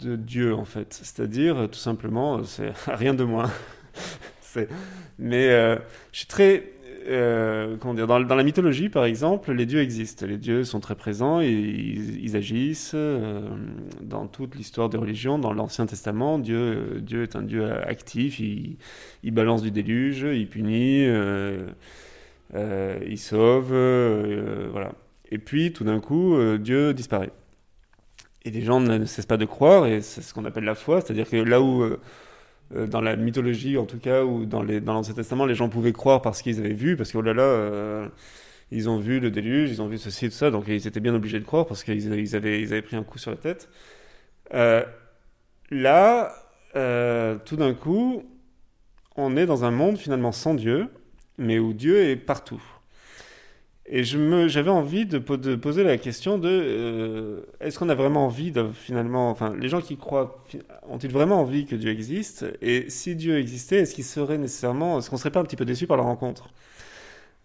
de, 0.00 0.08
de 0.08 0.16
Dieu, 0.16 0.54
en 0.54 0.64
fait. 0.64 0.98
C'est-à-dire, 1.02 1.68
tout 1.70 1.78
simplement, 1.78 2.42
c'est 2.44 2.72
rien 2.86 3.14
de 3.14 3.24
moins. 3.24 3.50
mais 5.18 5.48
euh, 5.48 5.76
je 6.12 6.18
suis 6.18 6.26
très. 6.26 6.72
Euh, 7.10 7.76
comment 7.80 7.94
dire, 7.94 8.06
dans, 8.06 8.20
dans, 8.20 8.34
la 8.34 8.42
mythologie, 8.42 8.90
par 8.90 9.06
exemple, 9.06 9.52
les 9.52 9.64
dieux 9.64 9.80
existent. 9.80 10.26
Les 10.26 10.36
dieux 10.36 10.64
sont 10.64 10.80
très 10.80 10.94
présents 10.94 11.40
et 11.40 11.48
ils, 11.48 12.36
agissent 12.36 12.92
euh, 12.94 13.48
dans 14.02 14.26
toute 14.26 14.56
l'histoire 14.56 14.90
des 14.90 14.98
religions. 14.98 15.38
Dans 15.38 15.54
l'Ancien 15.54 15.86
Testament, 15.86 16.38
Dieu, 16.38 17.00
Dieu 17.00 17.22
est 17.22 17.34
un 17.34 17.42
Dieu 17.42 17.72
actif. 17.72 18.40
Il, 18.40 18.76
il 19.22 19.30
balance 19.30 19.62
du 19.62 19.70
déluge, 19.70 20.26
il 20.30 20.48
punit, 20.48 21.06
il 22.54 23.18
sauve, 23.18 23.68
voilà. 24.70 24.92
Et 25.30 25.38
puis, 25.38 25.72
tout 25.72 25.84
d'un 25.84 26.00
coup, 26.00 26.36
Dieu 26.58 26.92
disparaît. 26.92 27.32
Et 28.48 28.50
les 28.50 28.62
gens 28.62 28.80
ne 28.80 29.04
cessent 29.04 29.26
pas 29.26 29.36
de 29.36 29.44
croire, 29.44 29.86
et 29.86 30.00
c'est 30.00 30.22
ce 30.22 30.32
qu'on 30.32 30.46
appelle 30.46 30.64
la 30.64 30.74
foi, 30.74 31.02
c'est-à-dire 31.02 31.28
que 31.28 31.36
là 31.36 31.60
où, 31.60 31.82
euh, 31.82 32.00
euh, 32.74 32.86
dans 32.86 33.02
la 33.02 33.14
mythologie 33.14 33.76
en 33.76 33.84
tout 33.84 33.98
cas, 33.98 34.24
ou 34.24 34.46
dans 34.46 34.62
l'Ancien 34.62 35.12
Testament, 35.12 35.44
les 35.44 35.54
gens 35.54 35.68
pouvaient 35.68 35.92
croire 35.92 36.22
parce 36.22 36.40
qu'ils 36.40 36.58
avaient 36.58 36.72
vu, 36.72 36.96
parce 36.96 37.12
que 37.12 37.18
oh 37.18 37.20
là 37.22 37.34
là, 37.34 37.42
euh, 37.42 38.08
ils 38.70 38.88
ont 38.88 38.96
vu 38.96 39.20
le 39.20 39.30
déluge, 39.30 39.70
ils 39.70 39.82
ont 39.82 39.86
vu 39.86 39.98
ceci 39.98 40.24
et 40.24 40.28
tout 40.30 40.34
ça, 40.34 40.50
donc 40.50 40.64
ils 40.66 40.86
étaient 40.86 40.98
bien 40.98 41.14
obligés 41.14 41.38
de 41.40 41.44
croire 41.44 41.66
parce 41.66 41.84
qu'ils 41.84 42.18
ils 42.18 42.36
avaient, 42.36 42.62
ils 42.62 42.72
avaient 42.72 42.80
pris 42.80 42.96
un 42.96 43.02
coup 43.02 43.18
sur 43.18 43.30
la 43.30 43.36
tête. 43.36 43.68
là, 45.70 46.32
tout 47.44 47.56
d'un 47.56 47.74
coup, 47.74 48.22
on 49.16 49.36
est 49.36 49.44
dans 49.44 49.66
un 49.66 49.70
monde 49.70 49.98
finalement 49.98 50.32
sans 50.32 50.54
Dieu, 50.54 50.88
mais 51.36 51.58
où 51.58 51.74
Dieu 51.74 51.98
est 51.98 52.16
partout. 52.16 52.62
Et 53.90 54.04
j'avais 54.04 54.70
envie 54.70 55.06
de, 55.06 55.18
poser 55.18 55.82
la 55.82 55.96
question 55.96 56.36
de 56.36 56.48
euh, 56.48 57.40
est-ce 57.60 57.78
qu'on 57.78 57.88
a 57.88 57.94
vraiment 57.94 58.26
envie 58.26 58.52
de 58.52 58.66
finalement, 58.70 59.30
enfin, 59.30 59.54
les 59.58 59.70
gens 59.70 59.80
qui 59.80 59.96
croient 59.96 60.42
ont-ils 60.90 61.10
vraiment 61.10 61.40
envie 61.40 61.64
que 61.64 61.74
Dieu 61.74 61.90
existe? 61.90 62.44
Et 62.60 62.90
si 62.90 63.16
Dieu 63.16 63.38
existait, 63.38 63.78
est-ce 63.78 63.94
qu'il 63.94 64.04
serait 64.04 64.36
nécessairement, 64.36 64.98
est-ce 64.98 65.08
qu'on 65.08 65.16
serait 65.16 65.30
pas 65.30 65.40
un 65.40 65.44
petit 65.44 65.56
peu 65.56 65.64
déçu 65.64 65.86
par 65.86 65.96
la 65.96 66.02
rencontre? 66.02 66.50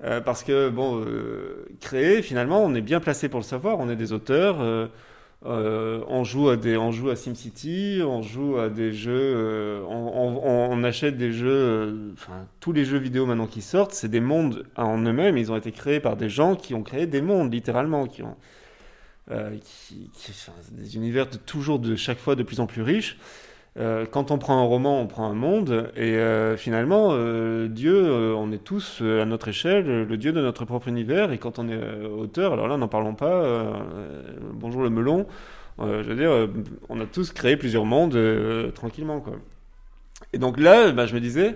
Euh, 0.04 0.20
Parce 0.20 0.44
que 0.44 0.70
bon, 0.70 1.00
euh, 1.00 1.66
créer 1.80 2.22
finalement, 2.22 2.62
on 2.62 2.76
est 2.76 2.82
bien 2.82 3.00
placé 3.00 3.30
pour 3.30 3.40
le 3.40 3.46
savoir, 3.46 3.80
on 3.80 3.90
est 3.90 3.96
des 3.96 4.12
auteurs. 4.12 4.90
Euh, 5.46 6.02
on 6.08 6.24
joue 6.24 6.48
à 6.50 6.56
des, 6.56 6.78
on 6.78 6.92
joue 6.92 7.10
à 7.10 7.18
SimCity, 7.18 8.00
on 8.02 8.22
joue 8.22 8.58
à 8.58 8.70
des 8.70 8.94
jeux, 8.94 9.12
euh, 9.14 9.84
on, 9.86 10.84
achète 10.86 11.18
des 11.18 11.34
jeux, 11.34 11.50
euh, 11.50 12.14
tous 12.62 12.72
les 12.72 12.86
jeux 12.86 12.98
vidéo 12.98 13.26
maintenant 13.26 13.48
qui 13.48 13.62
sortent, 13.62 13.94
c'est 13.94 14.08
des 14.08 14.22
mondes 14.22 14.66
en 14.78 14.98
eux-mêmes. 15.00 15.38
Ils 15.38 15.52
ont 15.52 15.58
été 15.58 15.74
créés 15.74 16.00
par 16.00 16.16
des 16.16 16.30
gens 16.30 16.56
qui 16.56 16.74
ont 16.74 16.84
créé 16.84 17.08
des 17.08 17.22
mondes 17.22 17.54
littéralement, 17.54 18.08
qui 18.08 18.24
ont, 18.24 18.38
qui, 19.62 20.10
des 20.72 20.96
univers 20.96 21.28
toujours 21.46 21.80
de 21.80 21.98
chaque 21.98 22.20
fois 22.20 22.36
de 22.36 22.44
plus 22.44 22.62
en 22.62 22.66
plus 22.66 22.82
riches. 22.82 23.18
Euh, 23.80 24.06
quand 24.06 24.30
on 24.30 24.38
prend 24.38 24.60
un 24.60 24.66
roman, 24.66 25.02
on 25.02 25.08
prend 25.08 25.26
un 25.26 25.34
monde, 25.34 25.92
et 25.96 26.18
euh, 26.18 26.56
finalement, 26.56 27.10
euh, 27.14 27.68
Dieu, 27.68 27.96
euh, 27.96 28.36
on 28.38 28.52
est 28.52 28.64
tous 28.64 29.02
à 29.02 29.26
notre 29.26 29.48
échelle 29.48 30.04
le 30.04 30.18
Dieu 30.18 30.32
de 30.32 30.42
notre 30.42 30.64
propre 30.66 30.88
univers, 30.88 31.32
et 31.32 31.40
quand 31.40 31.58
on 31.58 31.68
est 31.68 32.06
auteur, 32.06 32.54
alors 32.54 32.68
là, 32.68 32.78
n'en 32.78 32.88
parlons 32.88 33.16
pas, 33.16 33.44
bonjour 34.54 34.84
le 34.84 34.92
melon, 34.92 35.26
je 35.80 36.08
veux 36.08 36.16
dire, 36.16 36.50
on 36.90 37.02
a 37.02 37.06
tous 37.06 37.32
créé 37.32 37.58
plusieurs 37.58 37.86
mondes 37.86 38.18
tranquillement, 38.76 39.20
quoi. 39.20 39.34
Et 40.34 40.38
donc 40.38 40.60
là, 40.60 40.92
bah, 40.92 41.08
je 41.08 41.16
me 41.16 41.20
disais, 41.20 41.56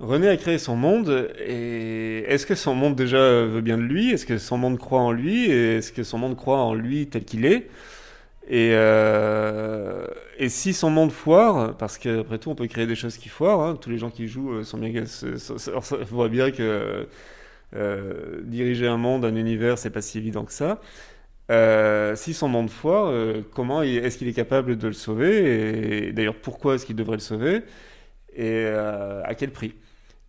René 0.00 0.28
a 0.28 0.36
créé 0.36 0.58
son 0.58 0.74
monde, 0.74 1.30
et 1.38 2.24
est-ce 2.26 2.44
que 2.44 2.56
son 2.56 2.74
monde 2.74 2.96
déjà 2.96 3.44
veut 3.44 3.60
bien 3.60 3.78
de 3.78 3.82
lui? 3.82 4.10
Est-ce 4.10 4.26
que 4.26 4.36
son 4.38 4.58
monde 4.58 4.78
croit 4.78 5.00
en 5.00 5.12
lui? 5.12 5.48
Est-ce 5.48 5.92
que 5.92 6.02
son 6.02 6.18
monde 6.18 6.36
croit 6.36 6.58
en 6.58 6.74
lui 6.74 7.06
tel 7.06 7.24
qu'il 7.24 7.46
est? 7.46 7.68
Et, 8.48 8.70
euh, 8.74 10.06
et 10.38 10.48
si 10.48 10.72
son 10.72 10.90
monde 10.90 11.10
foire, 11.10 11.76
parce 11.76 11.98
qu'après 11.98 12.38
tout, 12.38 12.50
on 12.50 12.54
peut 12.54 12.68
créer 12.68 12.86
des 12.86 12.94
choses 12.94 13.16
qui 13.16 13.28
foirent, 13.28 13.60
hein, 13.60 13.76
tous 13.76 13.90
les 13.90 13.98
gens 13.98 14.10
qui 14.10 14.28
jouent 14.28 14.58
euh, 14.58 14.64
sont 14.64 14.78
bien, 14.78 15.04
voient 16.10 16.28
bien 16.28 16.52
que 16.52 17.08
euh, 17.74 18.40
diriger 18.44 18.86
un 18.86 18.98
monde, 18.98 19.24
un 19.24 19.34
univers, 19.34 19.78
c'est 19.78 19.90
pas 19.90 20.02
si 20.02 20.18
évident 20.18 20.44
que 20.44 20.52
ça. 20.52 20.80
Si 22.16 22.34
son 22.34 22.48
monde 22.48 22.70
foire, 22.70 23.12
comment 23.52 23.82
est-ce 23.82 24.18
qu'il 24.18 24.28
est 24.28 24.32
capable 24.32 24.76
de 24.78 24.86
le 24.88 24.92
sauver 24.92 26.06
Et 26.08 26.12
d'ailleurs, 26.12 26.36
pourquoi 26.36 26.74
est-ce 26.74 26.86
qu'il 26.86 26.96
devrait 26.96 27.16
le 27.16 27.20
sauver 27.20 27.62
Et 28.34 28.66
à 28.66 29.34
quel 29.36 29.50
prix? 29.52 29.74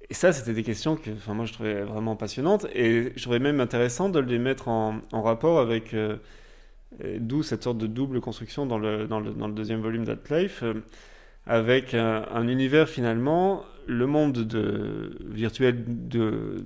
Et 0.10 0.14
ça, 0.14 0.32
c'était 0.32 0.54
des 0.54 0.64
questions 0.64 0.96
que 0.96 1.10
moi 1.32 1.46
je 1.46 1.54
trouvais 1.54 1.82
vraiment 1.82 2.16
passionnantes 2.16 2.68
et 2.74 3.14
je 3.16 3.22
trouvais 3.22 3.40
même 3.40 3.60
intéressant 3.60 4.10
de 4.10 4.20
les 4.20 4.40
mettre 4.40 4.68
en 4.70 5.02
rapport 5.12 5.60
avec 5.60 5.96
D'où 7.19 7.43
cette 7.43 7.63
sorte 7.63 7.78
de 7.78 7.88
double 7.88 8.21
construction 8.21 8.65
dans 8.65 8.80
le, 8.80 9.08
dans 9.08 9.19
le, 9.19 9.32
dans 9.32 9.47
le 9.47 9.54
deuxième 9.54 9.82
volume 9.82 10.06
d'Atlife, 10.06 10.63
euh, 10.63 10.73
avec 11.45 11.93
un, 11.93 12.26
un, 12.32 12.47
univers 12.47 12.89
finalement, 12.89 13.63
le 13.86 14.08
monde 14.08 14.34
de, 14.34 15.17
virtuel 15.30 15.84
de 15.86 16.65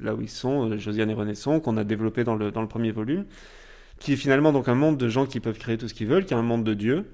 là 0.00 0.14
où 0.14 0.22
ils 0.22 0.30
sont, 0.30 0.70
euh, 0.70 0.78
Josiane 0.78 1.10
et 1.10 1.14
René 1.14 1.34
sont, 1.34 1.60
qu'on 1.60 1.76
a 1.76 1.84
développé 1.84 2.24
dans 2.24 2.36
le, 2.36 2.50
dans 2.50 2.62
le 2.62 2.68
premier 2.68 2.90
volume, 2.90 3.26
qui 3.98 4.14
est 4.14 4.16
finalement 4.16 4.52
donc 4.52 4.68
un 4.68 4.74
monde 4.74 4.96
de 4.96 5.08
gens 5.08 5.26
qui 5.26 5.40
peuvent 5.40 5.58
créer 5.58 5.76
tout 5.76 5.88
ce 5.88 5.94
qu'ils 5.94 6.06
veulent, 6.06 6.24
qui 6.24 6.32
est 6.32 6.38
un 6.38 6.42
monde 6.42 6.64
de 6.64 6.74
dieux. 6.74 7.04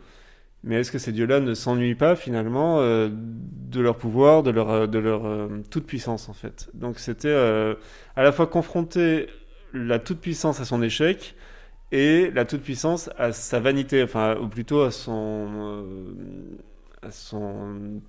Mais 0.67 0.81
est-ce 0.81 0.91
que 0.91 0.99
ces 0.99 1.13
dieux-là 1.13 1.41
ne 1.41 1.55
s'ennuient 1.55 1.95
pas 1.95 2.17
finalement 2.17 2.81
euh, 2.81 3.09
de 3.11 3.81
leur 3.81 3.97
pouvoir, 3.97 4.43
de 4.43 4.51
leur, 4.51 4.89
de 4.89 4.99
leur 4.99 5.25
euh, 5.27 5.49
toute 5.71 5.87
puissance 5.87 6.29
en 6.29 6.33
fait? 6.33 6.69
Donc 6.75 6.99
c'était 6.99 7.29
euh, 7.29 7.75
à 8.17 8.23
la 8.23 8.33
fois 8.33 8.47
confronter 8.47 9.29
la 9.73 9.99
toute 9.99 10.19
puissance 10.19 10.61
à 10.61 10.65
son 10.65 10.83
échec, 10.83 11.37
et 11.93 12.31
la 12.31 12.45
toute-puissance 12.45 13.11
à 13.17 13.33
sa 13.33 13.61
vanité, 13.61 14.05
ou 14.41 14.49
plutôt 14.49 14.81
euh, 14.81 15.83
à 17.03 17.11
son 17.11 18.01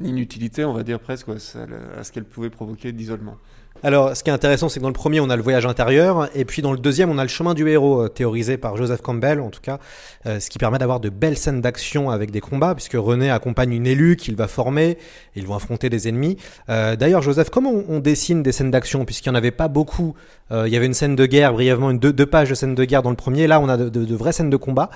inutilité, 0.00 0.64
on 0.64 0.72
va 0.72 0.82
dire 0.82 1.00
presque, 1.00 1.28
à 1.28 1.38
ce 1.38 2.12
qu'elle 2.12 2.24
pouvait 2.24 2.50
provoquer 2.50 2.92
d'isolement. 2.92 3.36
Alors, 3.82 4.14
ce 4.14 4.22
qui 4.22 4.28
est 4.28 4.32
intéressant, 4.32 4.68
c'est 4.68 4.78
que 4.78 4.82
dans 4.82 4.90
le 4.90 4.94
premier, 4.94 5.20
on 5.20 5.30
a 5.30 5.36
le 5.36 5.42
voyage 5.42 5.64
intérieur, 5.64 6.28
et 6.34 6.44
puis 6.44 6.60
dans 6.60 6.72
le 6.72 6.78
deuxième, 6.78 7.10
on 7.10 7.16
a 7.16 7.22
le 7.22 7.28
chemin 7.28 7.54
du 7.54 7.66
héros, 7.66 8.02
euh, 8.02 8.08
théorisé 8.08 8.58
par 8.58 8.76
Joseph 8.76 9.00
Campbell, 9.00 9.40
en 9.40 9.48
tout 9.48 9.62
cas, 9.62 9.78
euh, 10.26 10.38
ce 10.38 10.50
qui 10.50 10.58
permet 10.58 10.76
d'avoir 10.76 11.00
de 11.00 11.08
belles 11.08 11.38
scènes 11.38 11.62
d'action 11.62 12.10
avec 12.10 12.30
des 12.30 12.40
combats, 12.40 12.74
puisque 12.74 12.94
René 12.94 13.30
accompagne 13.30 13.72
une 13.72 13.86
élue 13.86 14.16
qu'il 14.16 14.36
va 14.36 14.48
former, 14.48 14.98
ils 15.34 15.46
vont 15.46 15.54
affronter 15.54 15.88
des 15.88 16.08
ennemis. 16.08 16.36
Euh, 16.68 16.94
D'ailleurs, 16.94 17.22
Joseph, 17.22 17.48
comment 17.48 17.72
on, 17.88 18.00
dessine 18.00 18.42
des 18.42 18.52
scènes 18.52 18.70
d'action, 18.70 19.04
puisqu'il 19.06 19.30
n'y 19.30 19.36
en 19.36 19.38
avait 19.38 19.50
pas 19.50 19.68
beaucoup 19.68 20.14
Il 20.50 20.68
y 20.68 20.76
avait 20.76 20.86
une 20.86 20.94
scène 20.94 21.14
de 21.14 21.26
guerre, 21.26 21.52
brièvement, 21.52 21.90
une 21.90 21.98
deux, 21.98 22.26
pages 22.26 22.50
de 22.50 22.54
scène 22.54 22.74
de 22.74 22.84
guerre 22.84 23.02
dans 23.02 23.10
le 23.10 23.16
premier, 23.16 23.46
là, 23.46 23.60
on 23.60 23.68
a 23.68 23.76
de, 23.76 24.14
vraies 24.16 24.32
scènes 24.32 24.50
de 24.50 24.56
combat. 24.56 24.90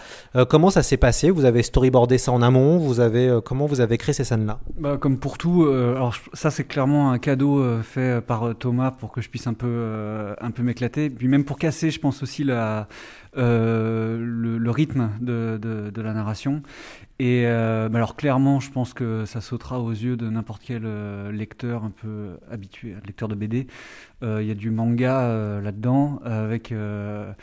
Comment 0.48 0.70
ça 0.70 0.82
s'est 0.82 0.96
passé? 0.96 1.30
Vous 1.30 1.44
avez 1.44 1.62
storyboardé 1.62 2.18
ça 2.18 2.32
en 2.32 2.42
amont 2.42 2.78
Vous 2.78 2.98
avez 2.98 3.38
Comment 3.44 3.66
vous 3.66 3.80
avez 3.80 3.96
créé 3.96 4.12
ces 4.12 4.24
scènes-là? 4.24 4.58
Bah, 4.78 4.96
Comme 4.98 5.18
pour 5.18 5.38
tout, 5.38 5.64
alors 5.64 6.14
ça, 6.32 6.50
c'est 6.50 6.64
clairement 6.64 7.12
un 7.12 7.18
cadeau 7.18 7.62
fait 7.82 8.20
par 8.20 8.54
Thomas 8.58 8.73
pour 8.98 9.12
que 9.12 9.20
je 9.20 9.28
puisse 9.28 9.46
un 9.46 9.54
peu, 9.54 9.66
euh, 9.68 10.34
peu 10.54 10.62
m'éclater. 10.62 11.10
Puis 11.10 11.28
même 11.28 11.44
pour 11.44 11.58
casser, 11.58 11.90
je 11.90 12.00
pense 12.00 12.22
aussi 12.22 12.44
euh, 12.48 14.18
le, 14.18 14.70
rythme 14.70 15.10
de, 15.20 15.58
de, 15.60 16.02
la 16.02 16.12
narration. 16.12 16.62
Et 17.18 17.44
euh, 17.46 17.88
bah 17.88 17.98
alors 17.98 18.16
clairement, 18.16 18.60
je 18.60 18.70
pense 18.70 18.92
que 18.94 19.24
ça 19.24 19.40
sautera 19.40 19.80
aux 19.80 19.92
yeux 19.92 20.16
de 20.16 20.28
n'importe 20.28 20.62
quel 20.64 20.84
lecteur 21.30 21.84
un 21.84 21.90
peu 21.90 22.36
habitué, 22.50 22.94
lecteur 23.06 23.28
de 23.28 23.34
BD. 23.34 23.66
Il 24.22 24.44
y 24.44 24.50
a 24.50 24.54
du 24.54 24.70
manga 24.70 25.60
là-dedans 25.60 26.20
avec 26.24 26.70
je 26.70 27.34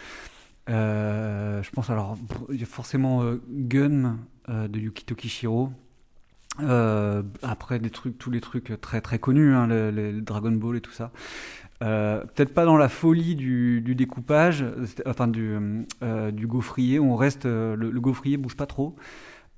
pense 1.73 1.89
alors, 1.89 2.17
il 2.51 2.59
y 2.59 2.63
a 2.63 2.67
forcément 2.67 3.23
Gun 3.49 4.17
de 4.47 4.79
Yukito 4.79 5.15
Kishiro. 5.15 5.71
Euh, 6.62 7.24
après 7.41 7.80
des 7.80 7.89
trucs, 7.89 8.18
tous 8.18 8.32
les 8.32 8.41
trucs 8.41 8.80
très 8.82 9.01
très 9.01 9.20
connus, 9.20 9.53
hein, 9.53 9.68
le, 9.68 9.91
le 9.91 10.22
Dragon 10.22 10.51
Ball 10.51 10.78
et 10.78 10.82
tout 10.82 10.91
ça. 10.91 11.12
Euh, 11.82 12.24
Peut-être 12.36 12.53
pas 12.53 12.66
dans 12.66 12.78
la 12.78 12.89
folie 12.89 13.36
du, 13.36 13.82
découpage, 13.95 14.64
enfin 15.05 15.28
du, 15.28 15.57
euh, 16.03 16.32
gaufrier. 16.32 16.99
On 16.99 17.16
reste, 17.16 17.45
euh, 17.45 17.76
le, 17.76 17.89
le 17.89 18.01
gaufrier 18.01 18.38
bouge 18.38 18.55
pas 18.55 18.68
trop. 18.68 18.95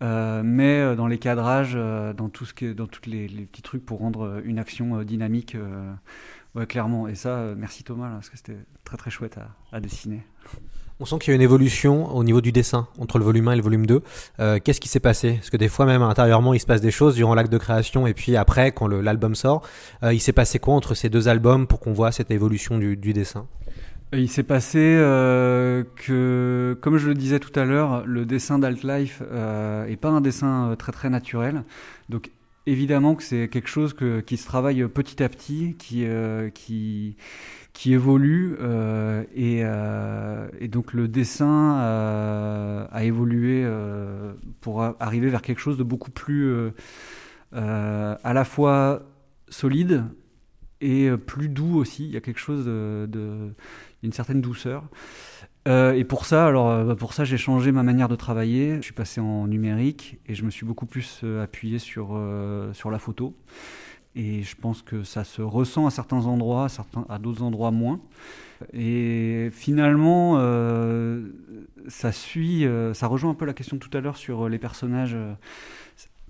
Mais 0.02 0.98
dans 0.98 1.08
les 1.08 1.18
cadrages, 1.18 1.76
dans 1.76 2.28
tout 2.28 2.44
ce 2.44 2.54
que, 2.54 2.74
dans 2.74 2.88
tous 2.88 3.10
les, 3.10 3.30
les 3.30 3.46
petits 3.46 3.62
trucs 3.62 3.86
pour 3.86 4.00
rendre 4.00 4.42
une 4.44 4.60
action 4.60 5.02
dynamique, 5.02 5.56
clairement. 6.68 7.08
Et 7.08 7.16
ça, 7.16 7.54
merci 7.56 7.86
Thomas 7.86 8.10
parce 8.10 8.30
que 8.30 8.36
c'était 8.36 8.58
très 8.84 8.98
très 8.98 9.12
chouette 9.12 9.40
à 9.72 9.80
dessiner. 9.80 10.24
On 11.04 11.06
sent 11.06 11.20
qu'il 11.20 11.32
y 11.32 11.34
a 11.34 11.36
une 11.36 11.42
évolution 11.42 12.16
au 12.16 12.24
niveau 12.24 12.40
du 12.40 12.54
dessin 12.54 12.88
entre 12.98 13.18
le 13.18 13.26
volume 13.26 13.50
1 13.50 13.52
et 13.52 13.56
le 13.58 13.62
volume 13.62 13.86
2. 13.86 14.02
Euh, 14.40 14.60
Qu'est-ce 14.64 14.80
qui 14.80 14.88
s'est 14.88 15.02
passé? 15.02 15.34
Parce 15.34 15.50
que 15.50 15.58
des 15.58 15.68
fois, 15.68 15.86
même 15.86 16.02
intérieurement, 16.02 16.54
il 16.54 16.62
se 16.62 16.66
passe 16.66 16.80
des 16.80 16.92
choses 16.92 17.16
durant 17.16 17.36
l'acte 17.36 17.52
de 17.52 17.58
création 17.58 18.08
et 18.08 18.14
puis 18.14 18.38
après, 18.38 18.72
quand 18.72 18.88
l'album 18.88 19.36
sort, 19.36 19.68
euh, 20.04 20.14
il 20.14 20.22
s'est 20.22 20.32
passé 20.32 20.60
quoi 20.60 20.76
entre 20.76 20.94
ces 20.94 21.10
deux 21.10 21.28
albums 21.28 21.68
pour 21.68 21.82
qu'on 21.82 21.92
voit 21.92 22.14
cette 22.14 22.32
évolution 22.32 22.78
du, 22.78 22.96
dessin? 22.96 23.48
Et 24.14 24.20
Il 24.20 24.30
s'est 24.30 24.44
passé 24.44 24.80
euh, 24.80 25.84
que, 25.98 26.78
comme 26.80 26.96
je 26.96 27.10
le 27.10 27.16
disais 27.16 27.42
tout 27.42 27.60
à 27.60 27.66
l'heure, 27.66 28.06
le 28.06 28.24
dessin 28.24 28.58
d'Altlife 28.58 29.22
euh, 29.30 29.86
est 29.88 29.98
pas 29.98 30.08
un 30.08 30.22
dessin 30.22 30.70
euh, 30.70 30.76
très 30.78 30.94
très 30.94 31.10
naturel. 31.10 31.64
Donc 32.08 32.32
évidemment 32.66 33.16
que 33.16 33.24
c'est 33.24 33.48
quelque 33.48 33.70
chose 33.70 33.94
que, 33.94 34.22
qui 34.22 34.38
se 34.38 34.46
travaille 34.46 34.88
petit 34.88 35.22
à 35.22 35.30
petit, 35.30 35.76
qui, 35.78 36.06
euh, 36.06 36.50
qui, 36.50 37.16
qui 37.74 37.94
évolue. 37.94 38.56
euh, 38.60 39.24
et, 39.36 39.62
euh, 39.64 40.48
et 40.60 40.68
donc 40.68 40.94
le 40.94 41.08
dessin 41.08 41.78
euh, 41.80 42.86
a 42.92 43.04
évolué 43.04 43.64
euh, 43.66 44.34
pour 44.62 44.84
arriver 45.00 45.30
vers 45.30 45.42
quelque 45.42 45.60
chose 45.60 45.78
de 45.78 45.84
beaucoup 45.84 46.12
plus 46.12 46.46
euh, 46.46 46.72
euh, 47.54 48.16
à 48.24 48.34
la 48.34 48.46
fois 48.46 49.04
solide 49.50 50.06
et 50.82 51.10
plus 51.18 51.50
doux 51.50 51.78
aussi. 51.78 52.06
Il 52.06 52.12
y 52.12 52.18
a 52.18 52.22
quelque 52.22 52.40
chose 52.40 52.66
de, 52.66 53.08
de 53.10 53.54
une 54.04 54.12
certaine 54.14 54.42
douceur. 54.42 54.84
Et 55.66 56.04
pour 56.04 56.26
ça, 56.26 56.48
alors 56.48 56.84
bah, 56.84 56.96
pour 56.96 57.14
ça, 57.14 57.24
j'ai 57.24 57.38
changé 57.38 57.72
ma 57.72 57.84
manière 57.84 58.10
de 58.10 58.18
travailler. 58.18 58.78
Je 58.78 58.82
suis 58.82 58.94
passé 58.94 59.22
en 59.22 59.48
numérique 59.48 60.20
et 60.28 60.36
je 60.36 60.44
me 60.44 60.50
suis 60.50 60.66
beaucoup 60.66 60.86
plus 60.86 61.24
appuyé 61.42 61.80
sur 61.80 62.20
sur 62.74 62.92
la 62.92 63.00
photo. 63.00 63.34
Et 64.16 64.44
je 64.44 64.56
pense 64.56 64.82
que 64.84 65.04
ça 65.04 65.24
se 65.24 65.42
ressent 65.42 65.88
à 65.88 65.90
certains 65.90 66.26
endroits, 66.26 66.68
à, 67.10 67.18
d'autres 67.18 67.42
endroits 67.42 67.72
moins. 67.72 68.00
Et 68.74 69.50
finalement, 69.52 70.36
euh, 70.38 71.30
ça 71.88 72.12
suit, 72.12 72.66
euh, 72.66 72.94
ça 72.94 73.08
rejoint 73.08 73.32
un 73.32 73.36
peu 73.36 73.46
la 73.46 73.54
question 73.54 73.78
de 73.78 73.82
tout 73.82 73.96
à 73.98 74.02
l'heure 74.02 74.18
sur 74.18 74.46
euh, 74.46 74.50
les 74.50 74.60
personnages. 74.60 75.18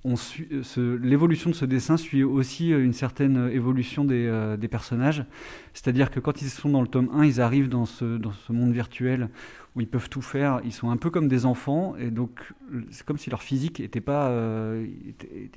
l'évolution 0.05 1.49
de 1.49 1.55
ce 1.55 1.65
dessin 1.65 1.97
suit 1.97 2.23
aussi 2.23 2.69
une 2.69 2.93
certaine 2.93 3.49
évolution 3.51 4.05
des, 4.05 4.67
personnages. 4.71 5.25
C'est-à-dire 5.73 6.09
que 6.09 6.21
quand 6.21 6.41
ils 6.41 6.49
sont 6.49 6.69
dans 6.69 6.81
le 6.81 6.87
tome 6.87 7.09
1, 7.13 7.25
ils 7.25 7.41
arrivent 7.41 7.69
dans 7.69 7.85
ce, 7.85 8.17
dans 8.17 8.31
ce 8.31 8.53
monde 8.53 8.71
virtuel 8.71 9.29
où 9.75 9.81
ils 9.81 9.89
peuvent 9.89 10.09
tout 10.09 10.21
faire. 10.21 10.61
Ils 10.63 10.71
sont 10.71 10.89
un 10.89 10.97
peu 10.97 11.09
comme 11.09 11.27
des 11.27 11.45
enfants, 11.45 11.95
et 11.97 12.11
donc 12.11 12.53
c'est 12.91 13.05
comme 13.05 13.17
si 13.17 13.29
leur 13.29 13.43
physique 13.43 13.81
était, 13.81 14.01
pas, 14.01 14.31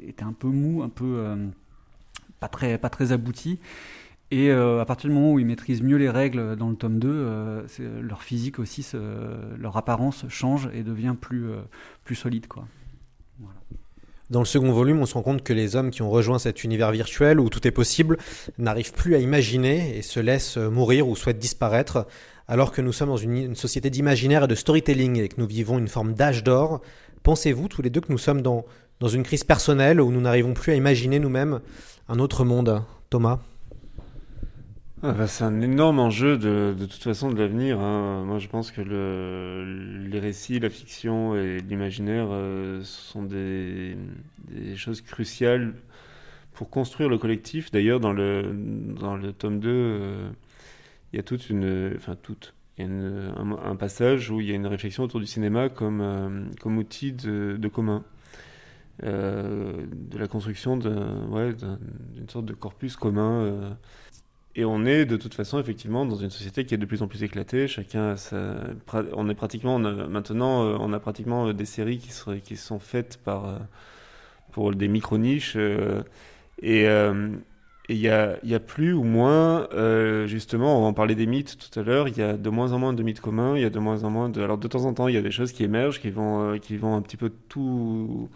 était, 0.01 0.25
un 0.25 0.33
peu 0.33 0.49
mou, 0.49 0.83
un 0.83 0.89
peu 0.89 1.37
pas, 2.41 2.49
très, 2.49 2.79
pas 2.79 2.91
très 2.91 3.13
abouti. 3.13 3.59
Et 4.31 4.51
euh, 4.51 4.81
à 4.81 4.85
partir 4.85 5.09
du 5.09 5.15
moment 5.15 5.33
où 5.33 5.39
ils 5.39 5.47
maîtrisent 5.47 5.83
mieux 5.83 5.97
les 5.97 6.11
règles 6.11 6.57
dans 6.57 6.69
le 6.69 6.75
tome 6.77 6.99
2, 6.99 7.09
euh, 7.09 7.63
leur 8.03 8.23
physique 8.23 8.59
aussi, 8.59 8.87
leur 9.59 9.77
apparence 9.77 10.25
change 10.29 10.69
et 10.75 10.83
devient 10.83 11.15
plus, 11.21 11.49
euh, 11.51 11.59
plus 12.05 12.17
solide. 12.17 12.49
Quoi. 12.49 12.65
Dans 14.29 14.41
le 14.41 14.47
second 14.47 14.73
volume, 14.73 14.99
on 14.99 15.07
se 15.07 15.15
rend 15.15 15.23
compte 15.23 15.45
que 15.45 15.53
les 15.53 15.77
hommes 15.77 15.93
qui 15.93 16.03
ont 16.03 16.11
rejoint 16.11 16.41
cet 16.41 16.65
univers 16.65 16.91
virtuel 16.91 17.39
où 17.39 17.49
tout 17.49 17.65
est 17.69 17.73
possible 17.73 18.19
n'arrivent 18.59 18.93
plus 18.93 19.15
à 19.15 19.19
imaginer 19.19 19.97
et 19.97 20.03
se 20.03 20.19
laissent 20.19 20.57
mourir 20.57 21.07
ou 21.07 21.15
souhaitent 21.15 21.39
disparaître, 21.39 22.09
alors 22.49 22.73
que 22.73 22.83
nous 22.83 22.93
sommes 22.93 23.11
dans 23.11 23.17
une, 23.17 23.37
une 23.37 23.55
société 23.55 23.91
d'imaginaire 23.91 24.45
et 24.45 24.49
de 24.49 24.57
storytelling 24.57 25.21
et 25.21 25.29
que 25.29 25.41
nous 25.41 25.47
vivons 25.47 25.79
une 25.79 25.87
forme 25.87 26.15
d'âge 26.15 26.43
d'or. 26.43 26.81
Pensez-vous 27.23 27.69
tous 27.69 27.83
les 27.83 27.91
deux 27.91 28.01
que 28.01 28.11
nous 28.11 28.19
sommes 28.19 28.43
dans, 28.43 28.65
dans 29.01 29.09
une 29.09 29.23
crise 29.23 29.45
personnelle 29.45 30.01
où 30.01 30.11
nous 30.11 30.21
n'arrivons 30.21 30.55
plus 30.55 30.73
à 30.73 30.75
imaginer 30.75 31.19
nous-mêmes 31.19 31.61
un 32.09 32.19
autre 32.19 32.45
monde 32.45 32.83
Thomas 33.11 33.41
Ah 35.03 35.13
bah, 35.13 35.27
c'est 35.27 35.45
un 35.45 35.61
énorme 35.61 35.99
enjeu 35.99 36.39
de, 36.39 36.75
toute 36.79 37.03
façon 37.03 37.31
de 37.31 37.39
l'avenir. 37.39 37.81
hein. 37.81 38.25
Moi, 38.25 38.39
je 38.39 38.49
pense 38.49 38.71
que 38.71 38.81
le, 38.81 40.09
les 40.09 40.19
récits, 40.19 40.59
la 40.61 40.71
fiction 40.71 41.37
et 41.37 41.59
l'imaginaire 41.59 42.29
euh, 42.31 42.81
sont 42.83 43.23
des, 43.23 43.97
choses 44.77 45.01
cruciales 45.01 45.75
pour 46.55 46.71
construire 46.71 47.09
le 47.09 47.19
collectif. 47.19 47.71
D'ailleurs, 47.71 48.01
dans 48.01 48.13
le, 48.13 48.55
dans 48.99 49.17
le 49.17 49.33
tome 49.33 49.61
2, 49.61 49.69
euh, 49.69 50.29
il 51.13 51.17
y 51.17 51.21
a 51.21 51.23
toute 51.23 51.51
une... 51.51 51.93
Enfin, 51.97 52.17
toute. 52.17 52.55
Il 52.79 52.85
y 52.85 52.89
a 52.89 52.91
un, 53.71 53.77
passage 53.77 54.31
où 54.31 54.41
il 54.43 54.49
y 54.49 54.53
a 54.53 54.55
une 54.55 54.67
réflexion 54.67 55.03
autour 55.03 55.19
du 55.19 55.27
cinéma 55.27 55.71
comme, 55.71 56.03
euh, 56.03 56.45
comme 56.61 56.77
outil 56.77 57.13
de 57.13 57.69
commun. 57.69 58.05
Euh, 59.05 59.85
de 59.93 60.19
la 60.19 60.27
construction 60.27 60.77
d'une 60.79 62.29
sorte 62.29 62.47
de 62.47 62.55
corpus 62.55 62.97
commun. 62.97 63.43
euh, 63.45 63.71
et 64.57 64.65
on 64.65 64.87
est 64.87 65.05
de 65.07 65.17
toute 65.19 65.35
façon 65.35 65.61
effectivement 65.61 66.07
dans 66.07 66.17
une 66.17 66.31
société 66.31 66.65
qui 66.65 66.75
est 66.75 66.79
de 66.79 66.87
plus 66.87 67.03
en 67.03 67.09
plus 67.09 67.23
éclatée. 67.23 67.69
Chacun, 67.69 68.11
a 68.13 68.17
sa- 68.17 68.57
on 69.15 69.29
est 69.29 69.35
pratiquement, 69.35 69.79
maintenant, 69.79 70.65
euh, 70.65 70.77
on 70.81 70.93
a 70.95 71.01
pratiquement 71.01 71.49
euh, 71.49 71.53
des 71.55 71.67
séries 71.67 71.99
qui, 71.99 72.57
sont 72.57 72.79
faites 72.79 73.19
euh, 73.29 73.59
pour 74.53 74.75
des 74.75 74.89
micro 74.89 75.19
niches. 75.19 75.55
euh, 75.57 76.03
et 76.63 76.89
euh, 76.89 77.31
il 77.89 77.97
il 78.45 78.51
y 78.51 78.55
a 78.55 78.61
plus 78.61 78.93
ou 78.95 79.05
moins, 79.05 79.69
euh, 79.75 80.27
justement, 80.27 80.79
on 80.79 80.83
va 80.83 80.89
en 80.89 80.93
parler 80.95 81.15
des 81.15 81.27
mythes 81.27 81.59
tout 81.59 81.81
à 81.81 81.83
l'heure. 81.83 82.09
Il 82.09 82.17
y 82.19 82.23
a 82.23 82.37
de 82.37 82.51
moins 82.51 82.73
en 82.73 82.79
moins 82.79 82.93
de 82.93 83.03
mythes 83.03 83.21
communs. 83.21 83.57
Il 83.57 83.63
y 83.63 83.65
a 83.67 83.71
de 83.71 83.79
moins 83.79 84.05
en 84.05 84.11
moins 84.11 84.29
de. 84.29 84.43
Alors 84.43 84.59
de 84.59 84.69
temps 84.69 84.85
en 84.87 84.95
temps, 84.95 85.09
il 85.09 85.15
y 85.15 85.19
a 85.19 85.23
des 85.23 85.31
choses 85.31 85.53
qui 85.53 85.65
émergent, 85.65 86.01
qui 86.01 86.11
vont, 86.11 86.53
euh, 86.55 86.59
qui 86.59 86.77
vont 86.77 86.97
un 86.97 87.03
petit 87.03 87.17
peu 87.17 87.31
tout 87.49 88.29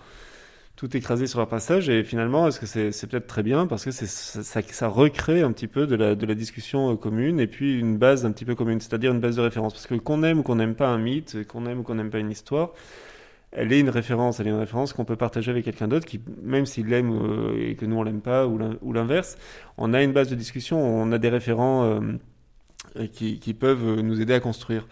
tout 0.81 0.97
écraser 0.97 1.27
sur 1.27 1.39
leur 1.41 1.49
passage 1.49 1.91
et 1.91 2.03
finalement 2.05 2.49
est-ce 2.49 2.59
que 2.59 2.65
c'est 2.65 2.91
c'est 2.91 3.07
peut-être 3.07 3.27
très 3.27 3.43
bien 3.43 3.67
parce 3.67 3.85
que 3.85 3.91
c'est 3.91 4.07
ça, 4.07 4.89
recrée 4.89 5.43
un 5.43 5.53
petit 5.53 5.67
peu 5.67 5.87
de 5.87 5.95
la, 5.95 6.15
de 6.15 6.25
la 6.25 6.35
discussion 6.35 6.91
euh, 6.93 6.97
commune 6.97 7.39
et 7.39 7.47
puis 7.47 7.79
une 7.79 7.99
base 7.99 8.25
un 8.25 8.33
petit 8.33 8.47
peu 8.47 8.55
commune 8.55 8.81
c'est-à-dire 8.81 9.13
une 9.13 9.21
base 9.21 9.37
de 9.37 9.43
référence. 9.43 9.75
Parce 9.75 9.87
que 9.87 9.95
qu'on 9.97 10.23
aime 10.23 10.39
ou 10.39 10.43
qu'on 10.43 10.55
n'aime 10.55 10.75
pas 10.75 10.89
un 10.89 10.97
mythe 10.97 11.47
qu'on 11.47 11.67
aime 11.67 11.81
ou 11.81 11.83
qu'on 11.83 11.97
n'aime 11.97 12.09
pas 12.09 12.19
une 12.19 12.31
histoire 12.31 12.71
elle 13.53 13.73
est 13.73 13.81
une 13.81 13.91
référence. 13.91 14.41
Elle 14.41 14.47
est 14.47 14.51
une 14.51 14.59
référence 14.61 14.95
qu'on 14.95 15.05
peut 15.05 15.17
partager 15.17 15.51
avec 15.51 15.67
quelqu'un 15.67 15.87
d'autre 15.87 16.07
qui 16.07 16.19
même 16.43 16.65
s'il 16.65 16.87
l'aime 16.87 17.13
euh, 17.13 17.69
et 17.69 17.75
que 17.75 17.85
nous 17.85 17.97
on 17.97 18.03
l'aime 18.03 18.23
pas 18.23 18.47
ou 18.47 18.57
l'in- 18.57 18.79
ou 18.81 18.95
l'inverse 18.95 19.37
on 19.77 19.93
a 19.93 20.03
une 20.03 20.13
base 20.13 20.31
de 20.31 20.35
discussion 20.35 20.79
on 20.83 21.13
a 21.13 21.19
des 21.19 21.29
référents 21.29 21.85
euh, 21.85 23.07
qui, 23.13 23.39
qui 23.39 23.53
peuvent 23.53 24.01
nous 24.01 24.19
aider 24.23 24.33
à 24.33 24.41
construire 24.41 24.89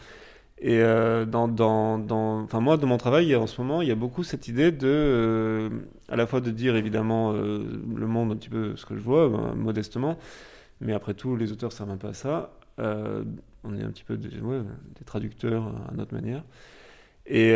et 0.61 0.81
euh, 0.81 1.25
dans, 1.25 1.47
dans, 1.47 1.99
dans, 1.99 2.43
enfin 2.43 2.61
moi, 2.61 2.77
dans 2.77 2.89
mon 2.89 2.97
travail, 2.97 3.35
en 3.37 3.47
ce 3.47 3.61
moment, 3.61 3.81
il 3.81 3.89
y 3.89 3.93
a 3.93 3.95
beaucoup 3.95 4.25
cette 4.25 4.49
idée 4.49 4.73
de, 4.73 4.89
euh, 4.89 5.69
à 6.09 6.17
la 6.17 6.27
fois 6.27 6.41
de 6.41 6.51
dire 6.51 6.75
évidemment 6.75 7.33
euh, 7.33 7.65
le 7.95 8.07
monde 8.09 8.33
un 8.33 8.37
petit 8.37 8.49
peu 8.49 8.75
ce 8.75 8.85
que 8.85 8.97
je 8.97 9.01
vois, 9.01 9.29
ben, 9.29 9.55
modestement, 9.55 10.19
mais 10.81 10.95
après 10.95 11.15
tout, 11.15 11.37
les 11.37 11.53
auteurs 11.53 11.73
servent 11.73 11.91
un 11.91 11.97
peu 11.97 12.09
à 12.09 12.15
ça. 12.15 12.55
On 13.65 13.77
est 13.77 13.83
un 13.83 13.91
petit 13.91 14.05
peu 14.05 14.17
des, 14.17 14.31
traducteurs 15.05 15.73
à 15.91 15.95
notre 15.95 16.15
manière. 16.15 16.45
Et, 17.27 17.51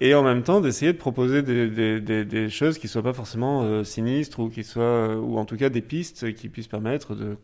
et 0.00 0.14
en 0.14 0.22
même 0.22 0.42
temps, 0.42 0.60
d'essayer 0.60 0.92
de 0.92 0.98
proposer 0.98 1.42
des, 1.42 2.00
des, 2.00 2.48
choses 2.50 2.78
qui 2.78 2.88
soient 2.88 3.02
pas 3.02 3.12
forcément 3.12 3.84
sinistres 3.84 4.40
ou 4.40 4.50
qui 4.50 4.64
soient, 4.64 5.16
ou 5.16 5.38
en 5.38 5.44
tout 5.44 5.56
cas 5.56 5.68
des 5.68 5.82
pistes 5.82 6.34
qui 6.34 6.48
puissent 6.48 6.66
permettre 6.66 7.14
de, 7.14 7.36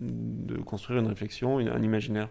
de 0.00 0.58
construire 0.58 1.00
une 1.00 1.08
réflexion, 1.08 1.58
un 1.58 1.82
imaginaire. 1.82 2.28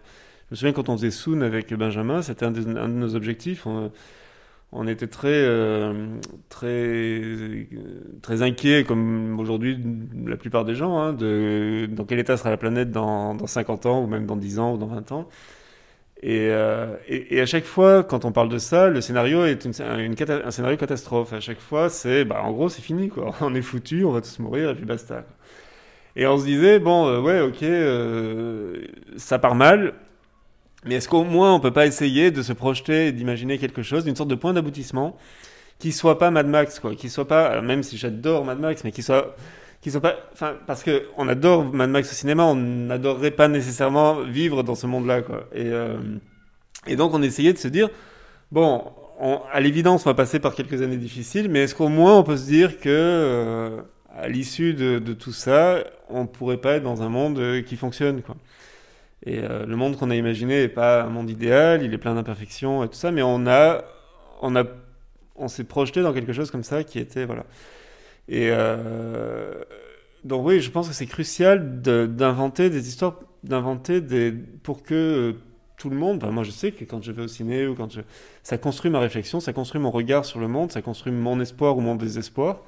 Je 0.50 0.54
me 0.54 0.58
souviens 0.58 0.72
quand 0.72 0.88
on 0.88 0.96
faisait 0.96 1.12
Soon 1.12 1.42
avec 1.42 1.72
Benjamin, 1.74 2.22
c'était 2.22 2.44
un, 2.44 2.50
de 2.50 2.64
nos 2.64 3.14
objectifs. 3.14 3.66
On, 4.72 4.86
était 4.88 5.06
très, 5.06 5.28
euh, 5.30 6.16
très, 6.48 7.68
très 8.20 8.42
inquiets, 8.42 8.82
comme 8.82 9.38
aujourd'hui 9.38 9.78
la 10.26 10.36
plupart 10.36 10.64
des 10.64 10.74
gens, 10.74 10.98
hein, 10.98 11.12
de 11.12 11.88
dans 11.92 12.04
quel 12.04 12.18
état 12.18 12.36
sera 12.36 12.50
la 12.50 12.56
planète 12.56 12.90
dans, 12.90 13.36
dans 13.36 13.46
50 13.46 13.86
ans, 13.86 14.02
ou 14.02 14.08
même 14.08 14.26
dans 14.26 14.34
10 14.34 14.58
ans, 14.58 14.74
ou 14.74 14.76
dans 14.76 14.88
20 14.88 15.12
ans. 15.12 15.28
Et, 16.22 16.48
euh, 16.50 16.96
et, 17.08 17.36
et 17.36 17.40
à 17.40 17.46
chaque 17.46 17.64
fois, 17.64 18.02
quand 18.02 18.24
on 18.24 18.32
parle 18.32 18.48
de 18.48 18.58
ça, 18.58 18.88
le 18.88 19.00
scénario 19.00 19.44
est 19.44 19.64
une, 19.64 19.72
un 19.80 20.50
scénario 20.50 20.76
catastrophe. 20.76 21.32
À 21.32 21.40
chaque 21.40 21.60
fois, 21.60 21.88
c'est, 21.90 22.24
bah, 22.24 22.42
en 22.42 22.50
gros, 22.52 22.68
c'est 22.68 22.82
fini, 22.82 23.08
quoi. 23.08 23.34
On 23.40 23.54
est 23.54 23.62
foutu, 23.62 24.04
on 24.04 24.10
va 24.10 24.20
tous 24.20 24.38
mourir, 24.40 24.70
et 24.70 24.74
puis 24.74 24.84
basta. 24.84 25.24
Et 26.16 26.26
on 26.26 26.38
se 26.38 26.44
disait, 26.44 26.80
bon, 26.80 27.06
euh, 27.06 27.20
ouais, 27.20 27.40
ok, 27.40 27.64
ça 29.16 29.38
part 29.38 29.54
mal, 29.54 29.94
mais 30.86 30.96
est-ce 30.96 31.08
qu'au 31.08 31.24
moins 31.24 31.54
on 31.54 31.60
peut 31.60 31.72
pas 31.72 31.86
essayer 31.86 32.30
de 32.30 32.42
se 32.42 32.52
projeter 32.52 33.08
et 33.08 33.12
d'imaginer 33.12 33.58
quelque 33.58 33.82
chose, 33.82 34.04
d'une 34.04 34.16
sorte 34.16 34.30
de 34.30 34.34
point 34.34 34.52
d'aboutissement, 34.54 35.16
qui 35.78 35.92
soit 35.92 36.18
pas 36.18 36.30
Mad 36.30 36.46
Max, 36.46 36.78
quoi, 36.80 36.94
qui 36.94 37.08
soit 37.10 37.28
pas, 37.28 37.60
même 37.62 37.82
si 37.82 37.96
j'adore 37.98 38.44
Mad 38.44 38.58
Max, 38.60 38.84
mais 38.84 38.92
qui 38.92 39.02
soit, 39.02 39.36
qui 39.82 39.90
soit 39.90 40.00
pas, 40.02 40.16
enfin, 40.32 40.54
parce 40.66 40.82
que 40.82 41.04
on 41.16 41.28
adore 41.28 41.64
Mad 41.64 41.90
Max 41.90 42.10
au 42.12 42.14
cinéma, 42.14 42.44
on 42.44 42.54
n'adorerait 42.56 43.30
pas 43.32 43.48
nécessairement 43.48 44.22
vivre 44.22 44.62
dans 44.62 44.74
ce 44.74 44.86
monde-là, 44.86 45.22
quoi. 45.22 45.46
Et, 45.54 45.64
euh, 45.66 45.96
Et 46.86 46.96
donc 46.96 47.14
on 47.14 47.22
essayait 47.22 47.52
de 47.52 47.58
se 47.58 47.68
dire, 47.68 47.88
bon, 48.52 48.82
on- 49.20 49.40
à 49.52 49.60
l'évidence, 49.60 50.06
on 50.06 50.10
va 50.10 50.14
passer 50.14 50.38
par 50.40 50.54
quelques 50.54 50.82
années 50.82 50.96
difficiles, 50.96 51.48
mais 51.50 51.60
est-ce 51.64 51.74
qu'au 51.74 51.88
moins 51.88 52.18
on 52.18 52.22
peut 52.22 52.36
se 52.38 52.46
dire 52.46 52.78
que 52.80 52.88
euh, 52.88 53.80
à 54.16 54.28
l'issue 54.28 54.74
de, 54.74 54.98
de 54.98 55.12
tout 55.14 55.32
ça, 55.32 55.84
on 56.08 56.26
pourrait 56.26 56.56
pas 56.58 56.74
être 56.76 56.82
dans 56.84 57.02
un 57.02 57.08
monde 57.10 57.38
euh, 57.38 57.62
qui 57.62 57.76
fonctionne, 57.76 58.22
quoi. 58.22 58.36
Et 59.26 59.38
euh, 59.38 59.66
le 59.66 59.76
monde 59.76 59.96
qu'on 59.96 60.10
a 60.10 60.16
imaginé 60.16 60.62
n'est 60.62 60.68
pas 60.68 61.02
un 61.02 61.10
monde 61.10 61.28
idéal, 61.28 61.82
il 61.82 61.92
est 61.92 61.98
plein 61.98 62.14
d'imperfections 62.14 62.82
et 62.84 62.88
tout 62.88 62.94
ça, 62.94 63.10
mais 63.10 63.22
on 63.22 63.46
a, 63.46 63.84
on 64.40 64.56
a, 64.56 64.64
on 65.36 65.48
s'est 65.48 65.64
projeté 65.64 66.02
dans 66.02 66.12
quelque 66.12 66.32
chose 66.32 66.50
comme 66.50 66.64
ça 66.64 66.84
qui 66.84 66.98
était, 66.98 67.26
voilà. 67.26 67.44
Et 68.28 68.48
euh, 68.50 69.62
donc 70.24 70.46
oui, 70.46 70.60
je 70.60 70.70
pense 70.70 70.88
que 70.88 70.94
c'est 70.94 71.06
crucial 71.06 71.82
d'inventer 71.82 72.70
des 72.70 72.88
histoires, 72.88 73.18
d'inventer 73.44 74.00
des, 74.00 74.32
pour 74.62 74.82
que 74.82 74.94
euh, 74.94 75.32
tout 75.76 75.90
le 75.90 75.96
monde, 75.96 76.22
enfin, 76.22 76.32
moi 76.32 76.44
je 76.44 76.50
sais 76.50 76.72
que 76.72 76.84
quand 76.84 77.02
je 77.02 77.12
vais 77.12 77.22
au 77.22 77.28
ciné 77.28 77.66
ou 77.66 77.74
quand 77.74 77.92
je, 77.92 78.00
ça 78.42 78.56
construit 78.56 78.90
ma 78.90 79.00
réflexion, 79.00 79.40
ça 79.40 79.52
construit 79.52 79.80
mon 79.80 79.90
regard 79.90 80.24
sur 80.24 80.38
le 80.40 80.48
monde, 80.48 80.72
ça 80.72 80.80
construit 80.80 81.12
mon 81.12 81.40
espoir 81.40 81.76
ou 81.76 81.80
mon 81.80 81.94
désespoir. 81.94 82.60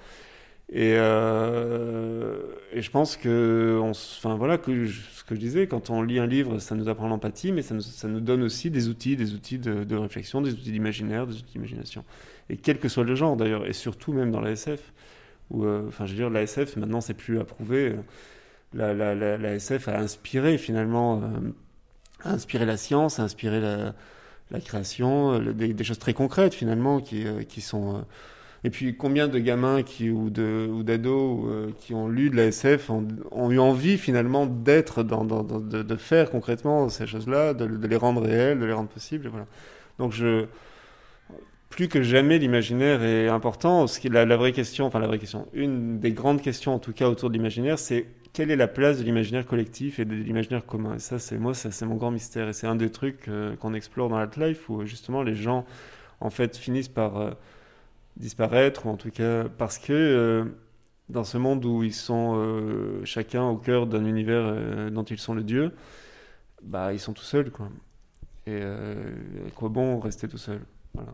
Et, 0.74 0.94
euh, 0.96 2.38
et 2.72 2.80
je 2.80 2.90
pense 2.90 3.18
que, 3.18 3.78
enfin 3.82 4.36
voilà, 4.36 4.56
ce 4.56 5.22
que 5.24 5.34
je 5.34 5.40
disais, 5.40 5.66
quand 5.66 5.90
on 5.90 6.00
lit 6.00 6.18
un 6.18 6.26
livre, 6.26 6.58
ça 6.60 6.74
nous 6.74 6.88
apprend 6.88 7.08
l'empathie, 7.08 7.52
mais 7.52 7.60
ça 7.60 7.74
nous, 8.08 8.20
donne 8.20 8.42
aussi 8.42 8.70
des 8.70 8.88
outils, 8.88 9.14
des 9.14 9.34
outils 9.34 9.58
de, 9.58 9.96
réflexion, 9.96 10.40
des 10.40 10.52
outils 10.52 10.72
d'imaginaire, 10.72 11.26
des 11.26 11.34
outils 11.34 11.52
d'imagination. 11.52 12.04
Et 12.48 12.56
quel 12.56 12.78
que 12.78 12.88
soit 12.88 13.04
le 13.04 13.14
genre 13.14 13.36
d'ailleurs, 13.36 13.66
et 13.66 13.74
surtout 13.74 14.14
même 14.14 14.30
dans 14.30 14.40
la 14.40 14.52
SF, 14.52 14.92
où, 15.50 15.64
euh, 15.64 15.84
enfin 15.88 16.06
je 16.06 16.12
veux 16.12 16.16
dire, 16.16 16.30
la 16.30 16.42
SF 16.42 16.76
maintenant 16.76 17.02
c'est 17.02 17.14
plus 17.14 17.38
approuvé. 17.38 17.94
La, 18.72 18.94
la, 18.94 19.14
la, 19.14 19.54
SF 19.54 19.88
a 19.88 19.98
inspiré 19.98 20.56
finalement, 20.56 21.20
euh, 21.22 21.50
a 22.24 22.30
inspiré 22.32 22.64
la 22.64 22.78
science, 22.78 23.18
a 23.18 23.24
inspiré 23.24 23.60
la, 23.60 24.60
création, 24.60 25.34
euh, 25.34 25.52
des, 25.52 25.84
choses 25.84 25.98
très 25.98 26.14
concrètes 26.14 26.54
finalement 26.54 27.02
euh, 27.12 27.42
qui 27.42 27.60
sont. 27.60 28.06
Euh, 28.64 28.68
et 28.68 28.70
puis 28.70 28.96
combien 28.96 29.28
de 29.28 29.38
gamins 29.38 29.82
qui, 29.82 30.10
ou 30.10 30.30
de 30.30 30.68
ou 30.70 30.82
d'ados 30.82 31.44
euh, 31.46 31.70
qui 31.78 31.94
ont 31.94 32.08
lu 32.08 32.30
de 32.30 32.36
la 32.36 32.44
SF 32.44 32.90
ont, 32.90 33.50
eu 33.50 33.58
envie 33.58 33.98
finalement 33.98 34.46
d'être 34.46 35.02
dans, 35.02 35.24
de, 35.24 35.96
faire 35.96 36.30
concrètement 36.30 36.88
ces 36.88 37.06
choses-là, 37.06 37.54
de, 37.54 37.64
les 37.64 37.96
rendre 37.96 38.22
réelles, 38.22 38.58
de 38.58 38.64
les 38.64 38.72
rendre 38.72 38.88
possibles. 38.88 39.30
Donc 39.98 40.12
je 40.12 40.46
plus 41.72 41.88
que 41.88 42.02
jamais 42.02 42.38
l'imaginaire 42.38 43.02
est 43.02 43.28
important. 43.28 43.86
Ce 43.86 43.98
qui 43.98 44.08
la, 44.10 44.24
vraie 44.36 44.52
question, 44.52 44.84
enfin 44.86 45.00
la 45.00 45.06
vraie 45.06 45.18
question, 45.18 45.48
une 45.54 45.98
des 45.98 46.12
grandes 46.12 46.42
questions 46.42 46.74
en 46.74 46.78
tout 46.78 46.92
cas 46.92 47.08
autour 47.08 47.30
de 47.30 47.34
l'imaginaire, 47.34 47.78
c'est 47.78 48.06
quelle 48.32 48.50
est 48.50 48.56
la 48.56 48.68
place 48.68 48.98
de 48.98 49.04
l'imaginaire 49.04 49.46
collectif 49.46 49.98
et 49.98 50.04
de 50.04 50.14
l'imaginaire 50.14 50.64
commun? 50.64 50.94
Et 50.96 50.98
ça, 50.98 51.18
c'est 51.18 51.38
moi, 51.38 51.54
ça 51.54 51.70
c'est 51.70 51.84
mon 51.84 51.96
grand 51.96 52.10
mystère. 52.10 52.48
Et 52.48 52.52
c'est 52.52 52.66
un 52.66 52.76
des 52.76 52.90
trucs 52.90 53.28
euh, 53.28 53.56
qu'on 53.56 53.74
explore 53.74 54.08
dans 54.08 54.22
Life 54.36 54.68
où 54.68 54.84
justement 54.86 55.22
les 55.22 55.34
gens 55.34 55.66
en 56.20 56.30
fait 56.30 56.56
finissent 56.56 56.88
par 56.88 57.18
euh, 57.18 57.30
disparaître 58.16 58.86
ou 58.86 58.90
en 58.90 58.96
tout 58.96 59.10
cas 59.10 59.44
parce 59.58 59.78
que 59.78 59.92
euh, 59.92 60.44
dans 61.08 61.24
ce 61.24 61.38
monde 61.38 61.64
où 61.64 61.82
ils 61.82 61.94
sont 61.94 62.34
euh, 62.36 63.04
chacun 63.04 63.44
au 63.44 63.56
cœur 63.56 63.86
d'un 63.86 64.04
univers 64.04 64.42
euh, 64.44 64.90
dont 64.90 65.04
ils 65.04 65.18
sont 65.18 65.34
le 65.34 65.42
dieu, 65.42 65.72
bah 66.62 66.92
ils 66.92 67.00
sont 67.00 67.12
tout 67.12 67.24
seuls 67.24 67.50
quoi. 67.50 67.68
Et 68.46 68.58
euh, 68.62 68.94
à 69.46 69.50
quoi 69.50 69.68
bon 69.68 70.00
rester 70.00 70.28
tout 70.28 70.38
seul? 70.38 70.60
Voilà. 70.94 71.12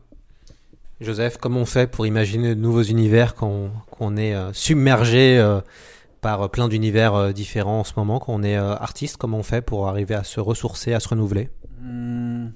Joseph, 1.01 1.37
comment 1.37 1.61
on 1.61 1.65
fait 1.65 1.89
pour 1.89 2.05
imaginer 2.05 2.55
de 2.55 2.59
nouveaux 2.59 2.81
univers 2.83 3.33
quand 3.35 3.71
on, 3.99 4.17
est 4.17 4.35
euh, 4.35 4.51
submergé 4.51 5.39
euh, 5.39 5.61
par 6.19 6.49
plein 6.49 6.67
d'univers 6.67 7.15
euh, 7.15 7.31
différents 7.31 7.79
en 7.79 7.83
ce 7.85 7.93
moment, 7.95 8.19
quand 8.19 8.33
on 8.33 8.43
est 8.43 8.57
euh, 8.57 8.75
artiste 8.75 9.15
Comment 9.17 9.37
on 9.37 9.43
fait 9.43 9.61
pour 9.61 9.87
arriver 9.87 10.15
à 10.15 10.23
se 10.25 10.41
ressourcer, 10.41 10.93
à 10.93 10.99
se 10.99 11.07
renouveler? 11.07 11.49
Hmm, 11.81 12.47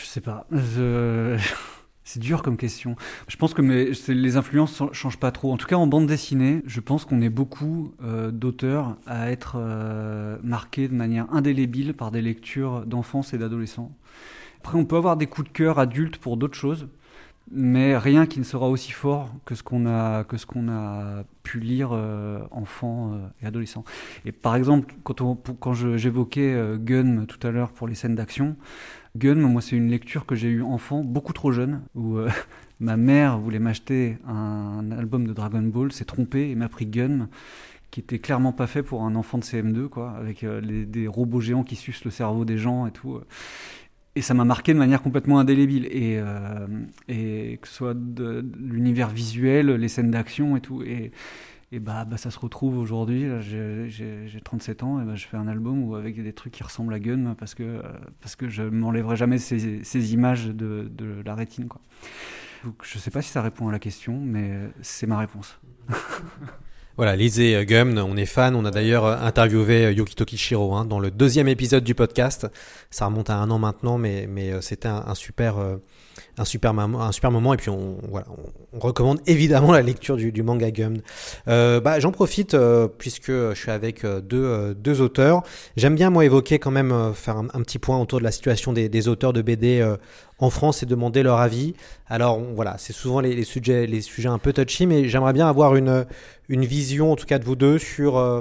Je 0.00 0.06
sais 0.06 0.20
pas. 0.20 0.46
Je- 0.52 1.36
C'est 2.06 2.20
dur 2.20 2.42
comme 2.42 2.58
question. 2.58 2.96
Je 3.28 3.36
pense 3.36 3.54
que 3.54 3.62
mes- 3.62 3.90
les 4.08 4.36
influences 4.36 4.82
changent 4.92 5.18
pas 5.18 5.32
trop. 5.32 5.52
En 5.52 5.56
tout 5.56 5.66
cas, 5.66 5.76
en 5.76 5.86
bande 5.86 6.06
dessinée, 6.06 6.62
je 6.66 6.80
pense 6.80 7.06
qu'on 7.06 7.22
est 7.22 7.30
beaucoup 7.30 7.94
euh, 8.02 8.30
d'auteurs 8.30 8.96
à 9.06 9.30
être 9.30 9.56
euh, 9.56 10.36
marqués 10.42 10.86
de 10.88 10.94
manière 10.94 11.26
indélébile 11.32 11.94
par 11.94 12.10
des 12.10 12.20
lectures 12.20 12.84
d'enfance 12.84 13.32
et 13.32 13.38
d'adolescents. 13.38 13.90
Après, 14.60 14.78
on 14.78 14.84
peut 14.86 14.96
avoir 14.96 15.16
des 15.16 15.26
coups 15.26 15.48
de 15.48 15.52
cœur 15.52 15.78
adultes 15.78 16.18
pour 16.18 16.36
d'autres 16.36 16.58
choses, 16.58 16.88
mais 17.50 17.96
rien 17.98 18.26
qui 18.26 18.38
ne 18.40 18.44
sera 18.44 18.68
aussi 18.68 18.92
fort 18.92 19.30
que 19.44 19.54
ce 19.54 19.62
qu'on 19.62 19.86
a, 19.86 20.24
que 20.24 20.36
a 20.70 21.24
pu 21.42 21.60
lire 21.60 21.90
euh, 21.92 22.40
enfant 22.50 23.12
euh, 23.14 23.18
et 23.42 23.46
adolescent. 23.46 23.84
Et 24.24 24.32
par 24.32 24.56
exemple, 24.56 24.94
quand, 25.04 25.22
quand 25.60 25.74
j'évoquais 25.74 26.54
euh, 26.54 26.78
Gun 26.78 27.26
tout 27.26 27.46
à 27.46 27.50
l'heure 27.50 27.72
pour 27.72 27.88
les 27.88 27.94
scènes 27.94 28.14
d'action, 28.14 28.56
Gun, 29.16 29.36
moi, 29.36 29.62
c'est 29.62 29.76
une 29.76 29.90
lecture 29.90 30.26
que 30.26 30.34
j'ai 30.34 30.48
eue 30.48 30.62
enfant, 30.62 31.04
beaucoup 31.04 31.32
trop 31.32 31.52
jeune, 31.52 31.82
où 31.94 32.16
euh, 32.16 32.28
ma 32.80 32.96
mère 32.96 33.38
voulait 33.38 33.60
m'acheter 33.60 34.18
un, 34.26 34.90
album 34.90 35.26
de 35.26 35.32
Dragon 35.32 35.62
Ball, 35.62 35.92
s'est 35.92 36.04
trompée 36.04 36.50
et 36.50 36.56
m'a 36.56 36.68
pris 36.68 36.86
Gun, 36.86 37.28
qui 37.92 38.00
était 38.00 38.18
clairement 38.18 38.52
pas 38.52 38.66
fait 38.66 38.82
pour 38.82 39.02
un 39.02 39.14
enfant 39.14 39.38
de 39.38 39.44
CM2, 39.44 39.88
quoi, 39.88 40.10
avec 40.18 40.42
euh, 40.42 40.84
des 40.84 41.06
robots 41.06 41.40
géants 41.40 41.62
qui 41.62 41.76
sucent 41.76 42.04
le 42.04 42.10
cerveau 42.10 42.44
des 42.44 42.58
gens 42.58 42.86
et 42.86 42.90
tout. 42.90 43.20
Et 44.16 44.22
ça 44.22 44.34
m'a 44.34 44.44
marqué 44.44 44.74
de 44.74 44.78
manière 44.78 45.00
complètement 45.00 45.38
indélébile. 45.38 45.86
Et, 45.92 46.18
euh, 46.18 46.66
que 47.06 47.68
ce 47.68 47.72
soit 47.74 47.94
de, 47.94 48.40
de 48.40 48.58
l'univers 48.58 49.10
visuel, 49.10 49.68
les 49.68 49.88
scènes 49.88 50.10
d'action 50.10 50.56
et 50.56 50.60
tout. 50.60 50.82
Et, 50.82 51.12
et 51.74 51.80
bah, 51.80 52.04
bah, 52.04 52.16
ça 52.16 52.30
se 52.30 52.38
retrouve 52.38 52.78
aujourd'hui. 52.78 53.26
J'ai 53.40 53.90
j'ai- 53.90 54.28
j'ai 54.28 54.40
37 54.40 54.84
ans 54.84 55.02
et 55.02 55.04
bah, 55.04 55.16
je 55.16 55.26
fais 55.26 55.36
un 55.36 55.48
album 55.48 55.82
où, 55.82 55.96
avec 55.96 56.22
des 56.22 56.32
trucs 56.32 56.52
qui 56.52 56.62
ressemblent 56.62 56.94
à 56.94 57.00
Gun 57.00 57.34
parce 57.34 57.54
que, 57.54 57.64
euh, 57.64 57.82
parce 58.20 58.36
que 58.36 58.48
je 58.48 58.62
m'enlèverai 58.62 59.16
jamais 59.16 59.38
ces, 59.38 60.14
images 60.14 60.46
de, 60.46 60.88
la 61.24 61.34
rétine. 61.34 61.66
Quoi. 61.66 61.80
Donc, 62.64 62.82
je 62.84 62.98
sais 62.98 63.10
pas 63.10 63.22
si 63.22 63.30
ça 63.30 63.42
répond 63.42 63.68
à 63.68 63.72
la 63.72 63.80
question, 63.80 64.20
mais 64.20 64.70
c'est 64.82 65.06
ma 65.08 65.18
réponse. 65.18 65.58
Voilà, 66.96 67.16
lisez 67.16 67.56
euh, 67.56 67.64
Gum, 67.64 67.98
on 67.98 68.16
est 68.16 68.24
fan. 68.24 68.54
On 68.54 68.64
a 68.64 68.70
d'ailleurs 68.70 69.04
euh, 69.04 69.16
interviewé 69.16 69.86
euh, 69.86 69.92
Yukito 69.92 70.24
Kishiro 70.24 70.74
hein, 70.74 70.84
dans 70.84 71.00
le 71.00 71.10
deuxième 71.10 71.48
épisode 71.48 71.82
du 71.82 71.92
podcast. 71.92 72.46
Ça 72.90 73.06
remonte 73.06 73.30
à 73.30 73.36
un 73.36 73.50
an 73.50 73.58
maintenant, 73.58 73.98
mais, 73.98 74.28
mais 74.28 74.52
euh, 74.52 74.60
c'était 74.60 74.86
un, 74.86 75.02
un 75.08 75.16
super, 75.16 75.58
euh, 75.58 75.78
un, 76.38 76.44
super 76.44 76.72
moment, 76.72 77.02
un 77.02 77.10
super 77.10 77.32
moment. 77.32 77.52
Et 77.52 77.56
puis, 77.56 77.68
on, 77.68 77.96
voilà, 78.08 78.28
on, 78.72 78.78
recommande 78.78 79.20
évidemment 79.26 79.72
la 79.72 79.82
lecture 79.82 80.16
du, 80.16 80.30
du 80.30 80.44
manga 80.44 80.70
Gum. 80.70 80.98
Euh, 81.48 81.80
bah, 81.80 81.98
J'en 81.98 82.12
profite, 82.12 82.54
euh, 82.54 82.86
puisque 82.86 83.32
je 83.32 83.54
suis 83.56 83.72
avec 83.72 84.06
deux, 84.06 84.72
deux 84.74 85.00
auteurs. 85.00 85.42
J'aime 85.76 85.96
bien, 85.96 86.10
moi, 86.10 86.24
évoquer 86.24 86.60
quand 86.60 86.70
même, 86.70 86.92
euh, 86.92 87.12
faire 87.12 87.38
un, 87.38 87.48
un 87.54 87.62
petit 87.62 87.80
point 87.80 88.00
autour 88.00 88.20
de 88.20 88.24
la 88.24 88.30
situation 88.30 88.72
des, 88.72 88.88
des 88.88 89.08
auteurs 89.08 89.32
de 89.32 89.42
BD 89.42 89.80
euh, 89.80 89.96
en 90.44 90.50
France 90.50 90.82
et 90.82 90.86
demander 90.86 91.22
leur 91.22 91.38
avis. 91.40 91.74
Alors 92.06 92.38
voilà, 92.54 92.76
c'est 92.78 92.92
souvent 92.92 93.20
les, 93.20 93.44
sujets, 93.44 93.86
les 93.86 94.00
sujets 94.02 94.28
un 94.28 94.38
peu 94.38 94.52
touchy, 94.52 94.86
mais 94.86 95.08
j'aimerais 95.08 95.32
bien 95.32 95.48
avoir 95.48 95.74
une, 95.76 96.06
une 96.48 96.64
vision, 96.64 97.12
en 97.12 97.16
tout 97.16 97.26
cas 97.26 97.38
de 97.38 97.44
vous 97.44 97.56
deux, 97.56 97.78
sur 97.78 98.18
euh, 98.18 98.40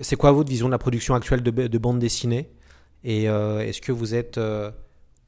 c'est 0.00 0.16
quoi 0.16 0.32
votre 0.32 0.50
vision 0.50 0.66
de 0.66 0.72
la 0.72 0.78
production 0.78 1.14
actuelle 1.14 1.42
de, 1.42 1.50
de 1.50 1.78
bande 1.78 1.98
dessinée? 1.98 2.50
Et 3.04 3.28
euh, 3.28 3.60
est-ce 3.60 3.80
que 3.80 3.92
vous 3.92 4.14
êtes 4.14 4.36
euh, 4.38 4.70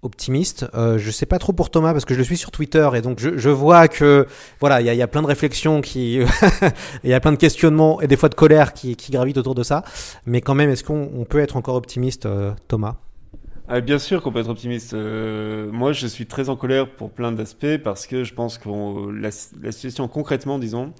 optimiste? 0.02 0.66
Euh, 0.74 0.98
Je 0.98 1.10
sais 1.10 1.26
pas 1.26 1.38
trop 1.38 1.52
pour 1.52 1.70
Thomas 1.70 1.92
parce 1.92 2.04
que 2.04 2.14
je 2.14 2.18
le 2.18 2.24
suis 2.24 2.36
sur 2.36 2.50
Twitter 2.50 2.88
et 2.94 3.00
donc 3.00 3.18
je, 3.18 3.48
vois 3.48 3.88
que 3.88 4.26
voilà, 4.60 4.80
il 4.80 4.86
y, 4.86 5.02
a- 5.02 5.08
plein 5.08 5.22
de 5.22 5.26
réflexions 5.26 5.80
qui, 5.80 6.18
il 7.04 7.10
y 7.10 7.14
a 7.14 7.20
plein 7.20 7.32
de 7.32 7.36
questionnements 7.36 8.00
et 8.00 8.08
des 8.08 8.16
fois 8.16 8.28
de 8.28 8.34
colère 8.34 8.74
qui, 8.74 8.96
gravitent 9.10 9.38
autour 9.38 9.54
de 9.54 9.62
ça. 9.62 9.84
Mais 10.26 10.40
quand 10.40 10.54
même, 10.54 10.68
est-ce 10.70 10.84
qu'on 10.84 11.10
on 11.16 11.24
peut 11.24 11.38
être 11.38 11.56
encore 11.56 11.76
optimiste, 11.76 12.28
Thomas? 12.68 12.96
Ah, 13.74 13.80
bien 13.80 13.98
sûr 13.98 14.22
qu'on 14.22 14.32
peut 14.32 14.40
être 14.40 14.50
optimiste. 14.50 14.92
Euh, 14.92 15.70
moi, 15.72 15.92
je 15.94 16.06
suis 16.06 16.26
très 16.26 16.50
en 16.50 16.56
colère 16.56 16.90
pour 16.94 17.10
plein 17.10 17.32
d'aspects 17.32 17.78
parce 17.82 18.06
que 18.06 18.22
je 18.22 18.34
pense 18.34 18.58
que 18.58 18.68
la, 19.12 19.30
la 19.62 19.72
situation 19.72 20.08
concrètement, 20.08 20.58
disons, 20.58 20.92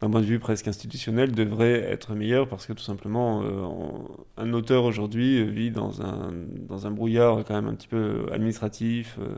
d'un 0.00 0.10
point 0.10 0.20
de 0.20 0.26
vue 0.26 0.38
presque 0.38 0.68
institutionnel, 0.68 1.32
devrait 1.32 1.80
être 1.80 2.14
meilleure 2.14 2.48
parce 2.48 2.66
que 2.66 2.74
tout 2.74 2.82
simplement, 2.84 3.42
euh, 3.44 3.66
un 4.38 4.52
auteur 4.52 4.84
aujourd'hui 4.84 5.40
euh, 5.40 5.46
vit 5.50 5.70
dans 5.72 6.02
un, 6.02 6.32
dans 6.68 6.86
un 6.86 6.92
brouillard 6.92 7.44
quand 7.46 7.54
même 7.54 7.68
un 7.68 7.74
petit 7.74 7.88
peu 7.88 8.26
administratif. 8.32 9.16
euh, 9.20 9.36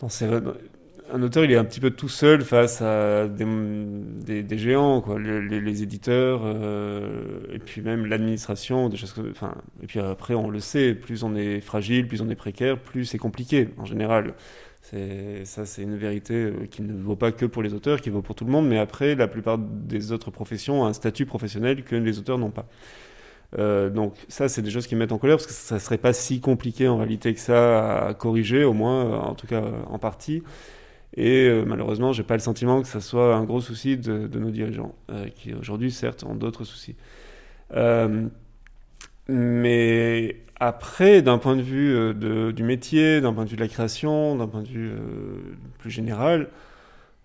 dans 0.00 0.08
ses- 0.08 0.28
un 1.10 1.22
auteur, 1.22 1.44
il 1.44 1.52
est 1.52 1.56
un 1.56 1.64
petit 1.64 1.80
peu 1.80 1.90
tout 1.90 2.08
seul 2.08 2.42
face 2.42 2.80
à 2.82 3.26
des, 3.28 3.44
des, 3.46 4.42
des 4.42 4.58
géants, 4.58 5.00
quoi, 5.00 5.18
les, 5.18 5.40
les- 5.42 5.60
les 5.60 5.82
éditeurs, 5.82 6.42
euh, 6.44 7.40
et 7.52 7.58
puis 7.58 7.80
même 7.82 8.06
l'administration, 8.06 8.88
des 8.88 8.96
choses. 8.96 9.14
Enfin, 9.30 9.54
et 9.82 9.86
puis 9.86 10.00
après, 10.00 10.34
on 10.34 10.48
le 10.50 10.60
sait, 10.60 10.94
plus 10.94 11.22
on 11.24 11.34
est 11.34 11.60
fragile, 11.60 12.06
plus 12.08 12.20
on 12.22 12.28
est 12.30 12.34
précaire, 12.36 12.78
plus 12.78 13.04
c'est 13.04 13.18
compliqué 13.18 13.68
en 13.78 13.84
général. 13.84 14.34
Ça, 15.44 15.64
c'est 15.66 15.82
une 15.82 15.96
vérité 15.96 16.34
euh, 16.34 16.66
qui 16.70 16.82
ne 16.82 16.92
vaut 17.02 17.16
pas 17.16 17.32
que 17.32 17.46
pour 17.46 17.62
les 17.62 17.72
auteurs, 17.74 18.00
qui 18.00 18.10
vaut 18.10 18.22
pour 18.22 18.34
tout 18.34 18.44
le 18.44 18.50
monde. 18.50 18.68
Mais 18.68 18.78
après, 18.78 19.14
la 19.14 19.28
plupart 19.28 19.58
des 19.58 20.12
autres 20.12 20.30
professions 20.30 20.82
ont 20.82 20.86
un 20.86 20.92
statut 20.92 21.26
professionnel 21.26 21.82
que 21.84 21.96
les 21.96 22.18
auteurs 22.18 22.38
n'ont 22.38 22.50
pas. 22.50 22.66
Euh, 23.58 23.90
donc 23.90 24.14
ça, 24.28 24.48
c'est 24.48 24.62
des 24.62 24.70
choses 24.70 24.86
qui 24.86 24.94
me 24.94 25.00
mettent 25.00 25.12
en 25.12 25.18
colère 25.18 25.36
parce 25.36 25.46
que 25.46 25.52
ça 25.52 25.78
serait 25.78 25.98
pas 25.98 26.12
si 26.12 26.40
compliqué 26.40 26.88
en 26.88 26.98
réalité 26.98 27.34
que 27.34 27.40
ça 27.40 28.06
à 28.08 28.14
corriger, 28.14 28.64
au 28.64 28.72
moins, 28.74 29.20
en 29.20 29.34
tout 29.34 29.46
cas 29.46 29.62
en 29.88 29.98
partie. 29.98 30.42
Et 31.14 31.48
euh, 31.48 31.64
malheureusement, 31.66 32.12
j'ai 32.12 32.22
pas 32.22 32.34
le 32.34 32.40
sentiment 32.40 32.80
que 32.80 32.88
ça 32.88 33.00
soit 33.00 33.34
un 33.34 33.44
gros 33.44 33.60
souci 33.60 33.96
de, 33.96 34.26
nos 34.38 34.50
dirigeants, 34.50 34.94
euh, 35.10 35.28
qui 35.28 35.52
aujourd'hui, 35.54 35.90
certes, 35.90 36.24
ont 36.24 36.34
d'autres 36.34 36.64
soucis. 36.64 36.96
Euh, 37.74 38.26
Mais 39.28 40.36
après, 40.58 41.22
d'un 41.22 41.38
point 41.38 41.56
de 41.56 41.62
vue 41.62 41.94
euh, 41.94 42.52
du 42.52 42.62
métier, 42.62 43.20
d'un 43.20 43.32
point 43.34 43.44
de 43.44 43.50
vue 43.50 43.56
de 43.56 43.60
la 43.60 43.68
création, 43.68 44.36
d'un 44.36 44.48
point 44.48 44.62
de 44.62 44.68
vue 44.68 44.92
plus 45.78 45.90
général, 45.90 46.48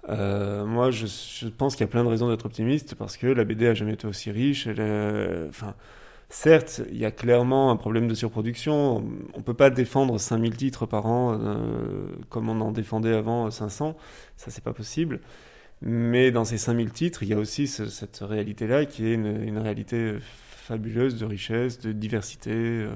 moi, 0.10 0.92
je, 0.92 1.48
pense 1.50 1.76
qu'il 1.76 1.86
y 1.86 1.90
a 1.90 1.92
plein 1.92 2.04
de 2.04 2.10
raisons 2.10 2.30
d'être 2.30 2.46
optimiste 2.46 2.96
parce 2.96 3.18
que 3.18 3.28
la 3.28 3.44
BD 3.44 3.68
a 3.68 3.74
jamais 3.74 3.94
été 3.94 4.08
aussi 4.08 4.32
riche. 4.32 4.68
Certes, 6.30 6.82
il 6.92 6.98
y 6.98 7.06
a 7.06 7.12
clairement 7.12 7.72
un 7.72 7.76
problème 7.78 8.08
de 8.08 8.14
surproduction. 8.16 9.04
On 9.34 9.42
peut 9.42 9.54
pas 9.54 9.70
défendre 9.70 10.20
5000 10.20 10.56
titres 10.58 10.86
par 10.86 11.06
an 11.06 11.38
euh, 11.40 12.08
comme 12.30 12.50
on 12.50 12.60
en 12.62 12.72
défendait 12.72 13.14
avant 13.14 13.50
500. 13.52 13.96
Ça, 14.38 14.52
c'est 14.52 14.64
pas 14.64 14.74
possible. 14.74 15.22
Mais 15.82 16.32
dans 16.32 16.46
ces 16.46 16.58
5000 16.58 16.92
titres, 16.92 17.24
il 17.24 17.30
y 17.30 17.34
a 17.34 17.38
aussi 17.40 17.68
ce- 17.68 17.88
cette 17.88 18.20
réalité-là 18.22 18.86
qui 18.86 19.08
est 19.08 19.14
une, 19.16 19.58
réalité 19.60 20.16
fabuleuse 20.22 21.18
de 21.20 21.26
richesse, 21.26 21.80
de 21.80 21.92
diversité. 21.94 22.52
euh, 22.54 22.90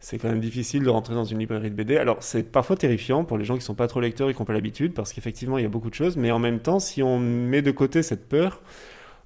c'est 0.00 0.18
quand 0.18 0.28
même 0.28 0.40
difficile 0.40 0.82
de 0.82 0.88
rentrer 0.88 1.14
dans 1.14 1.24
une 1.24 1.38
librairie 1.38 1.70
de 1.70 1.76
BD. 1.76 1.96
Alors, 1.96 2.16
c'est 2.22 2.50
parfois 2.50 2.76
terrifiant 2.76 3.24
pour 3.24 3.38
les 3.38 3.44
gens 3.44 3.54
qui 3.56 3.62
sont 3.62 3.74
pas 3.76 3.86
trop 3.86 4.00
lecteurs 4.00 4.28
et 4.28 4.34
qui 4.34 4.40
n'ont 4.40 4.46
pas 4.46 4.52
l'habitude, 4.52 4.94
parce 4.94 5.12
qu'effectivement, 5.12 5.58
il 5.58 5.62
y 5.62 5.64
a 5.64 5.68
beaucoup 5.68 5.90
de 5.90 5.94
choses. 5.94 6.16
Mais 6.16 6.32
en 6.32 6.40
même 6.40 6.58
temps, 6.58 6.80
si 6.80 7.02
on 7.04 7.18
met 7.20 7.62
de 7.62 7.70
côté 7.70 8.02
cette 8.02 8.28
peur, 8.28 8.62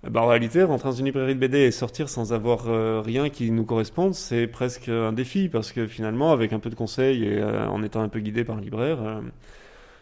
eh 0.07 0.11
ben, 0.11 0.21
en 0.21 0.27
réalité, 0.27 0.63
rentrer 0.63 0.89
dans 0.89 0.95
une 0.95 1.07
librairie 1.07 1.35
de 1.35 1.41
BD 1.41 1.59
et 1.59 1.71
sortir 1.73 2.09
sans 2.09 2.33
avoir 2.33 2.69
euh, 2.69 3.01
rien 3.01 3.29
qui 3.29 3.51
nous 3.51 3.65
corresponde, 3.65 4.15
c'est 4.15 4.47
presque 4.47 4.89
un 4.89 5.13
défi, 5.13 5.49
parce 5.49 5.73
que 5.73 5.87
finalement, 5.89 6.33
avec 6.33 6.53
un 6.53 6.61
peu 6.61 6.71
de 6.71 6.77
conseils 6.77 7.25
et 7.25 7.39
euh, 7.39 7.67
en 7.69 7.83
étant 7.83 8.03
un 8.03 8.09
peu 8.09 8.21
guidé 8.21 8.45
par 8.45 8.59
un 8.59 8.61
libraire, 8.61 9.03
euh, 9.03 9.21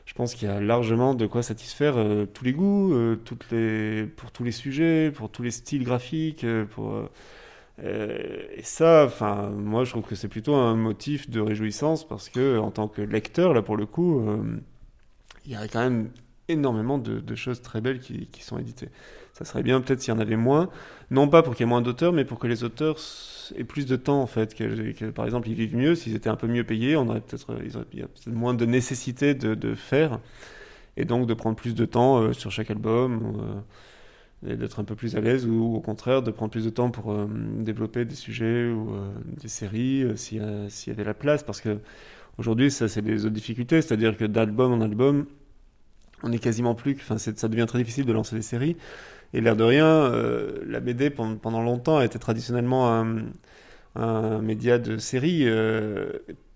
je 0.04 0.12
pense 0.12 0.34
qu'il 0.34 0.48
y 0.48 0.50
a 0.50 0.60
largement 0.60 1.14
de 1.14 1.26
quoi 1.26 1.42
satisfaire 1.42 1.94
tous 2.34 2.44
les 2.44 2.52
goûts, 2.52 2.94
pour 4.16 4.30
tous 4.32 4.44
les 4.44 4.52
sujets, 4.52 5.10
pour 5.10 5.30
tous 5.30 5.42
les 5.42 5.50
styles 5.50 5.84
graphiques, 5.84 6.44
et 7.82 8.62
ça, 8.62 9.04
enfin, 9.06 9.48
moi, 9.48 9.84
je 9.84 9.90
trouve 9.90 10.02
que 10.04 10.14
c'est 10.14 10.28
plutôt 10.28 10.54
un 10.54 10.76
motif 10.76 11.30
de 11.30 11.40
réjouissance 11.40 12.06
parce 12.06 12.28
que, 12.28 12.58
en 12.58 12.70
tant 12.70 12.86
que 12.86 13.00
lecteur, 13.00 13.54
là, 13.54 13.62
pour 13.62 13.78
le 13.78 13.86
coup, 13.86 14.22
il 15.46 15.52
y 15.52 15.56
a 15.56 15.66
quand 15.68 15.80
même 15.80 16.10
énormément 16.48 16.98
de, 16.98 17.34
choses 17.34 17.62
très 17.62 17.80
belles 17.80 18.00
qui 18.00 18.28
sont 18.42 18.58
éditées. 18.58 18.90
Ça 19.34 19.44
serait 19.44 19.64
bien 19.64 19.80
peut-être 19.80 20.00
s'il 20.00 20.14
y 20.14 20.16
en 20.16 20.20
avait 20.20 20.36
moins, 20.36 20.70
non 21.10 21.26
pas 21.26 21.42
pour 21.42 21.54
qu'il 21.54 21.64
y 21.64 21.66
ait 21.66 21.68
moins 21.68 21.82
d'auteurs, 21.82 22.12
mais 22.12 22.24
pour 22.24 22.38
que 22.38 22.46
les 22.46 22.62
auteurs 22.62 22.98
aient 23.56 23.64
plus 23.64 23.84
de 23.84 23.96
temps, 23.96 24.22
en 24.22 24.28
fait, 24.28 24.54
que, 24.54 25.10
par 25.10 25.24
exemple, 25.24 25.48
ils 25.48 25.56
vivent 25.56 25.74
mieux, 25.74 25.96
s'ils 25.96 26.14
étaient 26.14 26.28
un 26.30 26.36
peu 26.36 26.46
mieux 26.46 26.62
payés, 26.62 26.94
on 26.96 27.08
aurait 27.08 27.20
peut-être, 27.20 27.50
euh, 27.50 27.58
peut-être 27.58 28.28
moins 28.28 28.54
de 28.54 28.64
nécessité 28.64 29.34
de, 29.34 29.74
faire, 29.74 30.20
et 30.96 31.04
donc 31.04 31.26
de 31.26 31.34
prendre 31.34 31.56
plus 31.56 31.74
de 31.74 31.84
temps 31.84 32.18
euh, 32.18 32.32
sur 32.32 32.52
chaque 32.52 32.70
album. 32.70 33.36
euh, 33.40 34.56
d'être 34.56 34.78
un 34.78 34.84
peu 34.84 34.94
plus 34.94 35.16
à 35.16 35.22
l'aise 35.22 35.46
ou 35.46 35.74
au 35.74 35.80
contraire 35.80 36.20
de 36.20 36.30
prendre 36.30 36.50
plus 36.50 36.66
de 36.66 36.70
temps 36.70 36.90
pour 36.90 37.16
développer 37.60 38.04
des 38.04 38.14
sujets 38.14 38.68
ou 38.68 38.94
des 39.40 39.48
séries 39.48 40.04
s'il 40.16 40.42
y, 40.42 40.90
avait 40.90 41.02
la 41.02 41.14
place. 41.14 41.42
Parce 41.42 41.62
que 41.62 41.78
aujourd'hui 42.36 42.70
ça 42.70 42.86
c'est 42.86 43.00
des 43.00 43.24
autres 43.24 43.34
difficultés. 43.34 43.80
C'est-à-dire 43.80 44.18
que 44.18 44.26
d'album 44.26 44.70
en 44.74 44.82
album 44.82 45.24
on 46.24 46.30
est 46.30 46.38
quasiment 46.38 46.74
plus 46.74 46.94
enfin 47.00 47.16
ça 47.16 47.48
devient 47.48 47.64
très 47.66 47.78
difficile 47.78 48.04
de 48.04 48.12
lancer 48.12 48.36
des 48.36 48.42
séries 48.42 48.76
et 49.34 49.40
l'air 49.40 49.56
de 49.56 49.64
rien 49.64 49.86
euh, 49.86 50.60
la 50.66 50.80
BD 50.80 51.10
pendant, 51.10 51.62
longtemps 51.62 51.98
a 51.98 52.04
été 52.04 52.18
traditionnellement 52.18 52.94
un, 53.96 54.40
média 54.40 54.78
de 54.78 54.96
série 54.96 55.42
euh, 55.44 56.06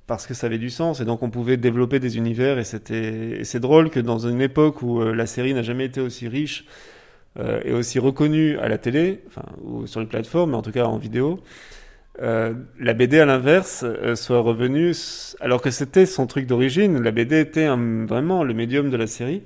parce 0.07 0.27
que 0.27 0.35
ça 0.35 0.47
avait 0.47 0.59
du 0.59 0.71
sens 0.71 1.01
et 1.01 1.05
donc 1.05 1.23
on 1.23 1.31
pouvait 1.31 1.57
développer 1.57 2.01
des 2.01 2.17
univers 2.17 2.59
et 2.59 2.65
c'était 2.65 3.41
c'est 3.45 3.61
drôle 3.61 3.91
que 3.91 4.01
dans 4.01 4.19
une 4.27 4.41
époque 4.41 4.83
où 4.83 5.01
euh, 5.01 5.15
la 5.15 5.27
série 5.27 5.55
n'a 5.55 5.63
jamais 5.63 5.85
été 5.85 6.01
aussi 6.01 6.29
riche 6.29 6.65
et 7.65 7.73
aussi 7.73 8.01
reconnu 8.01 8.59
à 8.59 8.67
la 8.67 8.79
télé, 8.79 9.21
enfin, 9.29 9.45
ou 9.63 9.87
sur 9.87 10.01
les 10.01 10.07
plateformes, 10.07 10.51
mais 10.51 10.57
en 10.57 10.63
tout 10.63 10.73
cas 10.73 10.87
en 10.87 10.99
vidéo, 10.99 11.39
la 12.21 12.95
BD 12.95 13.21
à 13.21 13.27
l'inverse 13.27 13.85
soit 14.17 14.41
revenue, 14.41 14.93
alors 15.39 15.63
que 15.63 15.71
c'était 15.71 16.05
son 16.05 16.27
truc 16.27 16.47
d'origine, 16.47 17.01
la 17.01 17.13
BD 17.13 17.39
était 17.39 17.69
vraiment 17.69 18.43
le 18.43 18.55
médium 18.55 18.91
de 18.91 18.97
la 18.97 19.07
série. 19.07 19.45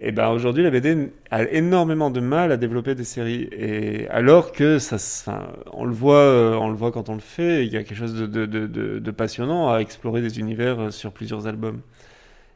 Et 0.00 0.10
ben 0.10 0.30
aujourd'hui, 0.30 0.64
la 0.64 0.70
BD 0.70 1.12
a 1.30 1.44
énormément 1.44 2.10
de 2.10 2.18
mal 2.20 2.50
à 2.50 2.56
développer 2.56 2.94
des 2.96 3.04
séries. 3.04 3.48
Et 3.52 4.08
alors 4.08 4.50
que 4.52 4.78
ça, 4.80 4.96
enfin, 4.96 5.52
on 5.72 5.84
le 5.84 5.92
voit, 5.92 6.16
euh, 6.16 6.54
on 6.54 6.68
le 6.68 6.74
voit 6.74 6.90
quand 6.90 7.08
on 7.08 7.14
le 7.14 7.20
fait, 7.20 7.64
il 7.64 7.72
y 7.72 7.76
a 7.76 7.84
quelque 7.84 7.96
chose 7.96 8.14
de, 8.14 9.10
passionnant 9.12 9.72
à 9.72 9.78
explorer 9.78 10.20
des 10.20 10.40
univers 10.40 10.80
euh, 10.80 10.90
sur 10.90 11.12
plusieurs 11.12 11.46
albums. 11.46 11.80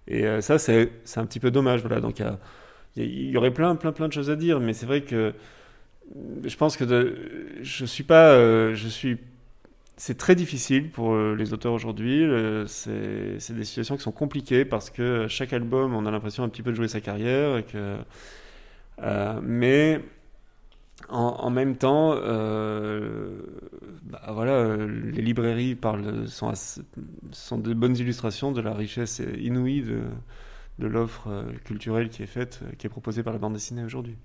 Et 0.08 0.26
euh, 0.26 0.40
ça, 0.40 0.58
c'est 0.58 0.90
un 1.16 1.26
petit 1.26 1.40
peu 1.40 1.52
dommage. 1.52 1.80
Voilà, 1.82 2.00
donc 2.00 2.20
il 2.96 3.30
y 3.30 3.36
aurait 3.36 3.52
plein, 3.52 3.76
plein, 3.76 3.92
plein 3.92 4.08
de 4.08 4.12
choses 4.12 4.30
à 4.30 4.36
dire, 4.36 4.58
mais 4.58 4.72
c'est 4.72 4.86
vrai 4.86 5.02
que 5.02 5.32
je 6.44 6.56
pense 6.56 6.76
que 6.76 6.84
de, 6.84 7.16
je 7.62 7.84
suis 7.84 8.04
pas, 8.04 8.34
je 8.74 8.88
suis, 8.88 9.18
c'est 9.98 10.16
très 10.16 10.34
difficile 10.34 10.90
pour 10.90 11.12
euh, 11.12 11.34
les 11.36 11.52
auteurs 11.52 11.72
aujourd'hui. 11.74 12.20
le- 12.24 12.66
C'est 12.68 13.52
des 13.54 13.64
situations 13.64 13.96
qui 13.96 14.02
sont 14.02 14.12
compliquées 14.12 14.64
parce 14.64 14.90
que 14.90 15.26
chaque 15.28 15.52
album, 15.52 15.94
on 15.94 16.06
a 16.06 16.10
l'impression 16.10 16.44
un 16.44 16.48
petit 16.48 16.62
peu 16.62 16.70
de 16.70 16.76
jouer 16.76 16.88
sa 16.88 17.00
carrière, 17.00 17.62
euh, 19.00 19.40
mais 19.42 20.00
en, 21.08 21.50
même 21.50 21.76
temps, 21.76 22.12
euh, 22.14 23.40
bah 24.02 24.20
voilà, 24.32 24.52
euh, 24.52 24.86
les 25.12 25.22
librairies 25.22 25.74
parlent, 25.74 26.26
sont, 26.28 26.52
de 27.58 27.74
bonnes 27.74 27.96
illustrations 27.96 28.52
de 28.52 28.60
la 28.60 28.74
richesse 28.74 29.22
inouïe 29.38 29.82
de, 29.82 30.02
de 30.80 30.86
l'offre 30.86 31.28
euh, 31.28 31.44
culturelle 31.64 32.08
qui 32.10 32.22
est 32.22 32.26
faite, 32.26 32.60
euh, 32.64 32.72
qui 32.78 32.86
est 32.86 32.90
proposée 32.90 33.22
par 33.22 33.32
la 33.32 33.38
bande 33.38 33.54
dessinée 33.54 33.84
aujourd'hui. 33.84 34.16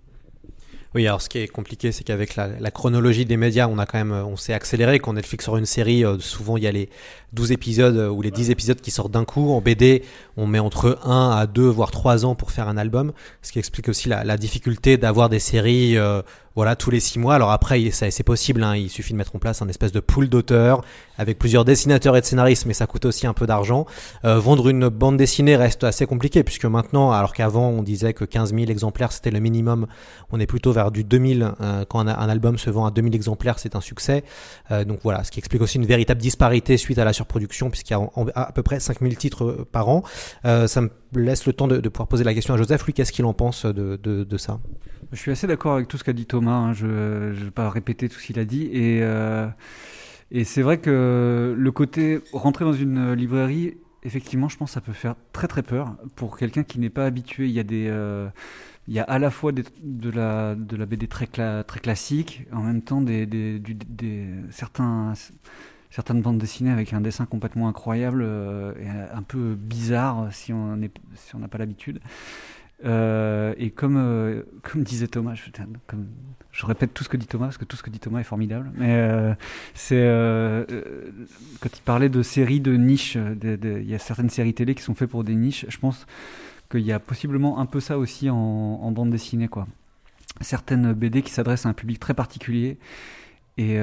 Oui, 0.96 1.08
alors 1.08 1.24
ce 1.24 1.30
qui 1.30 1.40
est 1.40 1.48
compliqué, 1.48 1.92
c'est 1.92 2.04
qu'avec 2.04 2.36
la, 2.36 2.72
chronologie 2.72 3.26
des 3.26 3.36
médias, 3.36 3.68
on 3.68 3.80
a 3.80 3.88
quand 3.88 3.98
même, 3.98 4.12
on 4.12 4.36
s'est 4.36 4.54
accéléré. 4.54 5.00
Quand 5.00 5.14
Netflix 5.14 5.46
sort 5.46 5.58
une 5.58 5.66
série, 5.66 6.06
euh, 6.06 6.20
souvent 6.20 6.56
il 6.56 6.64
y 6.64 6.68
a 6.68 6.72
les 6.72 6.88
12 7.34 7.52
épisodes 7.52 7.98
euh, 7.98 8.10
ou 8.10 8.22
les 8.22 8.30
10 8.30 8.52
épisodes 8.52 8.80
qui 8.80 8.92
sortent 8.92 9.12
d'un 9.12 9.26
coup. 9.26 9.52
En 9.52 9.62
BD, 9.62 10.04
on 10.38 10.46
met 10.46 10.60
entre 10.60 11.00
1 11.04 11.32
à 11.32 11.48
2, 11.48 11.64
voire 11.64 11.90
3 11.90 12.26
ans 12.26 12.36
pour 12.36 12.52
faire 12.52 12.68
un 12.68 12.78
album. 12.78 13.12
Ce 13.42 13.52
qui 13.52 13.58
explique 13.58 13.90
aussi 13.90 14.08
la, 14.08 14.24
la 14.24 14.38
difficulté 14.38 14.98
d'avoir 14.98 15.30
des 15.30 15.40
séries, 15.40 15.98
euh, 15.98 16.22
voilà, 16.56 16.76
tous 16.76 16.92
les 16.92 17.00
6 17.00 17.20
mois. 17.20 17.36
Alors 17.36 17.52
après, 17.52 17.90
c'est 17.92 18.24
possible, 18.24 18.64
hein, 18.64 18.76
il 18.76 18.90
suffit 18.90 19.14
de 19.14 19.18
mettre 19.18 19.36
en 19.36 19.40
place 19.40 19.62
un 19.62 19.68
espèce 19.68 19.92
de 19.92 20.00
pool 20.00 20.30
d'auteurs 20.30 20.82
avec 21.18 21.38
plusieurs 21.38 21.66
dessinateurs 21.66 22.16
et 22.18 22.22
de 22.22 22.26
scénaristes, 22.26 22.66
mais 22.66 22.74
ça 22.74 22.88
coûte 22.88 23.06
aussi 23.06 23.28
un 23.28 23.34
peu 23.34 23.46
d'argent. 23.46 23.86
Euh, 24.26 24.40
vendre 24.40 24.70
une 24.70 24.90
bande 24.90 25.18
dessinée 25.18 25.56
reste 25.56 25.84
assez 25.84 26.06
compliqué, 26.06 26.44
puisque 26.44 26.66
maintenant, 26.66 27.12
alors 27.12 27.34
qu'avant 27.34 27.70
on 27.70 27.84
disait 27.84 28.14
que 28.14 28.26
15 28.26 28.54
000 28.54 28.66
exemplaires 28.66 29.12
c'était 29.12 29.32
le 29.32 29.40
minimum, 29.40 29.88
on 30.32 30.40
est 30.40 30.48
plutôt 30.48 30.72
vers 30.72 30.92
du 30.92 31.04
2000. 31.04 31.54
euh, 31.62 31.86
quand 31.86 32.00
un, 32.00 32.30
album 32.30 32.58
se 32.58 32.70
vend 32.70 32.86
à 32.86 32.92
2000 32.92 33.16
exemplaires, 33.16 33.60
c'est 33.60 33.76
un 33.76 33.82
succès. 33.82 34.24
Euh, 34.72 34.84
donc 34.86 35.00
voilà, 35.04 35.24
ce 35.24 35.32
qui 35.32 35.40
explique 35.40 35.62
aussi 35.62 35.78
une 35.78 35.86
véritable 35.86 36.22
disparité 36.22 36.78
suite 36.78 36.98
à 36.98 37.06
la 37.06 37.14
surproduction, 37.14 37.70
puisqu'il 37.70 37.94
y 37.94 37.96
a 37.96 38.10
à 38.36 38.52
peu 38.52 38.64
près 38.64 38.80
5000 38.80 39.18
titres 39.18 39.44
euh, 39.44 39.68
par 39.72 39.90
an. 39.90 40.04
Ça 40.44 40.82
me 40.82 40.90
laisse 41.16 41.46
le 41.46 41.54
temps 41.54 41.68
de, 41.68 41.78
de 41.78 41.90
pouvoir 41.90 42.08
poser 42.08 42.24
la 42.24 42.34
question 42.34 42.54
à 42.54 42.58
Joseph. 42.58 42.86
Lui, 42.86 42.94
qu'est-ce 42.94 43.12
qu'il 43.12 43.26
en 43.26 43.34
pense 43.34 43.66
de, 43.66 44.00
de, 44.02 44.24
de 44.24 44.38
ça? 44.38 44.60
Je 45.14 45.18
suis 45.20 45.32
assez 45.32 45.46
d'accord 45.48 45.76
avec 45.76 45.88
tout 45.88 45.98
ce 45.98 46.04
qu'a 46.04 46.14
dit 46.14 46.26
Thomas. 46.26 46.52
hein. 46.54 46.74
Je 46.74 46.88
ne 46.88 47.32
vais 47.34 47.52
pas 47.52 47.70
répéter 47.70 48.10
tout 48.10 48.20
ce 48.20 48.26
qu'il 48.26 48.40
a 48.40 48.46
dit. 48.46 48.66
Et, 48.74 49.00
euh, 49.04 49.48
et 50.32 50.44
c'est 50.44 50.64
vrai 50.64 50.80
que 50.80 51.56
le 51.58 51.72
côté 51.72 52.20
rentrer 52.34 52.66
dans 52.66 52.74
une 52.74 53.14
librairie, 53.14 53.78
effectivement, 54.04 54.50
je 54.50 54.58
pense 54.58 54.72
que 54.72 54.74
ça 54.74 54.82
peut 54.82 54.92
faire 54.94 55.16
très 55.32 55.48
très 55.48 55.62
peur 55.64 55.96
pour 56.16 56.38
quelqu'un 56.38 56.64
qui 56.64 56.80
n'est 56.80 56.90
pas 56.90 57.06
habitué. 57.06 57.46
Il 57.48 57.52
y 57.52 57.60
a 57.60 57.64
euh, 57.72 58.30
à 59.08 59.20
la 59.20 59.30
fois 59.30 59.52
de, 59.52 59.64
la, 60.10 60.56
BD 60.56 61.08
très, 61.08 61.26
cla- 61.26 61.64
très 61.64 61.80
classique, 61.80 62.48
en 62.52 62.62
même 62.64 62.82
temps 62.82 63.04
certains, 64.50 65.14
certaines 65.92 66.22
bandes 66.24 66.40
dessinées 66.40 66.72
avec 66.72 66.92
un 66.94 67.02
dessin 67.02 67.26
complètement 67.28 67.68
incroyable 67.70 68.24
euh, 68.26 68.74
et 68.82 68.90
un 68.90 69.22
peu 69.22 69.54
bizarre 69.56 70.30
si 70.32 70.54
on 70.54 70.76
n'a 70.76 71.48
pas 71.48 71.60
l'habitude. 71.60 72.00
Euh, 72.86 73.54
et 73.58 73.70
comme, 73.70 73.98
euh, 73.98 74.44
comme 74.62 74.84
disait 74.84 75.08
Thomas, 75.08 75.36
je, 75.36 76.66
répète 76.66 76.94
tout 76.94 77.04
ce 77.04 77.10
que 77.10 77.18
dit 77.18 77.28
Thomas 77.28 77.46
parce 77.46 77.58
que 77.58 77.66
tout 77.66 77.78
ce 77.78 77.84
que 77.84 77.90
dit 77.90 78.00
Thomas 78.00 78.20
est 78.20 78.26
formidable. 78.26 78.72
Mais 78.76 78.94
euh, 78.94 79.34
c'est 79.74 80.04
quand 81.62 81.78
il 81.78 81.82
parlait 81.82 82.10
de 82.10 82.22
séries 82.22 82.60
de 82.60 82.76
niches, 82.76 83.18
il 83.44 83.90
y 83.90 83.96
a 83.96 84.00
certaines 84.00 84.30
séries 84.30 84.54
télé 84.54 84.76
qui 84.76 84.84
sont 84.84 84.96
faites 84.96 85.10
pour 85.10 85.24
des 85.24 85.36
niches. 85.36 85.66
Je 85.70 85.78
pense 85.78 86.06
qu'il 86.70 86.82
y 86.82 86.92
a 86.92 87.00
possiblement 87.00 87.60
un 87.60 87.66
peu 87.66 87.80
ça 87.80 87.98
aussi 87.98 88.30
en, 88.30 88.36
en 88.36 88.92
bande 88.92 89.10
dessinée, 89.10 89.48
quoi. 89.48 89.68
Certaines 90.42 90.94
BD 90.94 91.22
qui 91.22 91.32
s'adressent 91.32 91.66
à 91.66 91.70
un 91.70 91.74
public 91.74 92.00
très 92.00 92.14
particulier 92.14 92.78
et 93.58 93.78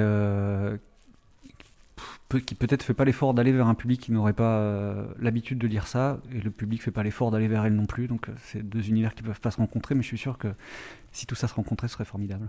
qui 2.39 2.55
peut-être 2.55 2.83
fait 2.83 2.93
pas 2.93 3.05
l'effort 3.05 3.33
d'aller 3.33 3.51
vers 3.51 3.67
un 3.67 3.75
public 3.75 4.01
qui 4.01 4.11
n'aurait 4.11 4.33
pas 4.33 4.57
euh, 4.57 5.05
l'habitude 5.19 5.57
de 5.57 5.67
lire 5.67 5.87
ça, 5.87 6.19
et 6.33 6.39
le 6.39 6.51
public 6.51 6.81
fait 6.81 6.91
pas 6.91 7.03
l'effort 7.03 7.31
d'aller 7.31 7.47
vers 7.47 7.65
elle 7.65 7.75
non 7.75 7.85
plus. 7.85 8.07
Donc 8.07 8.29
euh, 8.29 8.33
c'est 8.37 8.67
deux 8.67 8.89
univers 8.89 9.13
qui 9.15 9.23
peuvent 9.23 9.41
pas 9.41 9.51
se 9.51 9.57
rencontrer, 9.57 9.95
mais 9.95 10.01
je 10.01 10.07
suis 10.07 10.17
sûr 10.17 10.37
que 10.37 10.49
si 11.11 11.25
tout 11.25 11.35
ça 11.35 11.47
se 11.47 11.53
rencontrait, 11.53 11.87
ce 11.87 11.93
serait 11.93 12.05
formidable. 12.05 12.47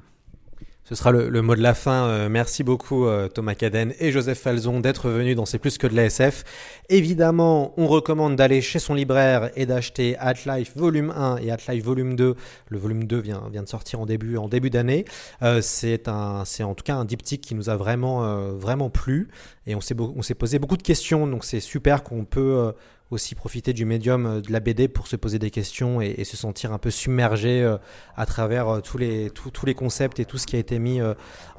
Ce 0.84 0.96
sera 0.96 1.12
le, 1.12 1.42
mot 1.42 1.54
de 1.54 1.62
la 1.62 1.74
fin. 1.74 2.06
Euh, 2.08 2.28
merci 2.28 2.64
beaucoup 2.64 3.06
euh, 3.06 3.28
Thomas 3.28 3.54
Caden 3.54 3.94
et 4.00 4.10
Joseph 4.10 4.40
Falzon 4.40 4.80
d'être 4.80 5.08
venus 5.08 5.36
dans 5.36 5.46
C'est 5.46 5.60
plus 5.60 5.78
que 5.78 5.86
de 5.86 5.94
la 5.94 6.06
SF. 6.06 6.42
Évidemment, 6.88 7.72
on 7.76 7.86
recommande 7.86 8.34
d'aller 8.34 8.60
chez 8.60 8.80
son 8.80 8.94
libraire 8.94 9.50
et 9.54 9.64
d'acheter 9.64 10.16
At 10.18 10.34
Life 10.44 10.76
volume 10.76 11.12
1 11.16 11.36
et 11.36 11.52
At 11.52 11.58
Life 11.68 11.84
volume 11.84 12.16
2. 12.16 12.34
Le 12.68 12.78
volume 12.78 13.04
2 13.04 13.20
vient, 13.20 13.44
vient 13.52 13.62
de 13.62 13.68
sortir 13.68 14.00
en 14.00 14.06
début, 14.06 14.36
en 14.36 14.48
début 14.48 14.70
d'année. 14.70 15.04
Euh, 15.42 15.60
c'est 15.62 16.08
un, 16.08 16.44
c'est 16.44 16.64
en 16.64 16.74
tout 16.74 16.84
cas 16.84 16.96
un 16.96 17.04
diptyque 17.04 17.42
qui 17.42 17.54
nous 17.54 17.70
a 17.70 17.76
vraiment, 17.76 18.48
vraiment 18.52 18.90
plu 18.90 19.28
et 19.68 19.76
on 19.76 19.80
s'est, 19.80 19.94
on 19.98 20.22
s'est 20.22 20.34
posé 20.34 20.58
beaucoup 20.58 20.76
de 20.76 20.82
questions. 20.82 21.28
Donc 21.28 21.44
c'est 21.44 21.60
super 21.60 22.02
qu'on 22.02 22.24
peut 22.24 22.72
aussi 23.12 23.34
profiter 23.34 23.72
du 23.72 23.84
médium 23.84 24.26
euh, 24.26 24.40
de 24.40 24.50
la 24.52 24.60
BD 24.60 24.88
pour 24.88 25.06
se 25.06 25.16
poser 25.16 25.38
des 25.38 25.50
questions 25.50 26.00
et, 26.00 26.24
se 26.24 26.36
sentir 26.36 26.72
un 26.72 26.78
peu 26.78 26.90
submergé 26.90 27.62
euh, 27.62 27.76
à 28.16 28.26
travers 28.26 28.68
euh, 28.68 28.80
tous 28.80 28.96
les, 28.98 29.30
tous- 29.30 29.66
les 29.66 29.74
concepts 29.74 30.18
et 30.18 30.24
tout 30.24 30.38
ce 30.38 30.46
qui 30.46 30.56
a 30.56 30.58
été 30.58 30.78
mis 30.78 31.00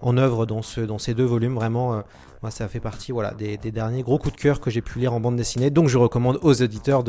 en 0.01 0.18
œuvre 0.18 0.45
dans, 0.45 0.62
ce, 0.62 0.82
dans 0.82 0.97
ces 0.97 1.14
deux 1.14 1.24
volumes. 1.24 1.56
Vraiment, 1.56 2.04
moi, 2.41 2.51
ça 2.51 2.68
fait 2.68 2.82
partie 2.82 3.14
voilà, 3.14 3.34
des, 3.34 3.56
des 3.56 3.72
derniers 3.72 4.04
gros 4.04 4.18
coups 4.18 4.36
de 4.36 4.41
cœur 4.41 4.60
que 4.60 4.70
j'ai 4.70 4.82
pu 4.82 4.99
lire 4.99 5.14
en 5.14 5.22
bande 5.22 5.38
dessinée. 5.38 5.70
Donc, 5.70 5.88
je 5.88 5.97
recommande 5.97 6.39
aux 6.41 6.62
auditeurs 6.62 7.04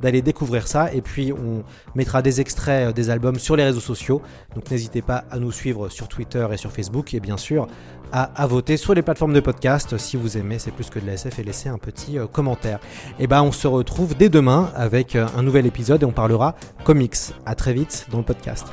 d'aller 0.00 0.22
découvrir 0.22 0.66
ça. 0.66 0.90
Et 0.94 1.02
puis, 1.02 1.32
on 1.32 1.62
mettra 1.94 2.22
des 2.22 2.40
extraits 2.40 2.94
des 2.94 3.10
albums 3.10 3.38
sur 3.38 3.56
les 3.56 3.64
réseaux 3.64 3.80
sociaux. 3.80 4.22
Donc, 4.54 4.70
n'hésitez 4.70 5.02
pas 5.02 5.24
à 5.30 5.38
nous 5.38 5.52
suivre 5.52 5.90
sur 5.90 6.08
Twitter 6.08 6.46
et 6.50 6.56
sur 6.56 6.72
Facebook. 6.72 7.12
Et 7.12 7.20
bien 7.20 7.36
sûr, 7.36 7.66
à, 8.12 8.46
voter 8.46 8.76
sur 8.76 8.94
les 8.94 9.02
plateformes 9.02 9.32
de 9.32 9.40
podcast 9.40 9.96
si 9.98 10.16
vous 10.16 10.36
aimez 10.36 10.58
C'est 10.58 10.70
plus 10.70 10.90
que 10.90 10.98
de 10.98 11.06
la 11.06 11.14
SF 11.14 11.38
et 11.38 11.42
laisser 11.42 11.68
un 11.68 11.78
petit 11.78 12.18
euh, 12.18 12.26
commentaire. 12.26 12.78
Et 13.18 13.26
ben, 13.26 13.42
on 13.42 13.52
se 13.52 13.66
retrouve 13.66 14.16
dès 14.16 14.28
demain 14.28 14.70
avec 14.74 15.16
euh, 15.16 15.26
un 15.36 15.42
nouvel 15.42 15.66
épisode 15.66 16.02
et 16.02 16.06
on 16.06 16.12
parlera 16.12 16.54
comics. 16.84 17.16
À 17.46 17.54
très 17.54 17.72
vite 17.72 18.06
dans 18.10 18.18
le 18.18 18.24
podcast. 18.24 18.66